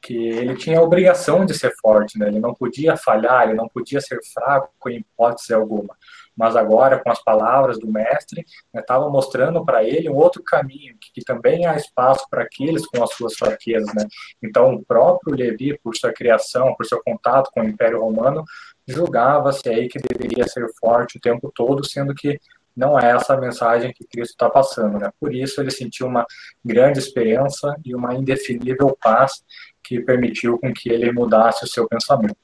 que 0.00 0.14
ele 0.14 0.54
tinha 0.54 0.78
a 0.78 0.82
obrigação 0.82 1.44
de 1.44 1.54
ser 1.54 1.74
forte, 1.80 2.18
né? 2.18 2.28
ele 2.28 2.40
não 2.40 2.54
podia 2.54 2.96
falhar, 2.96 3.44
ele 3.44 3.54
não 3.54 3.68
podia 3.68 4.00
ser 4.00 4.20
fraco 4.32 4.88
em 4.88 4.98
hipótese 4.98 5.52
alguma 5.52 5.96
mas 6.38 6.54
agora 6.54 7.02
com 7.02 7.10
as 7.10 7.20
palavras 7.22 7.80
do 7.80 7.90
mestre, 7.90 8.46
estava 8.72 9.06
né, 9.06 9.10
mostrando 9.10 9.64
para 9.64 9.82
ele 9.82 10.08
um 10.08 10.14
outro 10.14 10.40
caminho, 10.40 10.94
que, 11.00 11.10
que 11.14 11.24
também 11.24 11.66
há 11.66 11.74
espaço 11.74 12.24
para 12.30 12.44
aqueles 12.44 12.86
com 12.86 13.02
as 13.02 13.12
suas 13.14 13.34
fraquezas. 13.34 13.92
Né? 13.92 14.06
Então, 14.40 14.74
o 14.74 14.84
próprio 14.84 15.34
Levi, 15.34 15.76
por 15.82 15.96
sua 15.96 16.12
criação, 16.12 16.76
por 16.76 16.86
seu 16.86 17.02
contato 17.02 17.50
com 17.52 17.60
o 17.60 17.64
Império 17.64 18.00
Romano, 18.00 18.44
julgava-se 18.86 19.68
aí 19.68 19.88
que 19.88 19.98
deveria 19.98 20.46
ser 20.46 20.68
forte 20.80 21.18
o 21.18 21.20
tempo 21.20 21.50
todo, 21.52 21.84
sendo 21.84 22.14
que 22.14 22.40
não 22.76 22.96
é 22.96 23.10
essa 23.10 23.34
a 23.34 23.40
mensagem 23.40 23.92
que 23.92 24.06
Cristo 24.06 24.34
está 24.34 24.48
passando. 24.48 24.96
Né? 25.00 25.10
Por 25.18 25.34
isso, 25.34 25.60
ele 25.60 25.72
sentiu 25.72 26.06
uma 26.06 26.24
grande 26.64 27.00
esperança 27.00 27.74
e 27.84 27.96
uma 27.96 28.14
indefinível 28.14 28.96
paz 29.02 29.42
que 29.82 30.00
permitiu 30.00 30.56
com 30.56 30.72
que 30.72 30.88
ele 30.88 31.10
mudasse 31.10 31.64
o 31.64 31.68
seu 31.68 31.88
pensamento. 31.88 32.36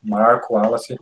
Marco, 0.00 0.54
Wallace. 0.54 0.96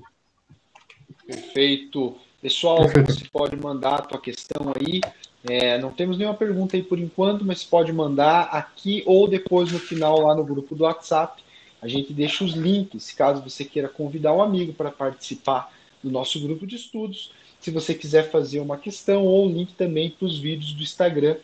Perfeito. 1.27 2.16
Pessoal, 2.41 2.89
você 2.89 3.25
pode 3.33 3.57
mandar 3.57 3.95
a 3.95 4.03
tua 4.03 4.20
questão 4.20 4.73
aí. 4.75 5.01
É, 5.45 5.79
não 5.79 5.91
temos 5.91 6.18
nenhuma 6.18 6.37
pergunta 6.37 6.77
aí 6.77 6.83
por 6.83 6.99
enquanto, 6.99 7.45
mas 7.45 7.64
pode 7.64 7.93
mandar 7.93 8.43
aqui 8.45 9.03
ou 9.07 9.29
depois 9.29 9.70
no 9.70 9.79
final 9.79 10.20
lá 10.20 10.35
no 10.35 10.45
grupo 10.45 10.75
do 10.75 10.85
WhatsApp. 10.85 11.43
A 11.81 11.89
gente 11.89 12.12
deixa 12.12 12.45
os 12.45 12.55
links, 12.55 13.12
caso 13.12 13.43
você 13.43 13.64
queira 13.64 13.89
convidar 13.89 14.33
um 14.33 14.43
amigo 14.43 14.73
para 14.73 14.91
participar 14.91 15.73
do 16.03 16.11
nosso 16.11 16.41
grupo 16.41 16.66
de 16.66 16.77
estudos. 16.77 17.33
Se 17.61 17.70
você 17.70 17.95
quiser 17.95 18.31
fazer 18.31 18.61
uma 18.61 18.77
questão, 18.77 19.25
ou 19.25 19.47
o 19.47 19.53
link 19.53 19.73
também 19.75 20.11
para 20.11 20.27
os 20.27 20.39
vídeos 20.39 20.73
do 20.73 20.83
Instagram. 20.83 21.37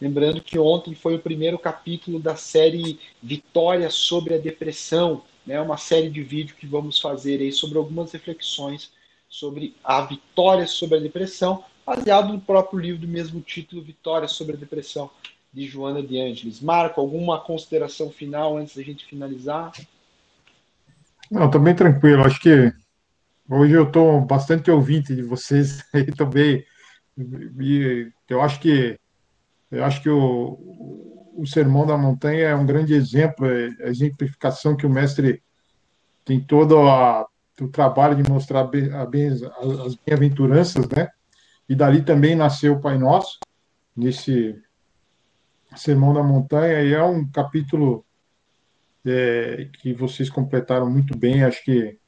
Lembrando 0.00 0.42
que 0.42 0.58
ontem 0.58 0.94
foi 0.94 1.14
o 1.14 1.18
primeiro 1.18 1.58
capítulo 1.58 2.18
da 2.18 2.36
série 2.36 2.98
Vitória 3.22 3.88
sobre 3.88 4.34
a 4.34 4.38
Depressão, 4.38 5.22
né? 5.46 5.58
uma 5.60 5.78
série 5.78 6.10
de 6.10 6.22
vídeos 6.22 6.58
que 6.58 6.66
vamos 6.66 6.98
fazer 6.98 7.40
aí 7.40 7.50
sobre 7.50 7.78
algumas 7.78 8.12
reflexões 8.12 8.90
sobre 9.36 9.74
a 9.84 10.00
vitória 10.00 10.66
sobre 10.66 10.96
a 10.96 11.00
depressão, 11.00 11.62
baseado 11.84 12.32
no 12.32 12.40
próprio 12.40 12.78
livro 12.78 13.02
do 13.02 13.08
mesmo 13.08 13.40
título, 13.42 13.82
Vitória 13.82 14.26
sobre 14.26 14.56
a 14.56 14.58
Depressão, 14.58 15.10
de 15.52 15.66
Joana 15.66 16.02
de 16.02 16.18
Ângeles. 16.18 16.60
Marco, 16.60 17.00
alguma 17.00 17.38
consideração 17.38 18.10
final 18.10 18.56
antes 18.56 18.76
da 18.76 18.82
gente 18.82 19.04
finalizar? 19.04 19.72
Não, 21.30 21.46
estou 21.46 21.60
bem 21.60 21.74
tranquilo. 21.74 22.24
Acho 22.24 22.40
que 22.40 22.72
hoje 23.48 23.74
eu 23.74 23.84
estou 23.84 24.22
bastante 24.22 24.70
ouvinte 24.70 25.14
de 25.14 25.22
vocês 25.22 25.84
aí 25.92 26.06
também. 26.06 26.64
Eu 28.28 28.40
acho 28.40 28.58
que 28.58 28.98
eu 29.70 29.84
acho 29.84 30.00
que 30.00 30.08
o, 30.08 31.34
o 31.36 31.46
Sermão 31.46 31.86
da 31.86 31.98
Montanha 31.98 32.48
é 32.48 32.54
um 32.54 32.64
grande 32.64 32.94
exemplo, 32.94 33.46
é 33.46 33.68
a 33.84 33.88
exemplificação 33.88 34.76
que 34.76 34.86
o 34.86 34.90
mestre 34.90 35.42
tem 36.24 36.40
todo 36.40 36.78
a, 36.88 37.26
o 37.60 37.68
trabalho 37.68 38.22
de 38.22 38.30
mostrar 38.30 38.68
as 39.82 39.94
bem-aventuranças, 39.96 40.88
né? 40.88 41.08
E 41.68 41.74
dali 41.74 42.02
também 42.02 42.36
nasceu 42.36 42.74
o 42.74 42.80
Pai 42.80 42.98
Nosso, 42.98 43.38
nesse 43.96 44.62
Sermão 45.74 46.12
da 46.12 46.22
Montanha, 46.22 46.82
e 46.82 46.92
é 46.92 47.02
um 47.02 47.28
capítulo 47.28 48.04
é, 49.04 49.68
que 49.80 49.92
vocês 49.92 50.28
completaram 50.30 50.88
muito 50.90 51.16
bem. 51.16 51.44
Acho 51.44 51.64
que 51.64 51.98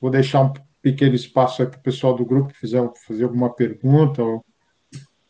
vou 0.00 0.10
deixar 0.10 0.42
um 0.42 0.52
pequeno 0.82 1.14
espaço 1.14 1.64
para 1.66 1.78
o 1.78 1.82
pessoal 1.82 2.14
do 2.14 2.24
grupo 2.24 2.54
fizer 2.54 2.82
fazer 3.06 3.24
alguma 3.24 3.54
pergunta 3.54 4.22
ou, 4.22 4.44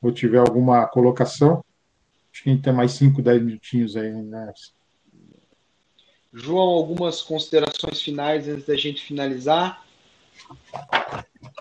ou 0.00 0.12
tiver 0.12 0.38
alguma 0.38 0.86
colocação. 0.86 1.64
Acho 2.32 2.44
que 2.44 2.50
a 2.50 2.52
gente 2.52 2.62
tem 2.62 2.72
mais 2.72 2.92
5, 2.92 3.20
10 3.20 3.42
minutinhos 3.42 3.96
aí, 3.96 4.12
né? 4.12 4.52
João, 6.32 6.68
algumas 6.68 7.22
considerações 7.22 8.00
finais 8.00 8.48
antes 8.48 8.66
da 8.66 8.76
gente 8.76 9.02
finalizar? 9.02 9.84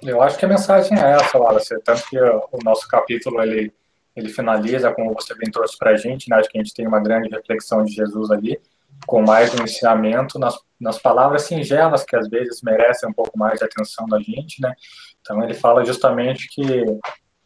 Eu 0.01 0.21
acho 0.21 0.37
que 0.37 0.45
a 0.45 0.49
mensagem 0.49 0.97
é 0.97 1.11
essa, 1.13 1.37
Wallace. 1.37 1.79
Tanto 1.83 2.03
que 2.07 2.19
o 2.19 2.59
nosso 2.63 2.87
capítulo 2.87 3.41
ele 3.41 3.73
ele 4.19 4.29
finaliza, 4.29 4.91
como 4.91 5.13
você 5.13 5.33
bem 5.35 5.49
trouxe 5.49 5.77
para 5.77 5.91
a 5.91 5.97
gente, 5.97 6.29
né? 6.29 6.37
acho 6.37 6.49
que 6.49 6.57
a 6.57 6.61
gente 6.61 6.73
tem 6.73 6.87
uma 6.87 6.99
grande 6.99 7.29
reflexão 7.29 7.83
de 7.83 7.93
Jesus 7.93 8.29
ali, 8.31 8.59
com 9.07 9.21
mais 9.21 9.53
um 9.53 9.63
ensinamento 9.63 10.37
nas, 10.37 10.57
nas 10.79 10.99
palavras 10.99 11.43
singelas, 11.43 12.03
que 12.03 12.15
às 12.15 12.27
vezes 12.27 12.61
merecem 12.61 13.09
um 13.09 13.13
pouco 13.13 13.37
mais 13.37 13.59
de 13.59 13.65
atenção 13.65 14.05
da 14.07 14.19
gente, 14.19 14.61
né? 14.61 14.73
Então 15.21 15.41
ele 15.43 15.53
fala 15.53 15.85
justamente 15.85 16.49
que 16.49 16.85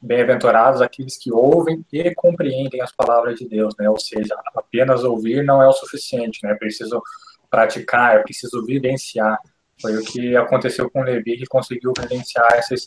bem-aventurados 0.04 0.82
aqueles 0.82 1.18
que 1.18 1.32
ouvem 1.32 1.84
e 1.91 2.14
compreendem 2.14 2.82
as 2.82 2.91
palavras 2.91 3.39
de 3.39 3.47
Deus, 3.47 3.74
né? 3.80 3.89
Ou 3.89 3.97
seja, 3.97 4.36
apenas 4.54 5.04
ouvir 5.04 5.43
não 5.43 5.64
é 5.64 5.68
o 5.68 5.74
suficiente, 5.74 6.39
né? 6.43 6.54
Preciso 6.56 7.01
praticar, 7.49 8.18
é 8.18 8.20
preciso 8.20 8.66
vivenciar. 8.66 9.38
Foi 9.82 9.95
o 9.95 10.04
que 10.04 10.36
aconteceu 10.36 10.89
com 10.89 11.01
Levi, 11.01 11.38
que 11.38 11.45
conseguiu 11.45 11.93
vivenciar 11.97 12.58
esses 12.58 12.86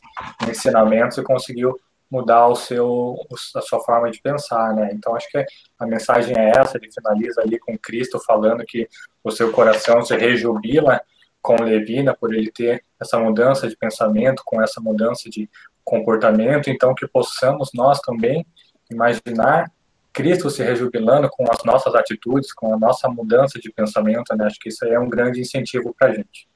ensinamentos 0.48 1.16
e 1.16 1.22
conseguiu 1.22 1.74
mudar 2.10 2.46
o 2.46 2.54
seu, 2.54 3.16
a 3.56 3.60
sua 3.62 3.80
forma 3.80 4.10
de 4.10 4.20
pensar, 4.20 4.74
né? 4.74 4.90
Então 4.92 5.16
acho 5.16 5.28
que 5.30 5.44
a 5.78 5.86
mensagem 5.86 6.36
é 6.36 6.50
essa. 6.50 6.76
Ele 6.76 6.92
finaliza 6.92 7.40
ali 7.40 7.58
com 7.58 7.78
Cristo 7.78 8.20
falando 8.20 8.62
que 8.66 8.86
o 9.24 9.30
seu 9.30 9.50
coração 9.50 10.04
se 10.04 10.14
rejubila 10.16 11.00
com 11.40 11.62
Levina 11.62 12.14
por 12.14 12.34
ele 12.34 12.50
ter 12.50 12.82
essa 13.00 13.18
mudança 13.18 13.68
de 13.68 13.76
pensamento, 13.76 14.42
com 14.44 14.60
essa 14.60 14.80
mudança 14.80 15.30
de 15.30 15.48
comportamento. 15.86 16.68
Então 16.68 16.94
que 16.94 17.06
possamos 17.06 17.70
nós 17.72 18.00
também 18.00 18.44
imaginar 18.90 19.72
Cristo 20.12 20.50
se 20.50 20.62
rejubilando 20.62 21.28
com 21.30 21.44
as 21.50 21.62
nossas 21.62 21.94
atitudes, 21.94 22.52
com 22.52 22.74
a 22.74 22.78
nossa 22.78 23.08
mudança 23.08 23.58
de 23.60 23.70
pensamento, 23.70 24.34
né? 24.34 24.46
Acho 24.46 24.58
que 24.58 24.70
isso 24.70 24.84
aí 24.84 24.92
é 24.92 24.98
um 24.98 25.08
grande 25.08 25.40
incentivo 25.40 25.94
para 25.96 26.08
a 26.08 26.14
gente. 26.14 26.48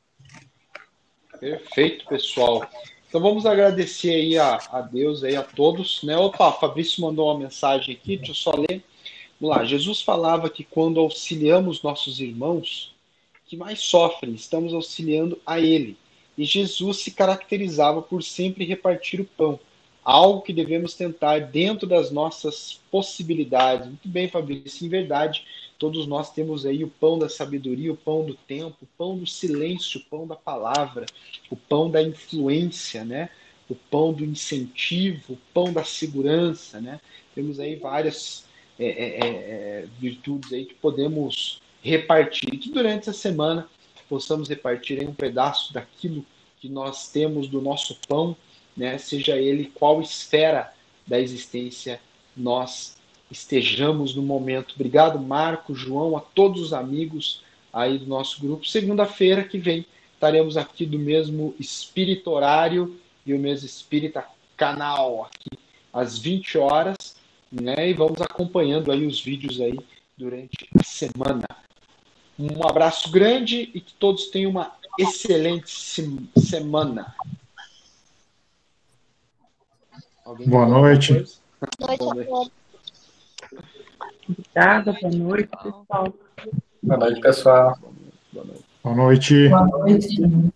Perfeito, 1.39 2.07
pessoal. 2.07 2.67
Então 3.07 3.21
vamos 3.21 3.45
agradecer 3.45 4.15
aí 4.15 4.39
a, 4.39 4.59
a 4.73 4.81
Deus 4.81 5.23
aí 5.23 5.37
a 5.37 5.43
todos, 5.43 6.03
né? 6.03 6.17
Opa, 6.17 6.53
Fabrício 6.53 7.03
mandou 7.03 7.27
uma 7.31 7.39
mensagem 7.39 7.95
aqui, 7.95 8.17
deixa 8.17 8.33
eu 8.33 8.35
só 8.35 8.53
ler. 8.53 8.83
Vamos 9.39 9.57
lá, 9.57 9.65
Jesus 9.65 10.01
falava 10.01 10.49
que 10.49 10.65
quando 10.65 11.01
auxiliamos 11.01 11.83
nossos 11.83 12.21
irmãos 12.21 12.95
que 13.47 13.57
mais 13.57 13.81
sofrem, 13.81 14.33
estamos 14.33 14.73
auxiliando 14.73 15.39
a 15.45 15.59
ele. 15.59 15.99
E 16.41 16.45
Jesus 16.45 16.99
se 16.99 17.11
caracterizava 17.11 18.01
por 18.01 18.23
sempre 18.23 18.65
repartir 18.65 19.21
o 19.21 19.25
pão, 19.25 19.61
algo 20.03 20.43
que 20.43 20.53
devemos 20.53 20.95
tentar 20.95 21.39
dentro 21.41 21.87
das 21.87 22.11
nossas 22.11 22.81
possibilidades. 22.91 23.87
Muito 23.87 24.09
bem, 24.09 24.29
Fabrício, 24.29 24.87
em 24.87 24.89
verdade, 24.89 25.45
Todos 25.81 26.07
nós 26.07 26.31
temos 26.31 26.67
aí 26.67 26.85
o 26.85 26.89
pão 26.89 27.19
da 27.19 27.27
sabedoria, 27.27 27.91
o 27.91 27.97
pão 27.97 28.23
do 28.23 28.35
tempo, 28.35 28.77
o 28.83 28.89
pão 28.99 29.17
do 29.17 29.27
silêncio, 29.27 29.99
o 29.99 30.05
pão 30.11 30.27
da 30.27 30.37
palavra, 30.37 31.07
o 31.49 31.57
pão 31.57 31.91
da 31.91 32.03
influência, 32.03 33.03
né? 33.03 33.31
O 33.67 33.75
pão 33.75 34.13
do 34.13 34.23
incentivo, 34.23 35.33
o 35.33 35.39
pão 35.55 35.73
da 35.73 35.83
segurança, 35.83 36.83
né? 36.83 37.01
Temos 37.35 37.59
aí 37.59 37.77
várias 37.77 38.45
é, 38.79 38.85
é, 38.85 39.07
é, 39.07 39.27
é 39.27 39.87
virtudes 39.99 40.53
aí 40.53 40.67
que 40.67 40.75
podemos 40.75 41.63
repartir. 41.83 42.59
Que 42.59 42.71
durante 42.71 43.09
essa 43.09 43.15
semana 43.15 43.67
possamos 44.11 44.49
repartir 44.49 45.01
um 45.09 45.15
pedaço 45.15 45.73
daquilo 45.73 46.27
que 46.61 46.69
nós 46.69 47.09
temos 47.09 47.47
do 47.47 47.63
nosso 47.63 47.97
pão, 48.09 48.37
né? 48.77 48.99
Seja 48.99 49.37
ele 49.37 49.71
qual 49.73 50.03
esfera 50.03 50.73
da 51.07 51.21
existência 51.21 52.01
nós 52.37 52.97
estejamos 53.31 54.17
no 54.17 54.23
momento. 54.23 54.75
Obrigado, 54.75 55.19
Marco, 55.21 55.75
João, 55.75 56.17
a 56.17 56.21
todos 56.21 56.61
os 56.61 56.73
amigos 56.73 57.43
aí 57.73 57.99
do 57.99 58.07
nosso 58.07 58.41
grupo. 58.41 58.67
Segunda-feira 58.67 59.45
que 59.45 59.59
vem 59.59 59.87
estaremos 60.13 60.57
aqui 60.57 60.85
do 60.85 60.99
mesmo 60.99 61.55
espírito 61.59 62.31
horário 62.33 62.99
e 63.25 63.33
o 63.33 63.39
mesmo 63.39 63.65
espírita 63.65 64.25
canal 64.57 65.25
aqui 65.25 65.57
às 65.93 66.19
20 66.19 66.59
horas, 66.59 67.17
né? 67.51 67.89
E 67.89 67.95
vamos 67.95 68.21
acompanhando 68.21 68.91
aí 68.91 69.07
os 69.07 69.21
vídeos 69.21 69.61
aí 69.61 69.79
durante 70.19 70.69
a 70.79 70.83
semana. 70.83 71.47
Um 72.41 72.67
abraço 72.67 73.11
grande 73.11 73.71
e 73.75 73.81
que 73.83 73.93
todos 73.93 74.29
tenham 74.29 74.51
uma 74.51 74.73
excelente 74.99 75.71
semana. 76.39 77.15
Boa 80.47 80.67
noite. 80.67 81.27
Boa 81.79 82.15
noite. 82.15 82.53
Obrigada, 84.27 84.93
boa 84.93 85.13
noite, 85.13 85.51
pessoal. 85.63 86.15
Boa 86.83 86.99
noite, 86.99 87.21
pessoal. 87.21 87.79
Boa 88.83 88.95
noite. 88.95 89.49
Boa 89.51 89.67
noite. 89.67 90.51